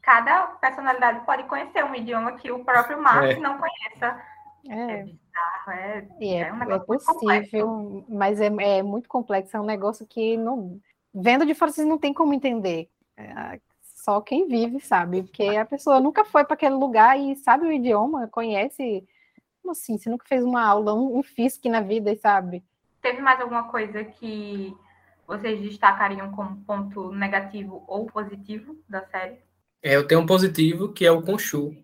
Cada 0.02 0.48
personalidade 0.48 1.26
pode 1.26 1.44
conhecer 1.44 1.84
um 1.84 1.96
idioma 1.96 2.34
que 2.34 2.52
o 2.52 2.64
próprio 2.64 3.02
Mark 3.02 3.24
É. 3.24 3.40
não 3.40 3.58
conheça. 3.58 4.22
É 4.70 4.92
É, 4.92 5.04
bizarro, 5.04 5.72
é 5.72 6.08
é, 6.20 6.40
É 6.40 6.54
um 6.54 6.72
é 6.72 6.80
possível, 6.80 8.06
mas 8.10 8.42
é, 8.42 8.48
é 8.48 8.84
muito 8.84 9.08
complexo. 9.08 9.56
É 9.56 9.62
um 9.62 9.66
negócio 9.66 10.06
que, 10.06 10.36
não, 10.36 10.80
vendo 11.20 11.46
de 11.46 11.56
fora, 11.56 11.72
vocês 11.72 11.88
não 11.88 11.98
tem 11.98 12.14
como 12.14 12.34
entender. 12.34 12.90
É, 13.18 13.60
só 13.82 14.22
quem 14.22 14.48
vive 14.48 14.80
sabe, 14.80 15.24
porque 15.24 15.44
a 15.44 15.66
pessoa 15.66 16.00
nunca 16.00 16.24
foi 16.24 16.46
para 16.46 16.54
aquele 16.54 16.76
lugar 16.76 17.20
e 17.20 17.36
sabe 17.36 17.66
o 17.66 17.72
idioma, 17.72 18.28
conhece. 18.28 19.04
Como 19.62 19.72
assim? 19.72 19.98
Você 19.98 20.10
nunca 20.10 20.26
fez 20.28 20.44
uma 20.44 20.64
aula, 20.64 20.94
um, 20.94 21.18
um 21.18 21.24
FISC 21.24 21.68
na 21.68 21.82
vida 21.82 22.12
e 22.12 22.18
sabe? 22.18 22.64
Teve 23.02 23.22
mais 23.22 23.42
alguma 23.42 23.64
coisa 23.64 24.04
que 24.04 24.74
vocês 25.26 25.60
destacariam 25.60 26.32
como 26.32 26.64
ponto 26.64 27.12
negativo 27.12 27.84
ou 27.88 28.06
positivo 28.06 28.78
da 28.88 29.06
série? 29.08 29.40
É, 29.82 29.96
eu 29.96 30.08
tenho 30.08 30.22
um 30.22 30.26
positivo 30.26 30.94
que 30.94 31.06
é 31.06 31.12
o 31.12 31.22
Conchu. 31.22 31.76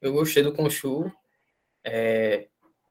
Eu 0.00 0.12
gostei 0.12 0.42
do 0.42 0.52
Conchu, 0.52 1.10
é, 1.84 2.48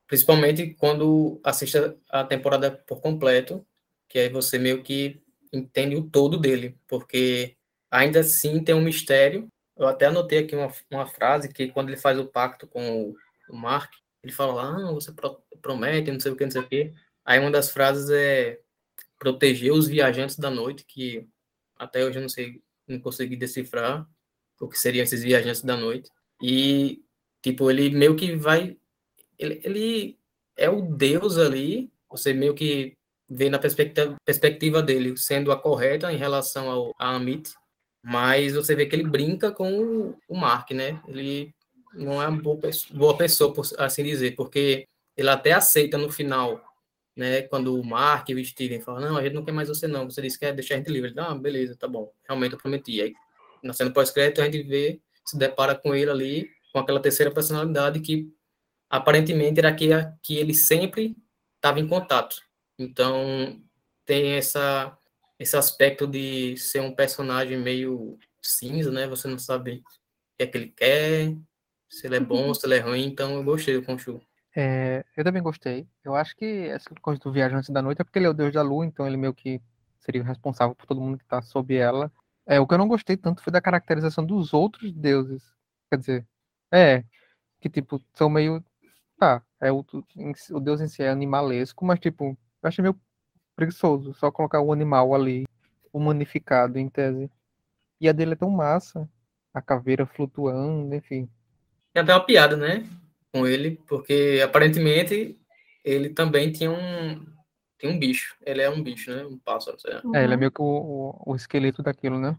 principalmente 0.08 0.74
quando 0.76 1.40
assiste 1.44 1.78
a 2.10 2.24
temporada 2.24 2.72
por 2.72 3.02
completo, 3.02 3.66
que 4.08 4.20
aí 4.20 4.30
você 4.30 4.58
meio 4.58 4.82
que 4.82 5.22
entende 5.54 5.96
o 5.96 6.10
todo 6.10 6.38
dele, 6.38 6.78
porque 6.88 7.56
ainda 7.92 8.20
assim 8.22 8.64
tem 8.64 8.76
um 8.76 8.82
mistério. 8.82 9.48
Eu 9.76 9.88
até 9.88 10.08
anotei 10.08 10.40
aqui 10.40 10.56
uma, 10.56 10.72
uma 10.92 11.06
frase 11.08 11.50
que 11.54 11.70
quando 11.70 11.90
ele 11.90 11.98
faz 11.98 12.18
o 12.20 12.26
pacto 12.26 12.68
com 12.68 13.14
o, 13.50 13.56
Mark, 13.56 13.94
ele 14.24 14.34
fala 14.34 14.90
ah, 14.90 14.92
você 14.94 15.12
pro- 15.12 15.42
promete, 15.62 16.12
não 16.12 16.20
sei 16.20 16.32
o 16.32 16.36
que, 16.36 16.44
não 16.44 16.52
sei 16.52 16.62
o 16.62 16.68
que. 16.68 16.94
Aí 17.26 17.40
uma 17.40 17.52
das 17.52 17.70
frases 17.72 18.10
é 18.10 18.60
proteger 19.20 19.72
os 19.72 19.88
viajantes 19.88 20.38
da 20.38 20.50
noite, 20.50 20.86
que 20.86 21.28
até 21.78 22.04
hoje 22.06 22.18
eu 22.18 22.22
não 22.22 22.30
sei, 22.30 22.62
não 22.88 23.00
consegui 23.00 23.36
decifrar 23.36 24.08
o 24.60 24.68
que 24.68 24.80
seriam 24.80 25.04
esses 25.04 25.24
viajantes 25.24 25.62
da 25.62 25.78
noite. 25.78 26.10
E, 26.42 27.04
tipo, 27.42 27.70
ele 27.70 27.90
meio 27.90 28.16
que 28.16 28.36
vai. 28.36 28.78
Ele, 29.38 29.62
ele 29.64 30.20
é 30.56 30.70
o 30.70 30.82
Deus 30.82 31.38
ali, 31.38 31.92
você 32.10 32.34
meio 32.34 32.54
que 32.56 32.98
vê 33.30 33.50
na 33.50 33.60
perspectiva, 33.60 34.16
perspectiva 34.26 34.82
dele 34.82 35.18
sendo 35.18 35.52
a 35.52 35.60
correta 35.60 36.12
em 36.12 36.18
relação 36.18 36.70
ao 36.70 36.96
a 36.98 37.16
Amit, 37.16 37.54
mas 38.04 38.54
você 38.54 38.76
vê 38.76 38.86
que 38.86 38.96
ele 38.96 39.08
brinca 39.08 39.52
com 39.52 39.82
o, 39.82 40.18
o 40.28 40.38
Mark, 40.38 40.72
né? 40.72 41.02
Ele 41.08 41.54
não 41.94 42.22
é 42.22 42.28
uma 42.28 42.42
boa 42.42 42.60
boa 42.92 43.18
pessoa, 43.18 43.54
por 43.54 43.66
assim 43.78 44.04
dizer, 44.04 44.36
porque 44.36 44.88
ele 45.16 45.30
até 45.30 45.52
aceita 45.52 45.98
no 45.98 46.10
final, 46.10 46.64
né? 47.16 47.42
Quando 47.44 47.80
o 47.80 47.84
Mark 47.84 48.30
e 48.30 48.36
o 48.36 48.46
Steven 48.46 48.80
falam, 48.82 49.02
não, 49.02 49.18
a 49.18 49.24
gente 49.24 49.34
não 49.34 49.44
quer 49.44 49.52
mais 49.52 49.68
você 49.68 49.88
não, 49.88 50.10
você 50.10 50.22
disse 50.22 50.40
que 50.40 50.46
quer 50.46 50.54
deixar 50.54 50.76
a 50.76 50.78
gente 50.78 50.92
livre. 50.92 51.10
Ele, 51.10 51.20
ah, 51.20 51.36
beleza, 51.36 51.76
tá 51.76 51.88
bom, 51.88 52.12
realmente 52.26 52.54
eu 52.54 52.60
prometi. 52.60 53.02
Aí, 53.02 53.14
na 53.64 53.74
cena 53.74 53.92
pós-crédito, 53.92 54.42
a 54.42 54.46
gente 54.46 54.64
vê, 54.64 55.02
se 55.26 55.38
depara 55.38 55.76
com 55.76 55.94
ele 55.94 56.12
ali, 56.12 56.50
com 56.72 56.80
aquela 56.80 57.02
terceira 57.02 57.32
personalidade 57.32 58.00
que 58.00 58.32
aparentemente 58.90 59.60
era 59.60 59.74
que, 59.74 59.90
que 60.24 60.38
ele 60.38 60.54
sempre 60.54 61.16
estava 61.56 61.80
em 61.80 61.88
contato. 61.88 62.47
Então, 62.78 63.62
tem 64.06 64.34
essa, 64.34 64.98
esse 65.40 65.56
aspecto 65.56 66.08
de 66.08 66.56
ser 66.58 66.82
um 66.82 66.94
personagem 66.94 67.58
meio 67.58 68.18
cinza, 68.42 68.92
né? 68.92 69.08
Você 69.08 69.28
não 69.28 69.40
sabe 69.40 69.78
o 69.78 70.38
que 70.38 70.44
é 70.44 70.48
que 70.48 70.58
ele 70.58 70.68
quer, 70.70 71.36
se 71.90 72.08
ele 72.08 72.18
é 72.18 72.20
bom, 72.20 72.54
se 72.54 72.66
ele 72.66 72.76
é 72.76 72.80
ruim. 72.80 73.06
Então, 73.06 73.34
eu 73.36 73.44
gostei 73.44 73.80
do 73.80 73.86
Khonshu. 73.86 74.22
É, 74.56 75.06
eu 75.16 75.24
também 75.24 75.42
gostei. 75.42 75.88
Eu 76.04 76.16
acho 76.16 76.36
que 76.36 76.46
essa 76.46 76.90
coisa 77.02 77.20
do 77.20 77.32
Viajante 77.32 77.72
da 77.72 77.82
Noite 77.82 78.02
é 78.02 78.04
porque 78.04 78.18
ele 78.18 78.26
é 78.26 78.30
o 78.30 78.34
deus 78.34 78.52
da 78.52 78.62
lua, 78.62 78.86
então 78.86 79.06
ele 79.06 79.18
meio 79.18 79.34
que 79.34 79.62
seria 80.00 80.22
o 80.22 80.26
responsável 80.26 80.74
por 80.74 80.88
todo 80.88 81.02
mundo 81.02 81.18
que 81.18 81.24
está 81.24 81.42
sob 81.42 81.76
ela. 81.76 82.12
É, 82.46 82.60
o 82.60 82.66
que 82.66 82.74
eu 82.74 82.78
não 82.78 82.88
gostei 82.88 83.18
tanto 83.18 83.44
foi 83.44 83.52
da 83.52 83.62
caracterização 83.62 84.26
dos 84.26 84.54
outros 84.54 84.92
deuses. 84.94 85.44
Quer 85.90 85.98
dizer, 86.00 86.28
é, 86.72 87.04
que 87.60 87.70
tipo, 87.70 88.02
são 88.14 88.30
meio. 88.30 88.64
Tá, 89.20 89.44
é 89.60 89.72
o, 89.72 89.86
o 90.52 90.60
deus 90.60 90.80
em 90.82 90.88
si 90.88 91.04
é 91.04 91.10
animalesco, 91.10 91.86
mas 91.86 92.00
tipo, 92.00 92.38
eu 92.62 92.68
achei 92.68 92.82
meio 92.82 93.00
preguiçoso 93.56 94.14
só 94.14 94.32
colocar 94.32 94.62
o 94.62 94.72
animal 94.72 95.14
ali, 95.16 95.46
humanificado 95.92 96.78
em 96.78 96.90
tese. 96.90 97.30
E 98.00 98.08
a 98.08 98.12
dele 98.12 98.34
é 98.34 98.36
tão 98.36 98.50
massa, 98.50 99.10
a 99.54 99.62
caveira 99.62 100.06
flutuando, 100.06 100.94
enfim. 100.94 101.30
Tem 101.94 102.04
até 102.04 102.14
uma 102.14 102.26
piada, 102.26 102.56
né? 102.56 102.88
Com 103.32 103.48
ele, 103.48 103.82
porque 103.88 104.40
aparentemente 104.44 105.40
ele 105.84 106.10
também 106.10 106.52
tinha 106.52 106.72
um, 106.72 107.26
tinha 107.80 107.92
um 107.92 107.98
bicho. 108.00 108.36
Ele 108.46 108.62
é 108.62 108.70
um 108.70 108.84
bicho, 108.84 109.10
né? 109.12 109.26
Um 109.26 109.38
pássaro, 109.40 109.80
sei 109.80 109.94
lá. 109.96 110.04
É, 110.14 110.24
ele 110.24 110.34
é 110.34 110.38
meio 110.38 110.52
que 110.52 110.62
o, 110.62 110.66
o, 111.26 111.32
o 111.34 111.36
esqueleto 111.36 111.82
daquilo, 111.82 112.20
né? 112.20 112.38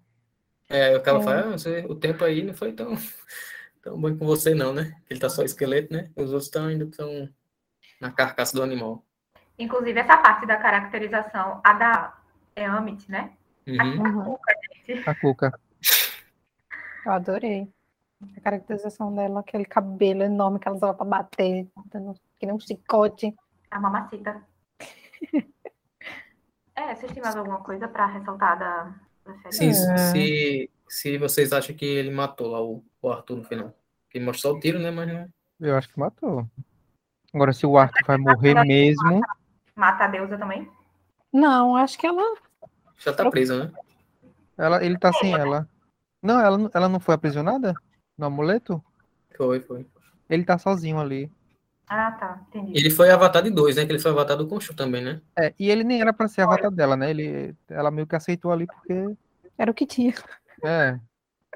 É, 0.68 0.96
o 0.96 1.02
cara 1.02 1.18
É. 1.18 1.22
fala, 1.22 1.40
ah, 1.40 1.50
você- 1.58 1.86
o 1.88 1.94
tempo 1.94 2.22
aí 2.24 2.42
não 2.42 2.54
foi 2.54 2.72
tão, 2.72 2.94
tão 3.82 4.00
bom 4.00 4.16
com 4.16 4.26
você 4.26 4.54
não, 4.54 4.72
né? 4.72 4.94
Ele 5.10 5.18
tá 5.18 5.28
só 5.28 5.42
esqueleto, 5.42 5.92
né? 5.92 6.10
Os 6.16 6.26
outros 6.32 6.44
estão 6.44 6.66
ainda 6.66 6.86
tão 6.86 7.28
na 8.00 8.12
carcaça 8.12 8.54
do 8.56 8.62
animal. 8.62 9.06
Inclusive, 9.58 9.98
essa 9.98 10.16
parte 10.16 10.46
da 10.46 10.56
caracterização, 10.56 11.60
a 11.64 11.72
da 11.72 12.18
é 12.54 12.64
Amit, 12.64 13.10
né? 13.10 13.32
Uhum. 13.66 14.36
A 15.06 15.14
Cuca. 15.14 15.52
Eu 17.04 17.12
adorei. 17.12 17.68
A 18.36 18.40
caracterização 18.40 19.14
dela, 19.14 19.40
aquele 19.40 19.64
cabelo 19.64 20.22
enorme 20.22 20.58
que 20.58 20.66
ela 20.66 20.76
usava 20.76 20.94
pra 20.94 21.04
bater, 21.04 21.68
dando 21.86 22.14
que 22.38 22.46
nem 22.46 22.54
um 22.54 22.58
chicote. 22.58 23.34
A 23.70 23.78
mamacita. 23.78 24.42
é, 26.74 26.94
vocês 26.94 27.12
têm 27.12 27.22
mais 27.22 27.36
alguma 27.36 27.60
coisa 27.60 27.86
pra 27.86 28.06
ressaltar 28.06 28.58
da, 28.58 28.94
da 29.24 29.52
série? 29.52 29.74
Sim, 29.74 29.92
É. 29.92 29.96
se, 29.98 30.70
se 30.88 31.18
vocês 31.18 31.52
acham 31.52 31.76
que 31.76 31.84
ele 31.84 32.10
matou 32.10 32.48
lá 32.48 32.62
o, 32.62 32.84
o 33.00 33.10
Arthur 33.10 33.36
no 33.36 33.44
final. 33.44 33.72
Porque 34.04 34.18
mostrou 34.18 34.56
o 34.56 34.60
tiro, 34.60 34.78
né? 34.78 34.90
Mas 34.90 35.08
não. 35.08 35.28
Eu 35.60 35.76
acho 35.76 35.88
que 35.88 35.98
matou. 35.98 36.48
Agora, 37.32 37.52
se 37.52 37.66
o 37.66 37.76
Arthur 37.76 38.04
vai 38.06 38.16
morrer 38.16 38.64
mesmo. 38.64 39.20
Mata 39.78 40.06
a 40.06 40.08
deusa 40.08 40.36
também? 40.36 40.68
Não, 41.32 41.76
acho 41.76 41.96
que 41.96 42.04
ela. 42.04 42.20
Já 42.98 43.12
tá 43.12 43.30
presa, 43.30 43.66
né? 43.66 43.72
Ela, 44.56 44.84
ele 44.84 44.98
tá 44.98 45.12
sem 45.12 45.32
ela. 45.34 45.68
Não, 46.20 46.40
ela, 46.40 46.58
não- 46.58 46.70
ela 46.74 46.88
não 46.88 46.98
foi 46.98 47.14
aprisionada? 47.14 47.74
No 48.16 48.26
amuleto? 48.26 48.82
Foi, 49.36 49.60
foi. 49.60 49.86
Ele 50.28 50.44
tá 50.44 50.58
sozinho 50.58 50.98
ali. 50.98 51.30
Ah, 51.86 52.10
tá. 52.10 52.44
Entendi. 52.48 52.72
Ele 52.76 52.90
foi 52.90 53.08
avatar 53.08 53.40
de 53.40 53.50
dois, 53.50 53.76
né? 53.76 53.86
Que 53.86 53.92
ele 53.92 54.00
foi 54.00 54.10
avatar 54.10 54.36
do 54.36 54.48
Conchu 54.48 54.74
também, 54.74 55.00
né? 55.00 55.22
É, 55.38 55.54
e 55.56 55.70
ele 55.70 55.84
nem 55.84 56.00
era 56.00 56.12
pra 56.12 56.26
ser 56.26 56.40
avatar 56.40 56.72
dela, 56.72 56.96
né? 56.96 57.10
Ele, 57.10 57.54
ela 57.68 57.92
meio 57.92 58.06
que 58.06 58.16
aceitou 58.16 58.50
ali 58.50 58.66
porque. 58.66 59.16
Era 59.56 59.70
o 59.70 59.74
que 59.74 59.86
tinha. 59.86 60.12
É, 60.64 60.98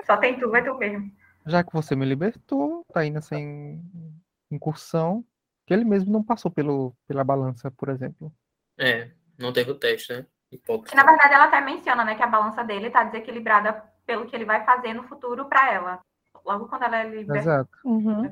Só 0.06 0.16
tem 0.16 0.38
tu, 0.38 0.48
vai 0.48 0.62
tu 0.64 0.72
mesmo. 0.76 1.10
já 1.44 1.64
que 1.64 1.72
você 1.72 1.96
me 1.96 2.06
libertou, 2.06 2.86
tá 2.94 3.04
indo 3.04 3.20
sem 3.20 3.82
incursão. 4.48 5.24
Que 5.66 5.74
ele 5.74 5.84
mesmo 5.84 6.12
não 6.12 6.22
passou 6.22 6.50
pelo, 6.50 6.94
pela 7.06 7.22
balança, 7.24 7.70
por 7.70 7.88
exemplo. 7.88 8.32
É, 8.78 9.10
não 9.38 9.52
teve 9.52 9.70
o 9.70 9.74
teste, 9.78 10.12
né? 10.12 10.26
Que 10.50 10.56
Hipócrita. 10.56 10.96
na 10.96 11.04
verdade 11.04 11.34
ela 11.34 11.44
até 11.44 11.60
menciona, 11.60 12.04
né, 12.04 12.14
que 12.14 12.22
a 12.22 12.26
balança 12.26 12.62
dele 12.62 12.90
tá 12.90 13.04
desequilibrada 13.04 13.82
pelo 14.04 14.26
que 14.26 14.34
ele 14.36 14.44
vai 14.44 14.64
fazer 14.64 14.92
no 14.92 15.04
futuro 15.04 15.46
pra 15.46 15.72
ela. 15.72 16.00
Logo 16.44 16.66
quando 16.68 16.82
ela 16.82 16.98
é 16.98 17.08
liber- 17.08 17.36
Exato. 17.36 17.70
Uhum. 17.84 18.22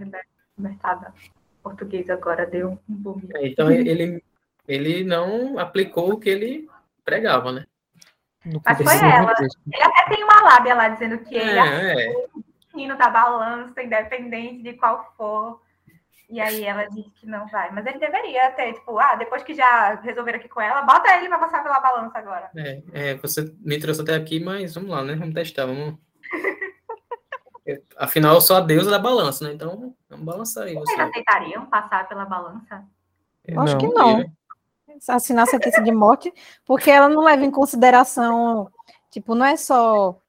libertada. 0.58 1.14
Português 1.62 2.10
agora 2.10 2.44
deu 2.46 2.78
um 2.88 2.94
bug. 2.94 3.28
É, 3.34 3.46
Então 3.46 3.70
ele, 3.70 4.22
ele 4.66 5.04
não 5.04 5.58
aplicou 5.58 6.12
o 6.14 6.18
que 6.18 6.28
ele 6.28 6.68
pregava, 7.04 7.52
né? 7.52 7.64
No 8.44 8.60
Mas 8.64 8.78
foi 8.78 9.08
ela. 9.10 9.34
Ele 9.40 9.82
até 9.82 10.14
tem 10.14 10.24
uma 10.24 10.40
lábia 10.42 10.74
lá 10.74 10.88
dizendo 10.88 11.18
que 11.18 11.34
ele 11.34 11.50
é 11.50 11.58
É, 11.58 12.06
é. 12.06 12.26
assassino 12.64 12.96
da 12.98 13.08
balança, 13.10 13.82
independente 13.82 14.62
de 14.62 14.72
qual 14.74 15.12
for. 15.16 15.60
E 16.30 16.40
aí 16.40 16.64
ela 16.64 16.86
disse 16.86 17.10
que 17.10 17.26
não 17.26 17.46
vai. 17.48 17.72
Mas 17.72 17.84
ele 17.86 17.98
deveria 17.98 18.52
ter, 18.52 18.72
tipo, 18.74 18.96
ah, 18.98 19.16
depois 19.16 19.42
que 19.42 19.52
já 19.52 19.96
resolveram 19.96 20.38
aqui 20.38 20.48
com 20.48 20.60
ela, 20.60 20.82
bota 20.82 21.12
ele 21.16 21.28
pra 21.28 21.38
passar 21.38 21.62
pela 21.62 21.80
balança 21.80 22.18
agora. 22.18 22.50
É, 22.56 22.82
é, 22.92 23.14
você 23.16 23.52
me 23.58 23.80
trouxe 23.80 24.00
até 24.00 24.14
aqui, 24.14 24.38
mas 24.38 24.74
vamos 24.74 24.90
lá, 24.90 25.02
né? 25.02 25.16
Vamos 25.16 25.34
testar, 25.34 25.66
vamos. 25.66 25.98
É, 27.66 27.78
Afinal, 27.98 28.36
eu 28.36 28.40
sou 28.40 28.56
a 28.56 28.60
deusa 28.62 28.90
da 28.90 28.98
balança, 28.98 29.44
né? 29.44 29.52
Então, 29.52 29.94
vamos 30.08 30.24
balançar 30.24 30.64
aí. 30.64 30.72
Você. 30.72 30.94
Vocês 30.94 31.08
aceitariam 31.10 31.66
passar 31.66 32.08
pela 32.08 32.24
balança? 32.24 32.82
Eu 33.44 33.60
acho 33.60 33.76
que 33.76 33.86
Não. 33.86 34.18
não. 34.18 34.32
Assinar 35.06 35.46
sentença 35.46 35.82
de 35.82 35.92
morte, 35.92 36.32
porque 36.64 36.90
ela 36.90 37.06
não 37.06 37.22
leva 37.22 37.44
em 37.44 37.50
consideração, 37.50 38.70
tipo, 39.10 39.34
não 39.34 39.44
é 39.44 39.58
só 39.58 40.19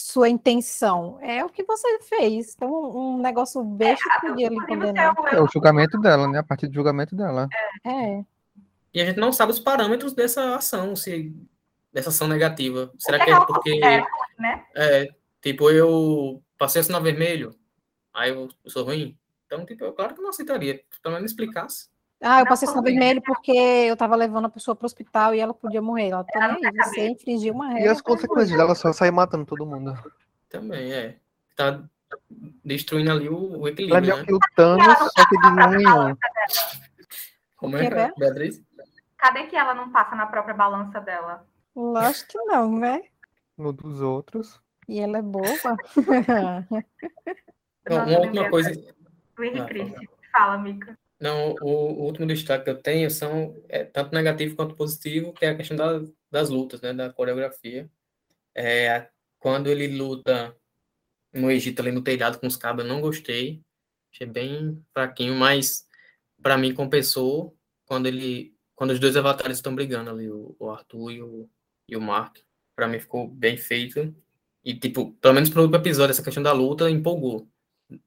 sua 0.00 0.28
intenção, 0.28 1.18
é 1.20 1.44
o 1.44 1.48
que 1.48 1.64
você 1.64 1.98
fez. 2.00 2.54
Então, 2.54 2.70
um 2.96 3.18
negócio 3.18 3.62
besta 3.64 4.04
podia 4.20 4.48
lhe 4.48 4.60
condenar. 4.66 5.14
seu- 5.14 5.26
É 5.28 5.40
o 5.42 5.48
julgamento 5.52 5.98
dela, 6.00 6.28
né? 6.28 6.38
A 6.38 6.42
partir 6.42 6.68
do 6.68 6.74
julgamento 6.74 7.16
dela. 7.16 7.48
É. 7.84 8.24
E 8.94 9.00
a 9.00 9.04
gente 9.04 9.18
não 9.18 9.32
sabe 9.32 9.52
os 9.52 9.60
parâmetros 9.60 10.12
dessa 10.12 10.54
ação, 10.56 10.94
se 10.96 11.34
dessa 11.92 12.08
ação 12.10 12.28
negativa. 12.28 12.92
Será 12.98 13.18
que 13.18 13.24
que 13.26 13.30
é 13.30 13.34
é 13.34 13.44
porque 13.46 13.80
né? 14.38 14.64
é, 14.76 15.08
tipo 15.42 15.70
eu 15.70 16.42
passei 16.56 16.82
sinal 16.82 17.02
vermelho, 17.02 17.54
aí 18.14 18.30
eu, 18.30 18.48
eu 18.64 18.70
sou 18.70 18.84
ruim? 18.84 19.16
Então, 19.46 19.64
tipo, 19.64 19.84
eu 19.84 19.92
claro 19.92 20.14
que 20.14 20.20
não 20.20 20.30
aceitaria. 20.30 20.80
Pelo 21.02 21.14
menos 21.14 21.20
me 21.22 21.26
explicasse. 21.26 21.88
Ah, 22.20 22.40
eu 22.40 22.46
passei 22.46 22.66
sinal 22.66 22.82
vermelho 22.82 23.22
porque 23.22 23.52
eu 23.52 23.96
tava 23.96 24.16
levando 24.16 24.46
a 24.46 24.50
pessoa 24.50 24.74
pro 24.74 24.86
hospital 24.86 25.34
e 25.34 25.40
ela 25.40 25.54
podia 25.54 25.80
morrer. 25.80 26.08
Ela 26.10 26.24
tá 26.24 26.46
aí, 26.46 26.60
quer 26.60 26.72
você 26.84 27.08
infringiu 27.10 27.54
uma 27.54 27.70
E 27.70 27.74
regra. 27.74 27.92
as 27.92 28.00
consequências 28.00 28.56
dela 28.58 28.74
só 28.74 28.92
sair 28.92 29.12
matando 29.12 29.44
todo 29.46 29.64
mundo. 29.64 29.94
Também, 30.48 30.92
é. 30.92 31.16
Tá 31.54 31.80
destruindo 32.64 33.12
ali 33.12 33.28
o, 33.28 33.36
o 33.36 33.56
Ela 33.56 33.68
é 33.68 33.72
equilíbrio, 33.72 34.00
meio 34.02 34.16
né? 34.16 34.24
que 34.24 34.34
o 34.34 34.38
Thanos, 34.56 34.98
só 34.98 35.28
que 35.28 35.38
de 35.38 35.46
um 35.46 35.80
em 35.80 36.10
um. 36.10 36.16
Como 37.56 37.76
Que 37.76 37.82
é, 37.84 37.86
é, 37.86 37.90
Bé? 37.90 38.12
Beatriz? 38.16 38.62
Cadê 39.16 39.44
que 39.44 39.56
ela 39.56 39.74
não 39.74 39.90
passa 39.90 40.16
na 40.16 40.26
própria 40.26 40.54
balança 40.54 41.00
dela? 41.00 41.44
Lógico 41.76 42.28
que 42.30 42.38
não, 42.44 42.72
né? 42.78 43.02
No 43.56 43.72
dos 43.72 44.00
outros. 44.00 44.60
E 44.88 44.98
ela 45.00 45.18
é 45.18 45.22
boba. 45.22 45.76
Não, 47.88 48.04
uma 48.06 48.18
última 48.18 48.50
coisa. 48.50 48.70
Henrique 49.38 49.60
Ah, 49.60 49.64
Cristi. 49.66 50.10
Fala, 50.32 50.58
Mica. 50.58 50.98
Não, 51.20 51.54
o, 51.60 51.68
o 51.68 52.04
último 52.04 52.26
destaque 52.26 52.64
que 52.64 52.70
eu 52.70 52.80
tenho 52.82 53.10
são 53.10 53.60
é, 53.68 53.84
tanto 53.84 54.14
negativo 54.14 54.54
quanto 54.54 54.76
positivo, 54.76 55.32
que 55.32 55.44
é 55.44 55.50
a 55.50 55.56
questão 55.56 55.76
da- 55.76 56.00
das 56.30 56.48
lutas, 56.48 56.80
né, 56.80 56.92
da 56.92 57.12
coreografia. 57.12 57.90
É, 58.54 59.08
quando 59.38 59.68
ele 59.68 59.88
luta 59.96 60.56
no 61.32 61.50
Egito, 61.50 61.80
ali 61.82 61.92
no 61.92 62.02
telhado 62.02 62.38
com 62.40 62.46
os 62.46 62.56
cabos, 62.56 62.84
eu 62.84 62.88
não 62.88 63.00
gostei. 63.00 63.62
Achei 64.12 64.26
bem 64.26 64.84
fraquinho, 64.92 65.34
mas 65.34 65.86
para 66.42 66.58
mim 66.58 66.74
compensou 66.74 67.56
quando 67.86 68.06
ele, 68.06 68.54
quando 68.74 68.90
os 68.92 69.00
dois 69.00 69.16
avatares 69.16 69.58
estão 69.58 69.74
brigando 69.74 70.10
ali, 70.10 70.30
o, 70.30 70.56
o 70.58 70.70
Arthur 70.70 71.12
e 71.12 71.22
o, 71.22 71.50
e 71.88 71.96
o 71.96 72.00
Mark. 72.00 72.38
Para 72.76 72.88
mim 72.88 73.00
ficou 73.00 73.28
bem 73.28 73.56
feito. 73.56 74.14
E, 74.64 74.74
tipo, 74.78 75.12
pelo 75.14 75.34
menos 75.34 75.50
pro 75.50 75.64
episódio, 75.74 76.12
essa 76.12 76.22
questão 76.22 76.42
da 76.42 76.52
luta 76.52 76.90
empolgou. 76.90 77.48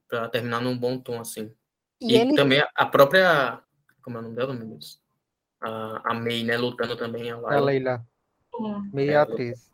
Pra 0.08 0.30
terminar 0.30 0.62
num 0.62 0.78
bom 0.78 1.00
tom, 1.00 1.20
assim. 1.20 1.54
E 2.02 2.14
E 2.14 2.16
ele 2.18 2.36
também 2.36 2.60
a- 2.60 2.70
a 2.76 2.86
própria. 2.86 3.62
Como 4.04 4.18
é 4.18 4.20
o 4.20 4.24
nome 4.24 4.36
dela, 4.36 4.54
meu 4.54 4.68
Deus? 4.68 5.00
a, 5.62 6.12
a 6.12 6.14
May, 6.16 6.44
né, 6.44 6.58
lutando 6.58 6.98
também, 6.98 7.30
a 7.32 7.36
A 7.36 7.40
Layla. 7.40 7.66
Leila, 7.66 8.06
Sim. 8.56 8.90
meia 8.92 9.12
É, 9.12 9.16
atriz. 9.18 9.72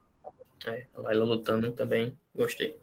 É, 0.66 0.86
a 0.96 1.02
Layla 1.02 1.24
lutando 1.26 1.72
também, 1.72 2.18
gostei. 2.36 2.78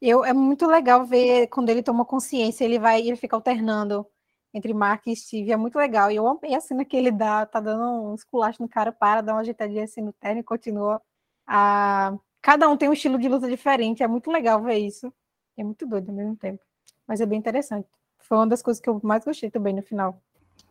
Eu, 0.00 0.24
é 0.24 0.32
muito 0.32 0.64
legal 0.66 1.04
ver 1.04 1.48
quando 1.48 1.70
ele 1.70 1.82
toma 1.82 2.04
consciência, 2.04 2.64
ele 2.64 2.78
vai, 2.78 3.00
ele 3.00 3.16
fica 3.16 3.34
alternando 3.34 4.06
entre 4.54 4.72
Mark 4.72 5.06
e 5.08 5.16
Steve, 5.16 5.50
é 5.50 5.56
muito 5.56 5.76
legal. 5.76 6.10
E 6.10 6.16
eu 6.16 6.26
amei 6.26 6.54
a 6.54 6.60
cena 6.60 6.84
que 6.84 6.96
ele 6.96 7.10
dá, 7.10 7.44
tá 7.44 7.60
dando 7.60 8.10
um 8.10 8.14
esculacho 8.14 8.62
no 8.62 8.68
cara, 8.68 8.92
para, 8.92 9.20
dá 9.20 9.32
uma 9.34 9.40
ajeitadinha 9.40 9.84
assim 9.84 10.00
no 10.00 10.12
terno 10.12 10.40
e 10.40 10.44
continua. 10.44 11.02
A... 11.46 12.16
Cada 12.40 12.68
um 12.68 12.76
tem 12.76 12.88
um 12.88 12.92
estilo 12.92 13.18
de 13.18 13.28
luta 13.28 13.48
diferente, 13.48 14.02
é 14.02 14.06
muito 14.06 14.30
legal 14.30 14.62
ver 14.62 14.78
isso. 14.78 15.12
É 15.56 15.64
muito 15.64 15.84
doido 15.84 16.10
ao 16.10 16.14
mesmo 16.14 16.36
tempo. 16.36 16.62
Mas 17.06 17.20
é 17.20 17.26
bem 17.26 17.38
interessante. 17.38 17.88
Foi 18.28 18.36
uma 18.36 18.46
das 18.46 18.62
coisas 18.62 18.80
que 18.80 18.88
eu 18.88 19.00
mais 19.02 19.24
gostei 19.24 19.50
também 19.50 19.74
no 19.74 19.82
final. 19.82 20.20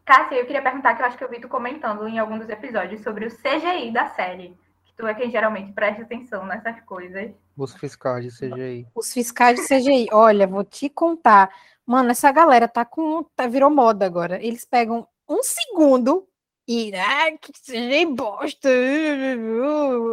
Cássia, 0.05 0.35
eu 0.35 0.45
queria 0.45 0.61
perguntar 0.61 0.95
que 0.95 1.01
eu 1.01 1.05
acho 1.05 1.17
que 1.17 1.23
eu 1.23 1.29
vi 1.29 1.41
tu 1.41 1.49
comentando 1.49 2.07
em 2.07 2.19
algum 2.19 2.37
dos 2.37 2.47
episódios 2.47 3.01
sobre 3.01 3.25
o 3.25 3.29
CGI 3.29 3.91
da 3.91 4.07
série. 4.07 4.55
Que 4.85 4.93
tu 4.95 5.07
é 5.07 5.13
quem 5.13 5.29
geralmente 5.31 5.73
presta 5.73 6.03
atenção 6.03 6.45
nessas 6.45 6.79
coisas. 6.81 7.31
Os 7.57 7.75
fiscais 7.75 8.23
de 8.23 8.31
CGI. 8.31 8.87
Os 8.95 9.11
fiscais 9.11 9.59
de 9.59 9.67
CGI, 9.67 10.07
olha, 10.13 10.45
vou 10.45 10.63
te 10.63 10.87
contar. 10.87 11.49
Mano, 11.85 12.11
essa 12.11 12.31
galera 12.31 12.67
tá 12.67 12.85
com. 12.85 13.23
Tá, 13.35 13.47
virou 13.47 13.69
moda 13.69 14.05
agora. 14.05 14.41
Eles 14.41 14.63
pegam 14.63 15.07
um 15.27 15.41
segundo 15.41 16.27
e. 16.67 16.93
Ah, 16.95 17.31
que 17.41 17.51
CGI 17.51 18.05
bosta! 18.05 18.69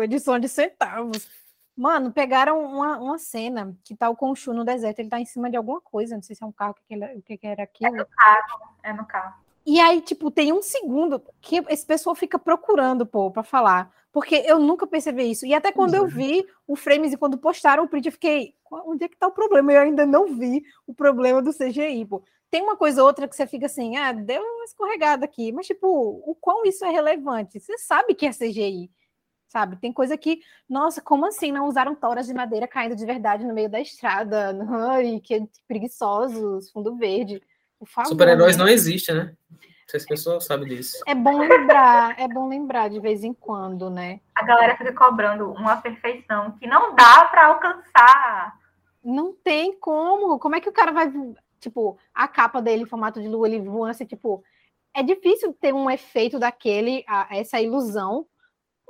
Edição 0.03 0.39
de 0.39 0.49
centavos. 0.49 1.29
Mano, 1.77 2.13
pegaram 2.13 2.63
uma, 2.65 2.99
uma 2.99 3.19
cena 3.19 3.77
que 3.85 3.97
tá 3.97 4.09
o 4.09 4.17
Conchu 4.17 4.53
no 4.55 4.65
deserto. 4.65 5.01
Ele 5.01 5.09
tá 5.09 5.19
em 5.21 5.25
cima 5.25 5.51
de 5.51 5.57
alguma 5.57 5.81
coisa. 5.81 6.15
Não 6.15 6.23
sei 6.23 6.37
se 6.37 6.43
é 6.43 6.47
um 6.47 6.53
carro, 6.53 6.73
o 6.73 6.75
que, 6.75 6.83
que, 6.87 6.95
ele- 6.95 7.19
o 7.19 7.23
que, 7.23 7.37
que 7.37 7.47
era 7.47 7.63
aquilo. 7.65 7.97
É 8.83 8.93
no 8.93 9.05
carro. 9.05 9.35
E 9.67 9.81
aí, 9.81 10.01
tipo, 10.01 10.31
tem 10.31 10.53
um 10.53 10.61
segundo 10.63 11.21
que 11.41 11.65
esse 11.69 11.85
pessoal 11.87 12.15
fica 12.15 12.39
procurando, 12.39 13.05
pô, 13.07 13.31
pra 13.31 13.43
falar. 13.43 13.91
Porque 14.13 14.37
eu 14.47 14.61
nunca 14.61 14.87
percebi 14.87 15.31
isso. 15.31 15.45
E 15.47 15.55
até 15.55 15.73
quando 15.73 15.95
eu 15.95 16.07
vi 16.07 16.47
o 16.69 16.77
frames 16.77 17.13
e 17.13 17.17
quando 17.17 17.37
postaram 17.39 17.83
o 17.85 17.89
print, 17.89 18.07
eu 18.07 18.13
fiquei, 18.13 18.55
"Qual- 18.63 18.89
onde 18.89 19.05
é 19.05 19.09
que 19.09 19.17
tá 19.17 19.27
o 19.27 19.33
problema? 19.33 19.73
Eu 19.73 19.81
ainda 19.81 20.07
não 20.07 20.27
vi 20.37 20.63
o 20.87 20.95
problema 20.95 21.43
do 21.43 21.53
CGI, 21.53 22.05
pô. 22.05 22.23
Tem 22.51 22.63
uma 22.63 22.77
coisa 22.77 23.01
ou 23.01 23.09
outra 23.09 23.27
que 23.27 23.35
você 23.35 23.47
fica 23.49 23.67
assim, 23.67 23.97
ah, 23.97 24.13
deu 24.13 24.41
uma 24.41 24.65
escorregada 24.65 25.25
aqui. 25.25 25.51
Mas, 25.51 25.67
tipo, 25.67 25.89
o 25.89 26.37
quão 26.41 26.65
isso 26.65 26.85
é 26.85 26.91
relevante? 26.91 27.59
Você 27.59 27.77
sabe 27.79 28.15
que 28.15 28.27
é 28.27 28.33
CGI, 28.33 28.89
sabe? 29.55 29.77
Tem 29.77 29.93
coisa 29.93 30.19
que, 30.19 30.41
nossa, 30.69 31.01
como 31.01 31.27
assim 31.27 31.53
não 31.53 31.69
usaram 31.69 31.95
toras 31.95 32.27
de 32.27 32.35
madeira 32.35 32.67
caindo 32.67 32.97
de 32.97 33.07
verdade 33.07 33.47
no 33.47 33.55
meio 33.55 33.71
da 33.71 33.81
estrada? 33.81 34.51
Ai, 34.91 35.21
que 35.23 35.49
preguiçosos, 35.69 36.73
fundo 36.73 36.97
verde. 36.97 37.41
Super-heróis 38.05 38.57
né? 38.57 38.65
não 38.65 38.69
existem, 38.69 39.15
né? 39.15 39.33
Não 39.49 39.59
sei 39.89 40.01
se 40.01 40.07
a 40.07 40.09
pessoa 40.09 40.41
sabe 40.41 40.65
disso. 40.65 41.01
É 41.07 41.15
bom 41.15 41.39
lembrar, 41.39 42.19
é 42.19 42.27
bom 42.27 42.49
lembrar 42.49 42.89
de 42.91 42.99
vez 42.99 43.23
em 43.23 43.33
quando, 43.33 43.89
né? 43.89 44.19
A 44.35 44.45
galera 44.45 44.77
fica 44.77 44.93
cobrando 44.93 45.53
uma 45.53 45.77
perfeição 45.77 46.53
que 46.59 46.67
não 46.67 46.97
dá 46.97 47.27
pra 47.27 47.47
alcançar. 47.47 48.59
Não 49.05 49.33
tem 49.33 49.79
como. 49.79 50.39
Como 50.41 50.57
é 50.57 50.61
que 50.61 50.69
o 50.69 50.73
cara 50.73 50.91
vai, 50.91 51.13
tipo, 51.61 51.97
a 52.13 52.27
capa 52.27 52.61
dele 52.61 52.83
em 52.83 52.87
formato 52.87 53.21
de 53.23 53.29
lua, 53.29 53.47
ele 53.47 53.61
voando 53.61 53.91
assim, 53.93 54.07
tipo, 54.07 54.43
é 54.93 55.03
difícil 55.03 55.53
ter 55.53 55.73
um 55.73 55.89
efeito 55.89 56.41
daquele, 56.41 57.05
a- 57.07 57.29
essa 57.31 57.61
ilusão. 57.61 58.27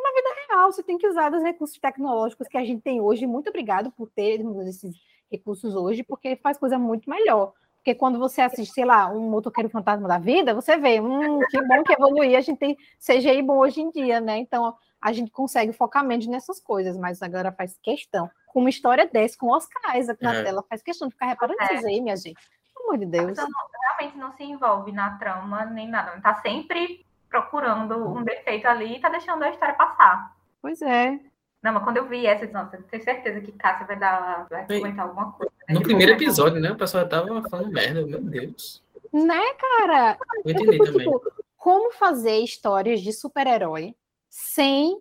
Na 0.04 0.10
vida 0.12 0.28
real, 0.48 0.70
você 0.70 0.82
tem 0.82 0.98
que 0.98 1.08
usar 1.08 1.30
dos 1.30 1.42
recursos 1.42 1.78
tecnológicos 1.78 2.46
que 2.46 2.58
a 2.58 2.64
gente 2.64 2.82
tem 2.82 3.00
hoje. 3.00 3.26
Muito 3.26 3.48
obrigado 3.48 3.90
por 3.90 4.08
termos 4.10 4.66
esses 4.66 4.94
recursos 5.32 5.74
hoje, 5.74 6.02
porque 6.02 6.36
faz 6.36 6.58
coisa 6.58 6.78
muito 6.78 7.08
melhor. 7.08 7.54
Porque 7.76 7.94
quando 7.94 8.18
você 8.18 8.40
assiste, 8.42 8.72
sei 8.74 8.84
lá, 8.84 9.08
um 9.08 9.28
motoqueiro 9.30 9.68
fantasma 9.70 10.06
da 10.06 10.18
vida, 10.18 10.54
você 10.54 10.76
vê, 10.76 11.00
hum, 11.00 11.40
que 11.50 11.60
bom 11.66 11.82
que 11.82 11.92
evoluir, 11.94 12.36
a 12.36 12.40
gente 12.40 12.58
tem 12.58 12.76
CGI 12.98 13.42
bom 13.42 13.58
hoje 13.58 13.80
em 13.80 13.90
dia, 13.90 14.20
né? 14.20 14.38
Então, 14.38 14.74
a 15.00 15.12
gente 15.12 15.30
consegue 15.30 15.72
focar 15.72 16.04
menos 16.04 16.26
nessas 16.26 16.60
coisas, 16.60 16.96
mas 16.96 17.22
a 17.22 17.28
galera 17.28 17.52
faz 17.52 17.76
questão. 17.82 18.30
Com 18.48 18.60
uma 18.60 18.70
história 18.70 19.06
dessa, 19.06 19.36
com 19.38 19.48
Oscar 19.50 19.96
Isaac 19.98 20.22
na 20.22 20.34
É. 20.34 20.42
tela, 20.44 20.62
faz 20.68 20.82
questão 20.82 21.08
de 21.08 21.14
ficar 21.14 21.26
reparando 21.26 21.58
É. 21.62 21.74
isso 21.74 21.86
aí, 21.86 22.00
minha 22.00 22.16
gente. 22.16 22.38
Pelo 22.74 22.86
amor 22.88 22.98
de 22.98 23.06
Deus. 23.06 23.26
pessoa 23.26 23.48
não- 23.48 23.80
realmente 23.98 24.18
não 24.18 24.32
se 24.36 24.44
envolve 24.44 24.92
na 24.92 25.18
trama 25.18 25.64
nem 25.66 25.88
nada. 25.88 26.18
Tá 26.22 26.34
sempre 26.40 27.04
procurando 27.34 27.96
um 28.16 28.22
defeito 28.22 28.66
ali 28.66 28.96
e 28.96 29.00
tá 29.00 29.08
deixando 29.08 29.42
a 29.42 29.50
história 29.50 29.74
passar. 29.74 30.36
Pois 30.62 30.80
é. 30.82 31.18
Não, 31.60 31.72
mas 31.72 31.82
quando 31.82 31.96
eu 31.96 32.06
vi 32.06 32.26
essa, 32.26 32.42
eu 32.44 32.46
disse, 32.46 32.52
nossa, 32.58 32.76
eu 32.76 32.82
tenho 32.84 33.02
certeza 33.02 33.40
que 33.40 33.50
Cássia 33.52 33.86
vai 33.86 33.98
dar, 33.98 34.46
vai 34.48 34.66
comentar 34.66 35.06
alguma 35.08 35.32
coisa. 35.32 35.50
né? 35.66 35.74
No 35.74 35.80
Tipo, 35.80 35.88
primeiro 35.88 36.12
episódio, 36.12 36.60
né? 36.60 36.70
O 36.70 36.76
pessoal 36.76 37.08
tava 37.08 37.42
falando 37.48 37.72
merda, 37.72 38.06
meu 38.06 38.20
Deus. 38.20 38.82
Né, 39.12 39.40
cara? 39.54 40.16
Eu 40.36 40.42
Eu 40.44 40.50
entendi 40.52 40.72
fico, 40.72 40.84
também. 40.84 41.04
tipo, 41.06 41.32
como 41.56 41.90
fazer 41.92 42.36
histórias 42.38 43.00
de 43.00 43.12
super-herói 43.12 43.94
sem 44.28 45.00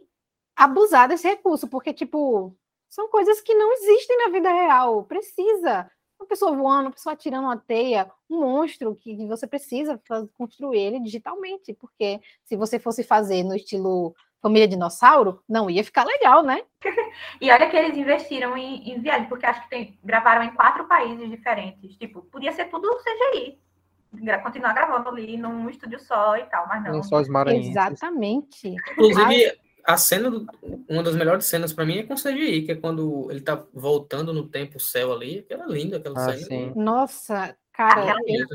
abusar 0.55 1.07
desse 1.07 1.27
recurso? 1.27 1.67
Porque, 1.67 1.93
tipo, 1.93 2.55
são 2.89 3.09
coisas 3.09 3.41
que 3.41 3.53
não 3.53 3.71
existem 3.73 4.17
na 4.19 4.29
vida 4.29 4.49
real. 4.49 5.03
Precisa. 5.03 5.89
Uma 6.23 6.27
pessoa 6.29 6.55
voando, 6.55 6.83
uma 6.87 6.91
pessoa 6.91 7.13
atirando 7.13 7.43
uma 7.43 7.57
teia, 7.57 8.09
um 8.29 8.39
monstro 8.39 8.95
que 8.95 9.27
você 9.27 9.45
precisa 9.45 10.01
construir 10.37 10.79
ele 10.79 10.99
digitalmente. 11.01 11.73
Porque 11.73 12.21
se 12.45 12.55
você 12.55 12.79
fosse 12.79 13.03
fazer 13.03 13.43
no 13.43 13.53
estilo 13.53 14.15
Família 14.41 14.67
Dinossauro, 14.67 15.43
não 15.47 15.69
ia 15.69 15.83
ficar 15.83 16.05
legal, 16.05 16.41
né? 16.41 16.61
E 17.39 17.51
olha 17.51 17.69
que 17.69 17.77
eles 17.77 17.97
investiram 17.97 18.57
em, 18.57 18.89
em 18.91 18.99
viagem, 18.99 19.27
porque 19.29 19.45
acho 19.45 19.61
que 19.63 19.69
tem- 19.69 19.99
gravaram 20.03 20.43
em 20.43 20.53
quatro 20.53 20.85
países 20.85 21.29
diferentes. 21.29 21.95
Tipo, 21.97 22.21
podia 22.23 22.51
ser 22.51 22.65
tudo 22.69 22.89
CGI. 22.97 23.59
Gra- 24.13 24.39
continuar 24.39 24.73
gravando 24.73 25.09
ali 25.09 25.37
num 25.37 25.69
estúdio 25.69 25.99
só 25.99 26.35
e 26.37 26.43
tal, 26.45 26.67
mas 26.67 26.83
não. 26.83 26.91
Lençóis 26.93 27.27
maranhenses. 27.27 27.71
Exatamente. 27.71 28.75
Inclusive, 28.91 29.59
a 29.85 29.97
cena, 29.97 30.29
do- 30.29 30.47
uma 30.89 31.03
das 31.03 31.15
melhores 31.15 31.45
cenas 31.45 31.73
pra 31.73 31.85
mim 31.85 31.97
é 31.99 32.03
com 32.03 32.15
CGI, 32.15 32.63
que 32.63 32.71
é 32.71 32.75
quando 32.75 33.29
ele 33.31 33.41
tá 33.41 33.63
voltando 33.73 34.33
no 34.33 34.47
tempo, 34.47 34.77
o 34.77 34.79
céu 34.79 35.11
ali. 35.11 35.39
Aquela 35.39 35.65
linda, 35.67 35.97
aquela 35.97 36.17
Ah, 36.17 36.37
cena. 36.37 36.73
Nossa, 36.75 37.57
cara, 37.71 38.15
eu- 38.27 38.47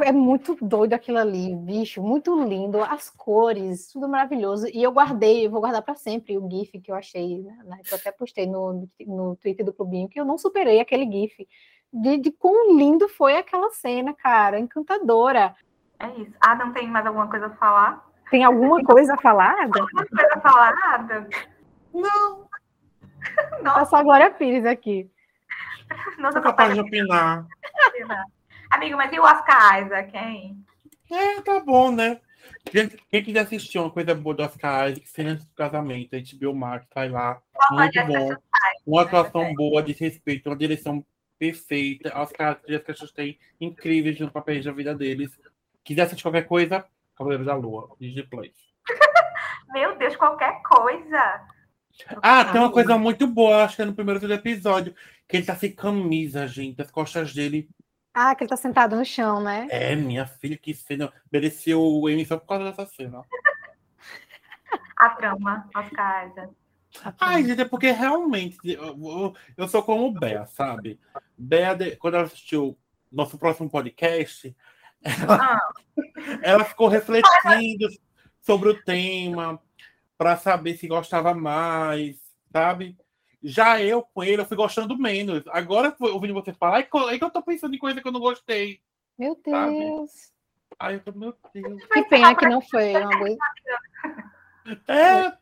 É 0.00 0.12
muito 0.12 0.56
doido 0.62 0.94
aquilo 0.94 1.18
ali, 1.18 1.54
bicho, 1.56 2.00
muito 2.00 2.40
lindo, 2.44 2.80
as 2.82 3.10
cores, 3.10 3.88
tudo 3.92 4.08
maravilhoso. 4.08 4.66
E 4.68 4.80
eu 4.82 4.92
guardei, 4.92 5.44
eu 5.44 5.50
vou 5.50 5.60
guardar 5.60 5.82
para 5.82 5.96
sempre 5.96 6.38
o 6.38 6.48
GIF 6.48 6.80
que 6.80 6.90
eu 6.90 6.94
achei, 6.94 7.40
né? 7.42 7.58
na 7.64 7.76
época 7.76 7.96
Eu 7.96 7.98
até 7.98 8.12
postei 8.12 8.46
no, 8.46 8.88
no 9.04 9.36
Twitter 9.36 9.66
do 9.66 9.72
Clubinho, 9.72 10.08
que 10.08 10.18
eu 10.18 10.24
não 10.24 10.38
superei 10.38 10.80
aquele 10.80 11.04
GIF. 11.10 11.46
De, 11.92 12.16
de 12.16 12.30
quão 12.30 12.74
lindo 12.78 13.06
foi 13.08 13.36
aquela 13.36 13.70
cena, 13.70 14.14
cara, 14.14 14.58
encantadora. 14.58 15.54
É 15.98 16.06
isso. 16.20 16.32
Adam 16.40 16.72
tem 16.72 16.88
mais 16.88 17.04
alguma 17.04 17.28
coisa 17.28 17.46
a 17.46 17.50
falar? 17.56 18.08
Tem 18.32 18.42
alguma 18.42 18.82
coisa 18.82 19.12
a 19.12 19.18
falar? 19.18 19.52
Ada? 19.62 19.80
Alguma 19.82 20.06
coisa 20.06 20.30
a 20.34 20.40
falar, 20.40 20.74
Adam? 20.94 21.26
Não, 21.92 22.48
Tá 23.22 23.60
Nossa, 23.62 23.84
só 23.84 23.96
a 23.96 24.02
Glória 24.02 24.30
Pires 24.30 24.64
aqui. 24.64 25.10
nossa, 26.16 26.32
sou 26.32 26.42
capaz 26.42 26.72
de 26.72 26.80
opinar. 26.80 27.46
Amigo, 28.70 28.96
mas 28.96 29.12
e 29.12 29.18
o 29.18 29.22
Oscar 29.22 29.84
Isaac, 29.84 30.16
hein? 30.16 30.64
É, 31.10 31.42
tá 31.42 31.60
bom, 31.60 31.92
né? 31.92 32.20
Quem, 32.64 32.88
quem 32.88 33.22
quiser 33.22 33.40
assistir 33.40 33.78
uma 33.78 33.90
coisa 33.90 34.14
boa 34.14 34.34
do 34.34 34.42
Oscar 34.42 34.88
Isaac, 34.88 35.06
Cenas 35.10 35.44
do 35.44 35.54
Casamento, 35.54 36.16
a 36.16 36.18
HBO 36.18 36.54
Max, 36.54 36.86
vai 36.94 37.10
lá. 37.10 37.38
Muito 37.70 38.06
bom. 38.06 38.34
Uma 38.86 39.02
atuação 39.02 39.52
boa, 39.54 39.82
de 39.82 39.92
respeito, 39.92 40.48
uma 40.48 40.56
direção 40.56 41.04
perfeita. 41.38 42.18
Oscar 42.18 42.58
e 42.66 42.72
Jessica 42.72 42.94
Chastain 42.94 43.38
incríveis 43.60 44.18
nos 44.18 44.30
papéis 44.30 44.64
da 44.64 44.72
vida 44.72 44.94
deles. 44.94 45.38
Quiser 45.84 46.02
assistir 46.02 46.22
qualquer 46.22 46.46
coisa, 46.46 46.86
Cavaleiro 47.22 47.44
da 47.44 47.54
Lua, 47.54 47.94
Disney 48.00 48.24
Play. 48.26 48.52
Meu 49.72 49.96
Deus, 49.96 50.16
qualquer 50.16 50.60
coisa. 50.62 51.46
Ah, 52.22 52.44
tem 52.46 52.60
uma 52.60 52.72
coisa 52.72 52.98
muito 52.98 53.26
boa, 53.26 53.64
acho 53.64 53.76
que 53.76 53.82
é 53.82 53.84
no 53.84 53.94
primeiro 53.94 54.32
episódio, 54.32 54.94
que 55.28 55.36
ele 55.36 55.46
tá 55.46 55.54
sem 55.54 55.72
camisa, 55.74 56.46
gente. 56.46 56.80
As 56.82 56.90
costas 56.90 57.32
dele. 57.32 57.68
Ah, 58.14 58.34
que 58.34 58.44
ele 58.44 58.50
tá 58.50 58.56
sentado 58.56 58.96
no 58.96 59.04
chão, 59.04 59.40
né? 59.42 59.66
É, 59.70 59.94
minha 59.94 60.26
filha, 60.26 60.56
que 60.58 60.74
cena. 60.74 61.12
Mereceu 61.30 61.80
o 61.80 62.08
Emmy 62.10 62.24
só 62.26 62.36
por 62.38 62.46
causa 62.46 62.64
dessa 62.64 62.86
cena. 62.86 63.22
A 64.96 65.10
trama, 65.10 65.68
Oscar 65.74 66.28
Isaac. 66.28 66.52
Ai, 67.18 67.42
gente, 67.44 67.62
é 67.62 67.64
porque 67.64 67.90
realmente 67.90 68.58
eu, 68.64 68.84
eu- 68.84 69.34
eu 69.56 69.68
sou 69.68 69.82
como 69.82 70.12
Bea, 70.12 70.44
sabe? 70.46 71.00
Bea, 71.38 71.76
quando 71.98 72.14
ela 72.14 72.24
assistiu 72.24 72.78
nosso 73.10 73.38
próximo 73.38 73.70
podcast, 73.70 74.54
ela, 75.04 75.36
Ah, 75.40 75.72
ela 76.42 76.64
ficou 76.64 76.88
refletindo 76.88 77.88
sobre 78.40 78.68
o 78.70 78.82
tema 78.82 79.60
para 80.16 80.36
saber 80.36 80.76
se 80.76 80.86
gostava 80.86 81.34
mais, 81.34 82.16
sabe? 82.52 82.96
Já 83.42 83.80
eu, 83.82 84.02
com 84.02 84.22
ele, 84.22 84.40
eu 84.42 84.46
fui 84.46 84.56
gostando 84.56 84.96
menos. 84.96 85.42
Agora, 85.48 85.94
ouvindo 85.98 86.32
você 86.34 86.52
falar, 86.52 86.78
é 86.80 86.82
que 86.84 86.96
eu- 86.96 87.08
é 87.10 87.18
que 87.18 87.24
eu 87.24 87.30
tô 87.30 87.42
pensando 87.42 87.74
em 87.74 87.78
coisa 87.78 88.00
que 88.00 88.06
eu 88.06 88.12
não 88.12 88.20
gostei. 88.20 88.80
Meu 89.18 89.34
Sabe? 89.48 89.76
Deus. 89.78 90.32
Ai, 90.78 90.94
eu 90.94 91.00
tô, 91.00 91.12
meu 91.12 91.34
Deus. 91.52 91.84
Que 91.92 92.04
pena 92.04 92.34
que 92.36 92.46
não 92.46 92.60
foi 92.60 92.92
uma 92.96 93.18
boa, 93.18 93.36
É, 94.86 95.32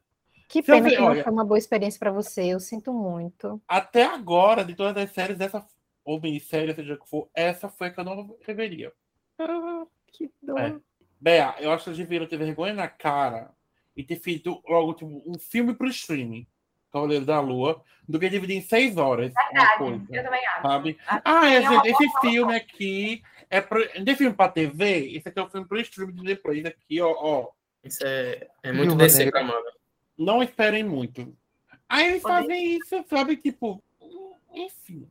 que 0.48 0.60
eu 0.60 0.64
pena 0.64 0.88
ver- 0.88 0.96
que 0.96 1.02
não 1.02 1.14
foi 1.22 1.32
uma 1.32 1.44
boa 1.44 1.58
experiência 1.58 1.98
para 1.98 2.10
você. 2.10 2.44
Eu 2.46 2.58
sinto 2.60 2.92
muito. 2.92 3.60
até 3.68 4.04
agora, 4.04 4.64
de 4.64 4.74
todas 4.74 4.96
as 5.02 5.10
séries 5.12 5.36
dessa, 5.38 5.64
ou 6.04 6.20
minissérie, 6.20 6.74
seja 6.74 6.94
o 6.94 6.98
que 6.98 7.08
for, 7.08 7.28
essa 7.34 7.68
foi 7.68 7.88
a 7.88 7.90
que 7.90 8.00
eu 8.00 8.04
não 8.04 8.36
reveria. 8.46 8.92
Ah, 9.40 9.86
que 10.12 10.30
dor. 10.42 10.58
É. 10.58 10.76
Bea, 11.20 11.54
eu 11.60 11.70
acho 11.70 11.84
que 11.84 11.90
eles 11.90 11.98
deveriam 11.98 12.28
ter 12.28 12.38
vergonha 12.38 12.72
na 12.72 12.88
cara 12.88 13.50
e 13.96 14.02
ter 14.02 14.16
feito 14.16 14.62
logo 14.66 14.94
tipo, 14.94 15.22
um 15.26 15.38
filme 15.38 15.74
pro 15.74 15.88
streaming, 15.88 16.46
Cavaleiro 16.90 17.26
da 17.26 17.40
Lua, 17.40 17.82
do 18.08 18.18
que 18.18 18.28
dividir 18.28 18.56
em 18.56 18.62
seis 18.62 18.96
horas. 18.96 19.32
Verdade, 19.34 19.78
coisa, 19.78 20.06
eu 20.10 20.24
também 20.24 20.46
acho. 20.46 20.62
sabe? 20.62 20.98
Ah, 21.06 21.40
que 21.40 21.46
é 21.46 21.58
esse, 21.58 21.68
uma 21.68 21.88
esse 21.88 22.06
boa 22.06 22.20
filme 22.20 22.56
aqui 22.56 23.22
é 23.50 23.60
pro, 23.60 23.86
tem 24.04 24.16
filme 24.16 24.34
pra 24.34 24.48
TV? 24.48 25.16
Esse 25.16 25.28
aqui 25.28 25.38
é 25.38 25.42
o 25.42 25.50
filme 25.50 25.66
pro 25.66 25.80
streaming 25.80 26.14
de 26.14 26.24
depois. 26.24 26.64
Aqui, 26.64 27.00
ó, 27.00 27.12
ó. 27.16 27.50
Isso 27.84 28.04
é, 28.04 28.48
é 28.62 28.72
muito 28.72 28.94
DC 28.94 29.30
Marvel. 29.30 29.62
Não 30.16 30.42
esperem 30.42 30.84
muito. 30.84 31.36
Aí 31.88 32.10
eles 32.10 32.22
fazem 32.22 32.76
isso, 32.76 33.04
sabe? 33.08 33.36
Tipo, 33.36 33.82
enfim. 34.54 35.10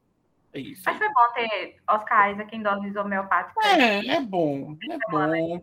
É 0.53 0.59
isso. 0.59 0.83
Mas 0.85 0.97
foi 0.97 1.07
bom 1.07 1.33
ter 1.33 1.77
Oscar 1.87 2.31
Isaac 2.31 2.55
em 2.55 2.63
doses 2.63 2.95
homeopáticas. 2.95 3.65
É, 3.65 4.07
é 4.07 4.21
bom. 4.21 4.75
É 4.89 4.97
bom. 5.11 5.61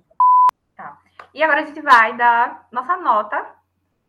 E 1.34 1.43
agora 1.43 1.62
a 1.62 1.66
gente 1.66 1.80
vai 1.82 2.16
dar 2.16 2.66
nossa 2.72 2.97
nota 2.97 3.47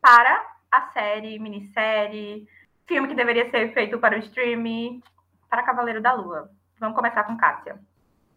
para 0.01 0.45
a 0.71 0.88
série, 0.91 1.39
minissérie, 1.39 2.47
filme 2.86 3.07
que 3.07 3.15
deveria 3.15 3.49
ser 3.49 3.73
feito 3.73 3.99
para 3.99 4.15
o 4.15 4.19
streaming, 4.19 5.01
para 5.49 5.63
Cavaleiro 5.63 6.01
da 6.01 6.13
Lua. 6.13 6.49
Vamos 6.80 6.95
começar 6.95 7.23
com 7.23 7.36
Kátia. 7.38 7.78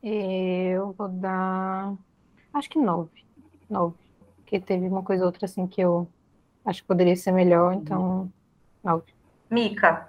Eu 0.03 0.93
vou 0.93 1.09
dar. 1.09 1.95
Acho 2.55 2.71
que 2.71 2.79
nove. 2.79 3.25
Nove. 3.69 3.97
Porque 4.37 4.59
teve 4.59 4.89
uma 4.89 5.03
coisa 5.03 5.23
ou 5.23 5.27
outra 5.27 5.45
assim 5.45 5.67
que 5.67 5.81
eu 5.81 6.09
acho 6.65 6.83
que 6.83 6.89
poderia 6.89 7.15
ser 7.15 7.33
melhor, 7.33 7.75
então. 7.75 8.33
Nove. 8.83 9.15
Mica. 9.51 10.09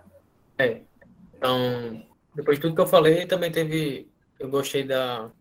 Então, 0.58 2.04
depois 2.36 2.58
de 2.58 2.62
tudo 2.62 2.76
que 2.76 2.82
eu 2.82 2.88
falei, 2.88 3.26
também 3.28 3.52
teve. 3.52 4.10
Eu 4.40 4.50
gostei 4.50 4.84
da, 4.84 5.32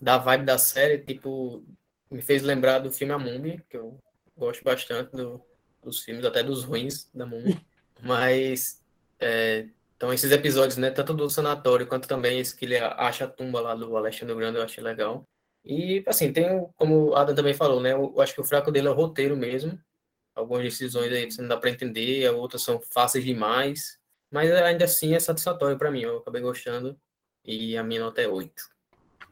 da 0.00 0.18
vibe 0.18 0.44
da 0.46 0.58
série, 0.58 0.98
tipo, 0.98 1.64
me 2.10 2.22
fez 2.22 2.42
lembrar 2.42 2.80
do 2.80 2.90
filme 2.92 3.12
A 3.12 3.18
Múmia, 3.18 3.64
que 3.70 3.76
eu 3.76 3.98
gosto 4.36 4.62
bastante 4.64 5.12
do- 5.12 5.42
dos 5.82 6.00
filmes, 6.00 6.24
até 6.24 6.42
dos 6.42 6.64
ruins 6.64 7.10
da 7.14 7.26
Múmia. 7.26 7.60
Mas, 8.02 8.82
é, 9.20 9.68
então, 9.96 10.12
esses 10.12 10.30
episódios, 10.32 10.76
né, 10.76 10.90
tanto 10.90 11.14
do 11.14 11.28
sanatório 11.30 11.86
quanto 11.86 12.08
também 12.08 12.40
esse 12.40 12.56
que 12.56 12.64
ele 12.64 12.78
acha 12.78 13.24
a 13.24 13.28
tumba 13.28 13.60
lá 13.60 13.74
do 13.74 13.96
Alexandre 13.96 14.34
Grande, 14.34 14.58
eu 14.58 14.64
achei 14.64 14.82
legal. 14.82 15.24
E, 15.64 16.02
assim, 16.06 16.32
tem, 16.32 16.66
como 16.76 17.10
o 17.10 17.14
Adam 17.16 17.34
também 17.34 17.54
falou, 17.54 17.80
né, 17.80 17.92
eu 17.92 18.20
acho 18.20 18.34
que 18.34 18.40
o 18.40 18.44
fraco 18.44 18.72
dele 18.72 18.88
é 18.88 18.90
o 18.90 18.94
roteiro 18.94 19.36
mesmo. 19.36 19.78
Algumas 20.34 20.64
decisões 20.64 21.12
aí 21.12 21.30
você 21.30 21.42
não 21.42 21.48
dá 21.48 21.56
para 21.56 21.70
entender, 21.70 22.30
outras 22.32 22.62
são 22.62 22.80
fáceis 22.92 23.24
demais. 23.24 23.98
Mas 24.32 24.50
ainda 24.50 24.84
assim 24.86 25.14
é 25.14 25.20
satisfatório 25.20 25.76
para 25.78 25.90
mim, 25.90 26.00
eu 26.00 26.18
acabei 26.18 26.40
gostando. 26.40 26.96
E 27.44 27.76
a 27.76 27.82
minha 27.84 28.00
nota 28.00 28.20
é 28.22 28.26
8. 28.28 28.64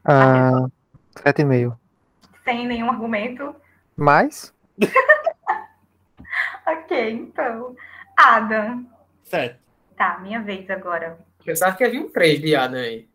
Ah, 0.05 0.65
sete 1.23 1.41
e 1.41 1.45
meio. 1.45 1.77
Sem 2.43 2.67
nenhum 2.67 2.89
argumento. 2.89 3.55
Mais? 3.97 4.53
Ok, 6.67 7.11
então. 7.11 7.75
Adam. 8.17 8.85
Certo. 9.23 9.59
Tá, 9.97 10.19
minha 10.19 10.41
vez 10.41 10.69
agora. 10.69 11.17
Pensava 11.43 11.75
que 11.75 11.83
havia 11.83 11.99
um 11.99 12.09
3 12.09 12.39
de 12.39 12.55
Adam 12.55 12.79
aí. 12.79 13.09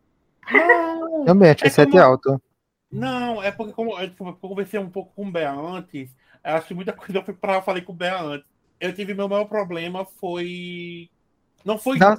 Não, 0.51 1.25
Também 1.25 1.51
achei 1.51 1.69
É 1.69 1.71
sete 1.71 1.93
como- 1.93 2.03
alto. 2.03 2.43
não, 2.91 3.43
é 3.43 3.51
porque 3.51 3.73
como 3.73 3.99
eu, 3.99 4.09
tipo, 4.11 4.29
eu 4.29 4.35
conversei 4.35 4.79
um 4.81 4.91
pouco 4.91 5.13
com 5.15 5.27
o 5.29 5.31
Bea 5.31 5.53
antes, 5.53 6.11
eu 6.45 6.55
acho 6.55 6.67
que 6.69 6.75
muita 6.75 6.93
coisa 6.93 7.23
foi 7.23 7.35
pra 7.35 7.63
falei 7.63 7.83
com 7.83 7.93
o 7.93 7.97
Bea 7.97 8.21
antes. 8.21 8.47
Eu 8.81 8.93
tive 8.95 9.15
meu 9.15 9.29
maior 9.29 9.47
problema 9.47 10.05
foi. 10.05 11.09
Não 11.67 11.77
foi. 11.77 11.99
Dá, 11.99 12.17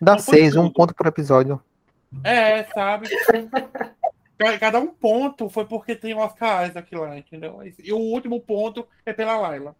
dá 0.00 0.12
Não 0.12 0.18
foi 0.22 0.34
seis, 0.38 0.54
um 0.56 0.70
ponto 0.70 0.94
por 0.94 1.06
episódio. 1.06 1.60
É, 2.22 2.64
sabe? 2.64 3.08
Ca- 4.38 4.58
Cada 4.58 4.78
um 4.78 4.88
ponto 4.88 5.48
foi 5.48 5.64
porque 5.64 5.96
tem 5.96 6.14
o 6.14 6.18
Oscar 6.18 6.68
Isaac 6.68 6.94
lá, 6.94 7.16
entendeu? 7.16 7.60
E 7.82 7.92
o 7.92 7.98
último 7.98 8.40
ponto 8.40 8.86
é 9.06 9.12
pela 9.12 9.36
Laila. 9.36 9.74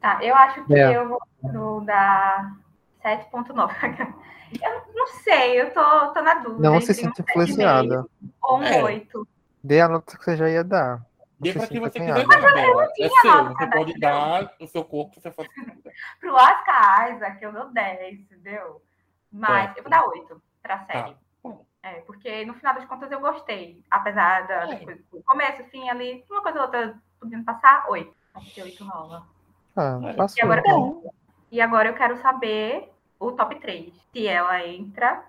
Tá, 0.00 0.18
eu 0.22 0.34
acho 0.36 0.64
que 0.64 0.74
É. 0.74 0.96
eu 0.96 1.08
vou 1.42 1.80
dar 1.82 2.52
7.9. 3.02 4.14
Eu 4.62 4.94
não 4.94 5.06
sei, 5.22 5.60
eu 5.60 5.70
tô, 5.74 5.82
tô 6.14 6.22
na 6.22 6.36
dúvida. 6.36 6.70
Não 6.70 6.80
se 6.80 6.92
um 6.92 6.94
sinta 6.94 7.22
7,5 7.22 7.30
influenciada. 7.30 8.06
Ou 8.42 8.58
um 8.58 8.62
É. 8.62 8.82
8. 8.82 9.28
Dê 9.62 9.78
a 9.82 9.88
nota 9.88 10.16
que 10.16 10.24
você 10.24 10.38
já 10.38 10.48
ia 10.48 10.64
dar. 10.64 11.04
Dê 11.38 11.52
Você 11.52 11.58
pra 11.58 11.68
quem 11.68 11.80
você 11.80 11.98
quiser 12.00 12.12
água. 12.12 12.24
dar, 12.40 12.54
Bela. 12.54 12.88
É 12.98 13.08
seu. 13.10 13.30
nota 13.44 13.54
Você 13.58 13.66
pode 13.70 14.00
dar, 14.00 14.54
o 14.58 14.66
seu 14.66 14.82
corpo, 14.84 15.20
você 15.20 15.30
faz. 15.30 15.46
Pro 16.20 16.34
Oscar 16.34 17.14
Isaac, 17.14 17.42
eu 17.42 17.52
dou 17.52 17.70
10, 17.70 18.20
entendeu? 18.20 18.82
Mas 19.32 19.64
Certo. 19.64 19.76
eu 19.78 19.82
vou 19.84 19.90
dar 19.90 20.04
8 20.06 20.42
pra 20.62 20.84
série. 20.86 21.12
Tá. 21.14 21.18
É, 21.82 22.00
porque 22.00 22.44
no 22.44 22.54
final 22.54 22.74
das 22.74 22.84
contas 22.86 23.10
eu 23.10 23.20
gostei. 23.20 23.82
Apesar 23.90 24.46
da, 24.46 24.68
É. 24.74 24.76
coisa- 24.84 25.00
do 25.12 25.22
começo, 25.22 25.62
fim 25.64 25.88
ali, 25.88 26.24
uma 26.28 26.42
coisa 26.42 26.58
ou 26.58 26.64
outra 26.64 26.98
podendo 27.20 27.44
passar, 27.44 27.86
8. 27.88 28.12
Acho 28.34 28.52
que 28.54 28.62
8 28.62 28.84
rola. 28.84 29.24
Ah, 29.76 30.00
É. 30.04 30.10
E 30.10 30.14
passou. 30.16 30.42
agora, 30.44 30.62
e 31.52 31.60
agora 31.60 31.88
eu 31.88 31.94
quero 31.94 32.16
saber 32.20 32.92
o 33.18 33.30
top 33.32 33.58
3. 33.60 33.94
Se 34.12 34.26
ela 34.26 34.66
entra 34.66 35.22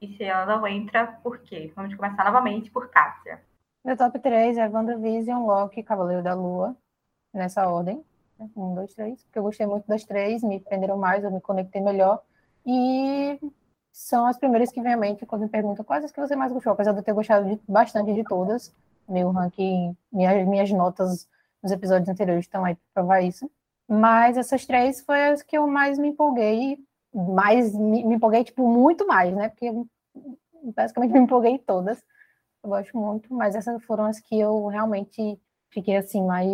e 0.00 0.16
se 0.16 0.24
ela 0.24 0.46
não 0.46 0.66
entra, 0.66 1.06
por 1.22 1.38
quê? 1.38 1.70
Vamos 1.76 1.94
começar 1.94 2.24
novamente 2.24 2.70
por 2.70 2.88
Cássia. 2.88 3.42
Meu 3.84 3.96
top 3.96 4.18
3 4.18 4.56
é 4.58 4.68
WandaVision, 4.68 5.44
Loki, 5.46 5.82
Cavaleiro 5.82 6.22
da 6.22 6.34
Lua, 6.34 6.74
nessa 7.32 7.68
ordem. 7.68 8.02
Um, 8.56 8.74
dois, 8.74 8.92
três. 8.94 9.22
Porque 9.24 9.38
eu 9.38 9.42
gostei 9.42 9.66
muito 9.66 9.86
das 9.86 10.04
três, 10.04 10.42
me 10.42 10.60
prenderam 10.60 10.96
mais, 10.96 11.22
eu 11.24 11.30
me 11.30 11.40
conectei 11.40 11.80
melhor. 11.80 12.22
E 12.64 13.38
são 13.92 14.26
as 14.26 14.38
primeiras 14.38 14.70
que 14.70 14.80
vem 14.80 14.92
à 14.92 14.96
mente 14.96 15.26
quando 15.26 15.42
me 15.42 15.48
perguntam 15.48 15.84
quais 15.84 16.04
as 16.04 16.12
que 16.12 16.20
você 16.20 16.36
mais 16.36 16.52
gostou, 16.52 16.72
apesar 16.72 16.92
de 16.92 16.98
eu 16.98 17.04
ter 17.04 17.12
gostado 17.12 17.48
de- 17.48 17.60
bastante 17.68 18.12
de 18.14 18.24
todas. 18.24 18.74
Meu 19.08 19.30
ranking, 19.30 19.96
minhas, 20.12 20.46
minhas 20.46 20.70
notas 20.70 21.28
nos 21.62 21.72
episódios 21.72 22.08
anteriores 22.08 22.44
estão 22.44 22.64
aí 22.64 22.74
para 22.74 23.02
provar 23.02 23.20
isso. 23.22 23.50
Mas 23.88 24.36
essas 24.36 24.64
três 24.64 25.00
foi 25.00 25.28
as 25.30 25.42
que 25.42 25.58
eu 25.58 25.66
mais 25.66 25.98
me 25.98 26.08
empolguei, 26.08 26.78
mais 27.12 27.74
me, 27.74 28.04
me 28.04 28.14
empolguei, 28.14 28.44
tipo, 28.44 28.66
muito 28.68 29.06
mais, 29.06 29.34
né? 29.34 29.48
Porque 29.48 29.66
eu 29.66 29.86
basicamente 30.74 31.12
me 31.12 31.20
empolguei 31.20 31.52
em 31.52 31.58
todas. 31.58 32.02
Eu 32.62 32.70
gosto 32.70 32.96
muito, 32.96 33.32
mas 33.34 33.54
essas 33.54 33.82
foram 33.84 34.04
as 34.04 34.20
que 34.20 34.38
eu 34.38 34.66
realmente 34.66 35.40
fiquei 35.70 35.96
assim 35.96 36.24
mais 36.24 36.48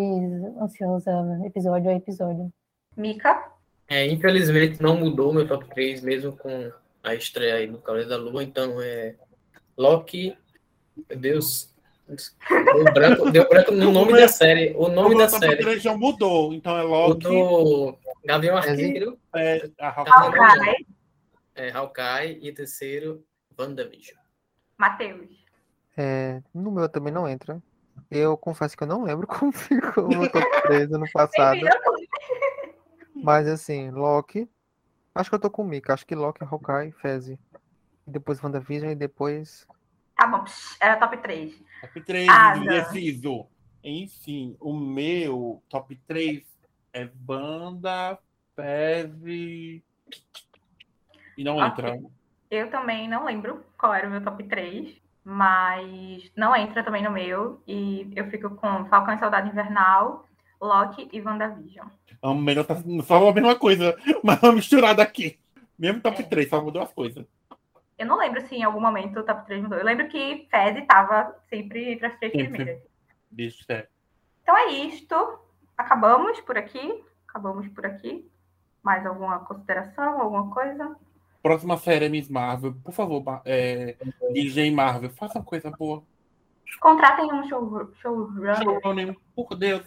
ansiosa 0.60 1.10
episódio 1.44 1.90
a 1.90 1.94
episódio. 1.94 2.52
Mica, 2.96 3.52
É, 3.88 4.06
infelizmente 4.06 4.82
não 4.82 4.96
mudou 4.96 5.32
meu 5.32 5.46
top 5.46 5.66
3, 5.68 6.00
mesmo 6.02 6.36
com 6.36 6.72
a 7.02 7.14
estreia 7.14 7.56
aí 7.56 7.66
do 7.66 7.78
Cavaleiro 7.78 8.10
da 8.10 8.16
Lua, 8.16 8.42
então 8.42 8.80
é 8.80 9.14
Loki, 9.76 10.36
meu 11.08 11.18
Deus, 11.18 11.72
deu 12.08 12.84
branco, 12.94 13.30
deu 13.30 13.48
branco 13.48 13.70
no 13.72 13.92
nome 13.92 14.12
da 14.12 14.26
série, 14.28 14.74
o 14.76 14.88
nome 14.88 15.14
o 15.14 15.18
da 15.18 15.28
série, 15.28 15.56
3 15.56 15.82
já 15.82 15.96
mudou, 15.96 16.52
então 16.52 16.76
é 16.76 16.82
o 16.84 16.88
Loki, 16.88 17.20
do 17.20 17.98
Gavião 18.24 18.56
Arqueiro, 18.56 19.18
é, 19.36 19.70
a 19.78 19.90
Rafa- 19.90 20.10
Hawkeye, 20.10 20.86
é, 21.54 21.70
Hawkeye 21.70 22.38
e 22.42 22.52
terceiro, 22.52 23.22
WandaVision. 23.58 24.18
Matheus. 24.78 25.28
É, 25.96 26.42
no 26.52 26.70
meu 26.70 26.88
também 26.88 27.12
não 27.12 27.28
entra. 27.28 27.62
Eu 28.10 28.36
confesso 28.36 28.76
que 28.76 28.82
eu 28.82 28.86
não 28.86 29.02
lembro 29.02 29.26
como 29.28 29.52
ficou 29.52 30.04
o 30.06 30.08
meu 30.08 30.30
top 30.30 30.46
3 30.62 30.92
ano 30.92 31.10
passado. 31.12 31.60
Mas 33.14 33.46
assim, 33.48 33.90
Loki. 33.90 34.48
Acho 35.14 35.30
que 35.30 35.36
eu 35.36 35.40
tô 35.40 35.50
com 35.50 35.62
o 35.62 35.66
Mika. 35.66 35.94
Acho 35.94 36.06
que 36.06 36.14
Loki, 36.14 36.44
Hawkeye, 36.44 36.92
Fezzi. 36.92 37.38
E 38.06 38.10
depois 38.10 38.42
WandaVision 38.42 38.92
e 38.92 38.94
depois. 38.94 39.66
Tá 40.14 40.26
bom, 40.26 40.44
psh, 40.44 40.76
era 40.80 40.96
top 40.96 41.16
3. 41.18 41.54
Top 41.80 42.00
3, 42.00 42.30
Ada. 42.30 42.58
indeciso. 42.58 43.46
Enfim, 43.82 44.56
o 44.60 44.72
meu 44.72 45.62
top 45.68 45.96
3 46.06 46.44
é 46.92 47.04
banda, 47.06 48.18
Feve. 48.54 49.84
E 51.36 51.44
não 51.44 51.58
Ok. 51.58 51.84
entra. 51.84 51.98
Eu 52.50 52.70
também 52.70 53.08
não 53.08 53.24
lembro 53.24 53.64
qual 53.76 53.92
era 53.92 54.06
o 54.06 54.10
meu 54.10 54.22
top 54.22 54.42
3, 54.44 54.96
mas 55.28 56.30
não 56.36 56.54
entra 56.54 56.84
também 56.84 57.02
no 57.02 57.10
meu. 57.10 57.60
E 57.66 58.08
eu 58.14 58.30
fico 58.30 58.48
com 58.50 58.86
Falcão 58.86 59.12
e 59.12 59.18
Soldado 59.18 59.48
Invernal, 59.48 60.24
Loki 60.60 61.08
e 61.12 61.20
WandaVision. 61.20 61.88
É 62.22 62.32
melhor, 62.32 62.64
só 63.04 63.28
a 63.28 63.34
mesma 63.34 63.56
coisa, 63.56 63.96
mas 64.22 64.40
uma 64.40 64.52
misturada 64.52 65.02
aqui. 65.02 65.36
Mesmo 65.76 66.00
top 66.00 66.22
É. 66.22 66.24
3, 66.24 66.48
só 66.48 66.62
mudou 66.62 66.80
as 66.80 66.92
coisas. 66.92 67.26
Eu 67.98 68.06
não 68.06 68.16
lembro 68.18 68.40
se 68.42 68.54
em 68.54 68.62
algum 68.62 68.80
momento 68.80 69.18
o 69.18 69.24
top 69.24 69.44
3 69.46 69.62
mudou. 69.64 69.76
Eu 69.76 69.84
lembro 69.84 70.06
que 70.06 70.46
Fez 70.48 70.76
estava 70.76 71.34
sempre 71.50 71.92
entre 71.92 72.06
as 72.06 72.16
três 72.18 72.32
Sempre. 72.32 72.48
primeiras. 72.48 72.82
Deixa 73.28 73.64
é. 73.72 73.88
Então 74.42 74.56
é 74.56 74.68
isto. 74.68 75.40
Acabamos 75.76 76.40
por 76.42 76.56
aqui. 76.56 77.04
Acabamos 77.28 77.66
por 77.68 77.84
aqui. 77.84 78.30
Mais 78.80 79.04
alguma 79.04 79.40
consideração, 79.40 80.20
alguma 80.20 80.50
coisa? 80.54 80.96
Próxima 81.46 81.76
série 81.76 82.06
é 82.06 82.08
Miss 82.08 82.28
Marvel. 82.28 82.74
Por 82.82 82.92
favor, 82.92 83.22
é, 83.44 83.94
DJ 84.32 84.68
Marvel, 84.72 85.10
faça 85.10 85.38
uma 85.38 85.44
coisa 85.44 85.70
boa. 85.70 86.02
Contratem 86.80 87.32
um 87.32 87.48
show, 87.48 87.88
showrunner. 88.02 88.56
Showrunner, 88.56 89.16
por 89.32 89.54
Deus. 89.54 89.84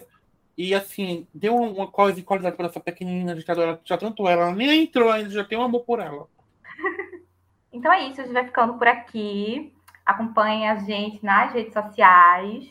E 0.56 0.74
assim, 0.74 1.28
deu 1.34 1.54
uma 1.54 1.86
coisa 1.86 2.16
de 2.16 2.22
qualidade 2.22 2.56
para 2.56 2.64
essa 2.64 2.80
pequenina 2.80 3.34
ditadora. 3.34 3.78
Já 3.84 3.98
tanto 3.98 4.26
ela, 4.26 4.44
ela 4.44 4.54
nem 4.54 4.84
entrou 4.84 5.10
ainda, 5.10 5.28
já 5.28 5.44
tem 5.44 5.58
um 5.58 5.62
amor 5.62 5.84
por 5.84 6.00
ela. 6.00 6.26
Então 7.70 7.92
é 7.92 8.08
isso, 8.08 8.22
a 8.22 8.24
gente 8.24 8.32
vai 8.32 8.46
ficando 8.46 8.78
por 8.78 8.88
aqui. 8.88 9.72
Acompanhe 10.06 10.66
a 10.66 10.76
gente 10.78 11.22
nas 11.22 11.52
redes 11.52 11.74
sociais. 11.74 12.70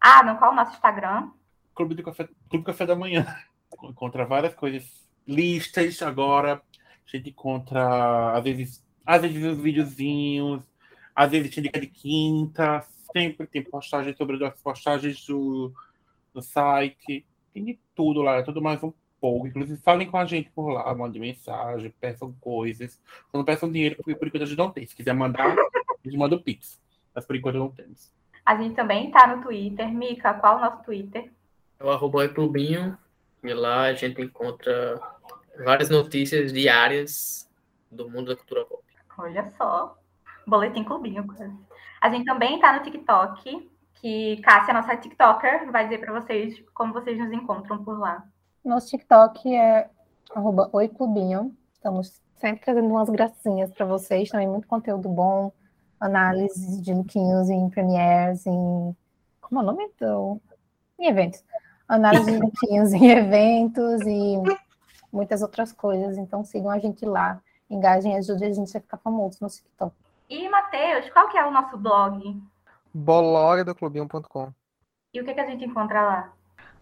Ah, 0.00 0.24
não, 0.24 0.36
qual 0.36 0.50
é 0.50 0.54
o 0.54 0.56
nosso 0.56 0.72
Instagram? 0.72 1.30
Clube 1.72 1.94
do 1.94 2.02
Café, 2.02 2.28
Clube 2.50 2.64
Café 2.64 2.84
da 2.84 2.96
Manhã. 2.96 3.24
Encontra 3.84 4.26
várias 4.26 4.54
coisas. 4.54 4.84
Listas 5.24 6.02
agora. 6.02 6.60
A 7.06 7.16
gente 7.16 7.30
encontra, 7.30 8.32
às 8.32 8.44
vezes, 8.44 8.84
às 9.04 9.22
vezes 9.22 9.42
os 9.44 9.58
videozinhos, 9.58 10.62
às 11.14 11.30
vezes 11.30 11.54
tem 11.54 11.62
dica 11.62 11.80
de 11.80 11.86
quinta, 11.86 12.84
sempre 13.12 13.46
tem 13.46 13.62
postagem 13.62 14.14
sobre 14.16 14.44
as 14.44 14.60
postagens 14.60 15.24
do, 15.26 15.72
do 16.32 16.42
site. 16.42 17.24
Tem 17.52 17.64
de 17.64 17.78
tudo 17.94 18.22
lá, 18.22 18.38
é 18.38 18.42
tudo 18.42 18.60
mais 18.60 18.82
um 18.82 18.92
pouco. 19.20 19.46
Inclusive, 19.46 19.80
falem 19.80 20.10
com 20.10 20.16
a 20.16 20.24
gente 20.24 20.50
por 20.50 20.70
lá, 20.70 20.92
mandem 20.94 21.20
mensagem, 21.20 21.94
peçam 22.00 22.32
coisas. 22.40 23.00
Não 23.32 23.44
peçam 23.44 23.70
dinheiro, 23.70 23.96
porque 23.96 24.14
por 24.14 24.26
enquanto 24.26 24.42
a 24.42 24.46
gente 24.46 24.58
não 24.58 24.70
tem. 24.70 24.86
Se 24.86 24.96
quiser 24.96 25.14
mandar, 25.14 25.46
a 25.46 25.96
gente 26.04 26.18
manda 26.18 26.34
o 26.34 26.42
Pix. 26.42 26.80
Mas 27.14 27.24
por 27.24 27.36
enquanto 27.36 27.56
não 27.56 27.70
temos. 27.70 28.12
A 28.44 28.56
gente 28.56 28.74
também 28.74 29.10
tá 29.10 29.26
no 29.26 29.42
Twitter. 29.42 29.88
Mica, 29.92 30.34
qual 30.34 30.54
é 30.54 30.56
o 30.56 30.60
nosso 30.60 30.84
Twitter? 30.84 31.32
É 31.78 31.84
o 31.84 31.90
arroba 31.90 32.28
Clubinho. 32.28 32.98
E 33.42 33.54
lá 33.54 33.82
a 33.84 33.94
gente 33.94 34.20
encontra 34.20 35.00
várias 35.62 35.90
notícias 35.90 36.52
diárias 36.52 37.50
do 37.90 38.08
mundo 38.08 38.28
da 38.28 38.36
cultura 38.36 38.64
pop. 38.64 38.82
Olha 39.18 39.52
só. 39.56 39.96
Boletim 40.46 40.84
Clubinho. 40.84 41.26
quase. 41.26 41.50
A 42.00 42.10
gente 42.10 42.24
também 42.24 42.60
tá 42.60 42.76
no 42.76 42.82
TikTok, 42.82 43.70
que 43.94 44.36
Cássia, 44.42 44.74
nossa 44.74 44.96
TikToker, 44.96 45.70
vai 45.70 45.84
dizer 45.84 45.98
para 45.98 46.20
vocês 46.20 46.62
como 46.74 46.92
vocês 46.92 47.18
nos 47.18 47.32
encontram 47.32 47.82
por 47.82 47.98
lá. 47.98 48.24
Nosso 48.64 48.88
TikTok 48.88 49.54
é 49.54 49.88
arroba 50.34 50.68
Oi 50.72 50.88
Clubinho. 50.88 51.56
Estamos 51.72 52.20
sempre 52.36 52.64
trazendo 52.64 52.88
umas 52.88 53.08
gracinhas 53.08 53.72
para 53.72 53.86
vocês, 53.86 54.28
também 54.28 54.48
muito 54.48 54.66
conteúdo 54.66 55.08
bom, 55.08 55.52
análises 55.98 56.82
de 56.82 56.92
lookinhos 56.92 57.48
em 57.48 57.68
premieres, 57.70 58.46
em. 58.46 58.96
Como 59.40 59.60
é 59.60 59.62
o 59.62 59.66
nome? 59.66 59.90
Do... 59.98 60.40
Em 60.98 61.06
eventos. 61.06 61.42
Análise 61.88 62.30
de 62.30 62.38
lookinhos 62.38 62.92
em 62.92 63.10
eventos 63.10 64.00
e 64.02 64.36
muitas 65.14 65.42
outras 65.42 65.72
coisas. 65.72 66.18
Então 66.18 66.44
sigam 66.44 66.70
a 66.70 66.78
gente 66.78 67.04
lá. 67.06 67.40
Engajem 67.70 68.14
e 68.14 68.18
ajudem 68.18 68.50
a 68.50 68.52
gente 68.52 68.76
a 68.76 68.80
ficar 68.80 68.98
famoso 68.98 69.38
no 69.40 69.48
TikTok. 69.48 69.94
E, 70.28 70.48
Matheus, 70.48 71.08
qual 71.10 71.28
que 71.28 71.38
é 71.38 71.46
o 71.46 71.50
nosso 71.50 71.76
blog? 71.76 72.42
Blogdoclubinho.com 72.92 74.52
E 75.12 75.20
o 75.20 75.24
que, 75.24 75.34
que 75.34 75.40
a 75.40 75.46
gente 75.46 75.64
encontra 75.64 76.02
lá? 76.02 76.32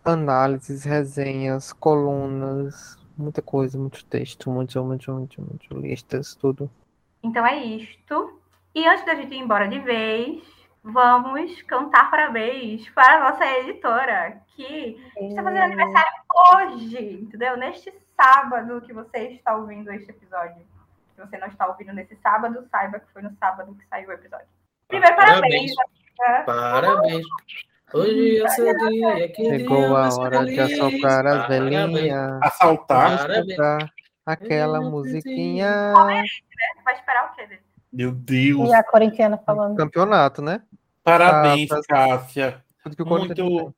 Análises, 0.05 0.85
resenhas, 0.85 1.73
colunas, 1.73 2.99
muita 3.17 3.41
coisa, 3.41 3.79
muito 3.79 4.05
texto, 4.05 4.51
muito, 4.51 4.83
muito, 4.83 5.13
muito, 5.13 5.41
muito, 5.41 5.79
listas, 5.79 6.35
tudo. 6.35 6.71
Então 7.23 7.47
é 7.47 7.57
isto. 7.57 8.41
E 8.75 8.87
antes 8.87 9.05
da 9.05 9.15
gente 9.15 9.35
ir 9.35 9.39
embora 9.39 9.69
de 9.69 9.79
vez, 9.79 10.43
vamos 10.83 11.63
cantar 11.63 12.11
parabéns 12.11 12.89
para 12.91 13.19
a 13.19 13.31
nossa 13.31 13.47
editora, 13.59 14.43
que 14.57 15.01
está 15.21 15.43
fazendo 15.43 15.63
aniversário 15.63 16.13
hoje, 16.57 17.21
entendeu? 17.23 17.57
Neste 17.57 17.93
sábado 18.21 18.81
que 18.83 18.93
você 18.93 19.19
está 19.31 19.55
ouvindo 19.57 19.91
este 19.93 20.11
episódio. 20.11 20.63
Se 21.15 21.21
você 21.21 21.39
não 21.39 21.49
está 21.49 21.67
ouvindo 21.67 21.93
nesse 21.93 22.17
sábado, 22.23 22.67
saiba 22.71 22.99
que 23.01 23.07
foi 23.13 23.23
no 23.23 23.33
sábado 23.39 23.75
que 23.75 23.87
saiu 23.89 24.09
o 24.09 24.13
episódio. 24.13 24.47
Primeiro, 24.89 25.17
parabéns. 25.17 25.73
Parabéns. 26.17 26.47
Parabéns. 26.47 27.27
Hoje 27.95 28.39
é 28.41 28.45
o 28.45 28.49
seu 28.49 28.89
dia, 28.89 29.29
que 29.33 29.45
Chegou 29.45 29.77
dia 29.79 29.97
a 29.99 30.15
hora 30.15 30.45
de 30.47 30.57
feliz. 30.57 30.73
assoprar 30.81 31.27
as 31.27 31.47
Parabéns. 31.47 31.49
velhinhas, 31.49 32.43
Assaltar. 32.43 33.31
Escutar 33.31 33.91
aquela 34.25 34.81
Hum, 34.81 34.91
musiquinha. 34.91 35.93
Vai 36.85 36.95
esperar 36.95 37.31
o 37.33 37.35
quê? 37.35 37.59
Meu 37.93 38.11
Deus. 38.13 38.71
E 38.71 38.75
a 38.75 38.83
corintiana 38.83 39.37
falando. 39.45 39.77
Campeonato, 39.77 40.41
né? 40.41 40.63
Parabéns, 41.05 41.69
Cássia. 41.87 42.65
Tudo 42.83 42.97
que 42.97 43.03
o 43.03 43.07
Corinthians 43.07 43.39
Muito, 43.39 43.75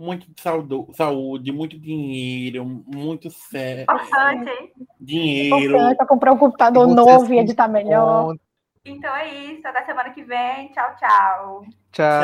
muito 0.00 0.26
de 0.32 0.40
saudo- 0.40 0.88
saúde, 0.94 1.52
muito 1.52 1.78
dinheiro, 1.78 2.64
muito 2.86 3.30
sé- 3.30 3.82
Importante, 3.82 4.48
hein? 4.48 4.72
dinheiro. 4.98 5.58
Importante 5.76 6.06
comprar 6.08 6.32
um 6.32 6.38
computador 6.38 6.88
novo 6.88 7.32
e 7.34 7.38
editar 7.38 7.68
melhor. 7.68 8.28
Conta. 8.28 8.40
Então 8.86 9.14
é 9.14 9.28
isso. 9.52 9.68
Até 9.68 9.84
semana 9.84 10.08
que 10.10 10.22
vem. 10.22 10.68
Tchau, 10.72 10.90
tchau. 10.98 11.64
Tchau. 11.92 12.22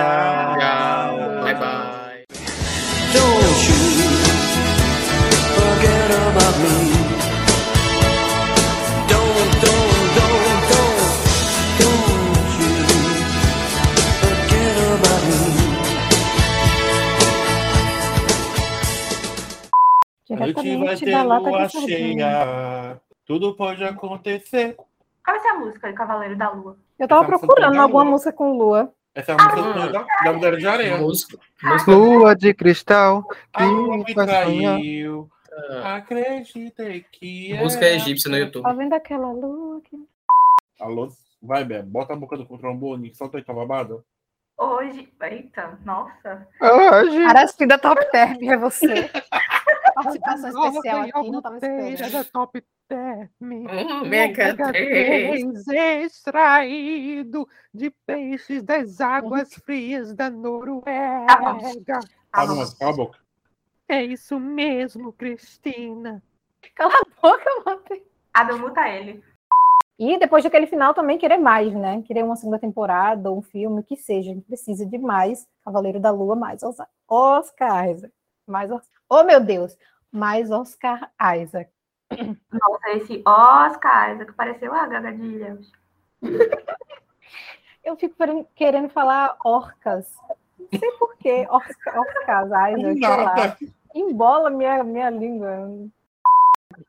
Tchau. 0.59 1.17
Bye, 1.43 1.55
bye. 1.55 2.25
Don't 3.13 3.69
you 3.69 3.77
forget 5.53 6.11
about 6.31 6.59
me. 6.61 6.76
A 20.31 20.47
gente 20.47 20.77
vai 20.79 20.97
ter 20.97 21.11
da 21.13 21.23
lata 21.23 21.49
lua 21.49 21.69
cheia. 21.69 23.01
Tudo 23.25 23.55
pode 23.55 23.85
acontecer. 23.85 24.75
Qual 24.75 25.37
vai 25.37 25.41
ser 25.41 25.49
a 25.49 25.55
música 25.59 25.89
de 25.89 25.95
Cavaleiro 25.95 26.37
da 26.37 26.51
Lua? 26.51 26.77
Eu 26.99 27.07
tava 27.09 27.23
Essa 27.23 27.39
procurando 27.39 27.81
alguma 27.81 28.03
lua. 28.03 28.11
música 28.13 28.33
com 28.33 28.57
lua. 28.57 28.93
Essa 29.15 29.33
é 29.33 29.35
a 29.35 29.39
música 29.39 29.63
Ah. 29.63 29.87
da, 29.89 30.07
da 30.25 30.33
Mulher 30.33 30.57
de 30.57 30.67
Areia. 30.67 30.97
Música, 30.99 31.39
música 31.63 31.91
Lua 31.91 32.35
de 32.37 32.53
cristal 32.55 33.25
A 33.53 33.65
lua 33.65 33.97
me 33.99 34.05
que 34.05 34.15
traiu. 34.15 35.29
Acreditei 35.85 37.05
que 37.11 37.55
música 37.55 37.87
era- 37.87 37.95
egípcia 37.97 38.31
no 38.31 38.37
YouTube. 38.37 38.63
Tá 38.63 38.73
vendo 38.73 38.93
aquela 38.93 39.33
lua 39.33 39.79
aqui? 39.79 39.97
Alô? 40.81 41.09
Vai, 41.43 41.65
Bebe. 41.65 41.89
Bota 41.89 42.13
a 42.13 42.17
boca 42.17 42.37
do 42.37 42.45
trombone. 42.59 43.15
Solta 43.15 43.39
aí, 43.39 43.45
tá 43.45 43.53
babado. 43.55 44.05
Hoje. 44.59 45.09
Eita, 45.23 45.79
nossa. 45.85 46.47
Hoje. 46.61 47.25
Aracida 47.25 47.79
Top 47.79 48.01
Term, 48.11 48.37
é 48.51 48.57
você. 48.57 49.11
Participação 50.03 50.67
especial 50.69 51.01
aqui, 51.03 51.31
não 51.31 51.43
tava 51.43 51.57
esperando. 51.57 52.13
da 52.13 52.25
Top 52.25 52.65
Term. 52.89 53.29
Ômega 54.03 54.55
3. 54.57 55.67
extraído 55.69 57.49
de 57.73 57.91
peixes 58.07 58.63
das 58.63 59.01
águas 59.01 59.53
frias 59.55 60.15
da 60.15 60.29
Noruega. 60.31 60.85
Tá 61.27 61.39
Cala, 62.33 62.49
bom. 62.49 62.57
mas 62.57 62.75
cala 62.75 62.93
a 62.93 62.97
boca. 62.97 63.19
É 63.89 64.03
isso 64.03 64.39
mesmo, 64.39 65.13
Cristina. 65.13 66.23
Cala 66.75 66.93
a 66.95 67.21
boca, 67.23 67.45
Matheus. 67.65 68.03
Adam, 68.35 68.59
muta 68.59 68.87
ele. 68.89 69.23
E 69.99 70.19
depois 70.19 70.45
daquele 70.45 70.67
final 70.67 70.93
também 70.93 71.17
querer 71.17 71.39
mais, 71.39 71.73
né? 71.73 72.03
Querer 72.03 72.23
uma 72.23 72.37
segunda 72.37 72.59
temporada, 72.59 73.33
um 73.33 73.41
filme, 73.41 73.81
o 73.81 73.83
que 73.85 73.97
seja. 73.97 74.31
A 74.31 74.35
gente 74.35 74.45
precisa 74.45 74.85
de 74.85 74.99
mais 74.99 75.47
Cavaleiro 75.65 75.99
da 75.99 76.11
Lua, 76.11 76.37
mais 76.37 76.63
Os- 76.63 76.77
Oscar. 77.09 77.97
Mais. 78.47 78.71
Oh, 79.09 79.23
meu 79.25 79.41
Deus! 79.41 79.77
Mais 80.13 80.51
Oscar 80.51 81.11
Isaac. 81.39 81.71
Nossa, 82.11 82.91
esse 82.91 83.23
Oscar 83.27 84.15
Isaac 84.15 84.33
pareceu 84.35 84.73
a 84.75 84.87
Gaga 84.87 85.13
de 85.13 85.23
Ilhéus. 85.23 85.73
Eu 87.85 87.97
fico 87.97 88.15
querendo- 88.55 88.89
falar 88.89 89.37
orcas. 89.45 90.17
Não 90.59 90.79
sei 90.79 90.91
porquê. 90.93 91.47
Oscar, 91.51 92.01
Oscar 92.01 92.47
Isaac, 92.47 92.83
sei 92.83 93.01
lá. 93.01 93.57
Embola 93.95 94.51
minha, 94.51 94.83
minha 94.85 95.11
língua. 95.11 95.89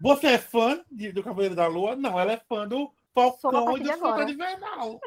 Você 0.02 0.28
é 0.28 0.38
fã 0.38 0.82
de- 0.92 1.12
do 1.12 1.24
Cavaleiro 1.24 1.56
da 1.56 1.68
Lua? 1.68 1.96
Não, 1.96 2.20
ela 2.20 2.34
é 2.34 2.38
fã 2.38 2.68
do 2.68 2.90
Falcão 3.14 3.78
e 3.78 3.82
de 3.82 3.90
do. 3.90 4.00
Soldado 4.00 4.32
Invernal. 4.32 5.00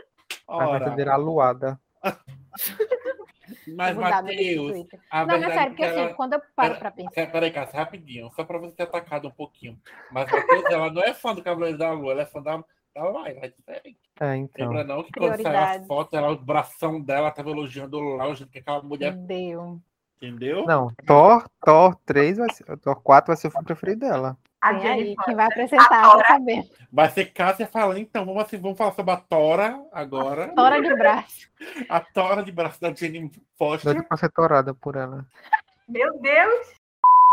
Vai 0.46 0.66
Ora, 0.66 0.86
entender 0.86 1.08
a 1.08 1.16
luada. 1.16 1.80
Mas 3.76 3.96
Matheus, 3.96 4.86
a 5.10 5.20
Não, 5.20 5.26
mas 5.26 5.40
verdade 5.40 5.54
sério, 5.54 5.70
porque 5.70 5.82
é 5.82 5.86
que 5.92 5.98
ela- 5.98 6.04
assim, 6.06 6.14
quando 6.14 6.32
eu 6.34 6.42
paro 6.54 6.76
pra 6.76 6.90
pensar. 6.90 7.10
Pera- 7.10 7.30
Peraí, 7.30 7.50
Cássio, 7.50 7.76
rapidinho, 7.76 8.30
só 8.34 8.44
pra 8.44 8.58
você 8.58 8.76
ter 8.76 8.82
atacado 8.84 9.28
um 9.28 9.30
pouquinho. 9.32 9.78
Mas 10.10 10.30
Matheus, 10.30 10.64
ela 10.66 10.90
não 10.92 11.02
é 11.02 11.12
fã 11.14 11.34
do 11.34 11.42
Cavaleiro 11.42 11.76
da 11.78 11.90
Lua, 11.92 12.12
ela 12.12 12.22
é 12.22 12.26
fã 12.26 12.40
da, 12.42 12.62
da 12.94 13.04
Laila, 13.04 13.40
é 13.44 13.48
diferente. 13.48 13.98
É, 14.20 14.36
então. 14.36 14.68
Lembra 14.68 14.84
não 14.84 15.02
que 15.02 15.10
quando 15.12 15.42
saiu 15.42 15.58
a 15.58 15.86
foto, 15.86 16.16
ela, 16.16 16.30
o 16.30 16.36
bração 16.38 17.00
dela 17.00 17.30
tava 17.30 17.50
elogiando 17.50 17.98
lá, 18.00 18.28
o 18.28 18.34
jeito 18.34 18.50
que 18.52 18.58
aquela 18.60 18.82
mulher, 18.82 19.12
Deu. 19.12 19.80
entendeu? 20.16 20.64
Não, 20.64 20.88
Thor, 21.06 21.48
Thor 21.64 21.96
3 22.06 22.38
vai 22.38 22.50
ser. 22.52 22.64
Thor 22.78 23.00
4 23.02 23.28
vai 23.28 23.36
ser 23.36 23.48
o 23.48 23.50
filme 23.50 23.66
preferido 23.66 24.00
dela. 24.00 24.36
A 24.60 24.74
Tem 24.74 24.90
aí, 24.90 24.98
Jennifer. 25.00 25.24
quem 25.24 25.34
vai 25.34 25.46
apresentar, 25.46 26.16
vai 26.16 26.26
saber. 26.26 26.62
Vai 26.92 27.08
ser 27.10 27.24
Cássia 27.32 27.66
falando, 27.66 27.98
então, 27.98 28.26
vamos, 28.26 28.42
assim, 28.42 28.58
vamos 28.58 28.76
falar 28.76 28.92
sobre 28.92 29.12
a 29.12 29.16
Tora 29.16 29.80
agora. 29.92 30.48
Tora 30.54 30.82
de 30.82 30.94
braço. 30.94 31.48
A 31.88 32.00
Tora 32.00 32.42
de 32.42 32.52
braço 32.52 32.80
da 32.80 32.92
Jenny 32.92 33.30
Foster. 33.56 34.06
pra 34.06 34.16
ser 34.16 34.30
torada 34.30 34.74
por 34.74 34.96
ela. 34.96 35.24
Meu 35.88 36.18
Deus! 36.20 36.79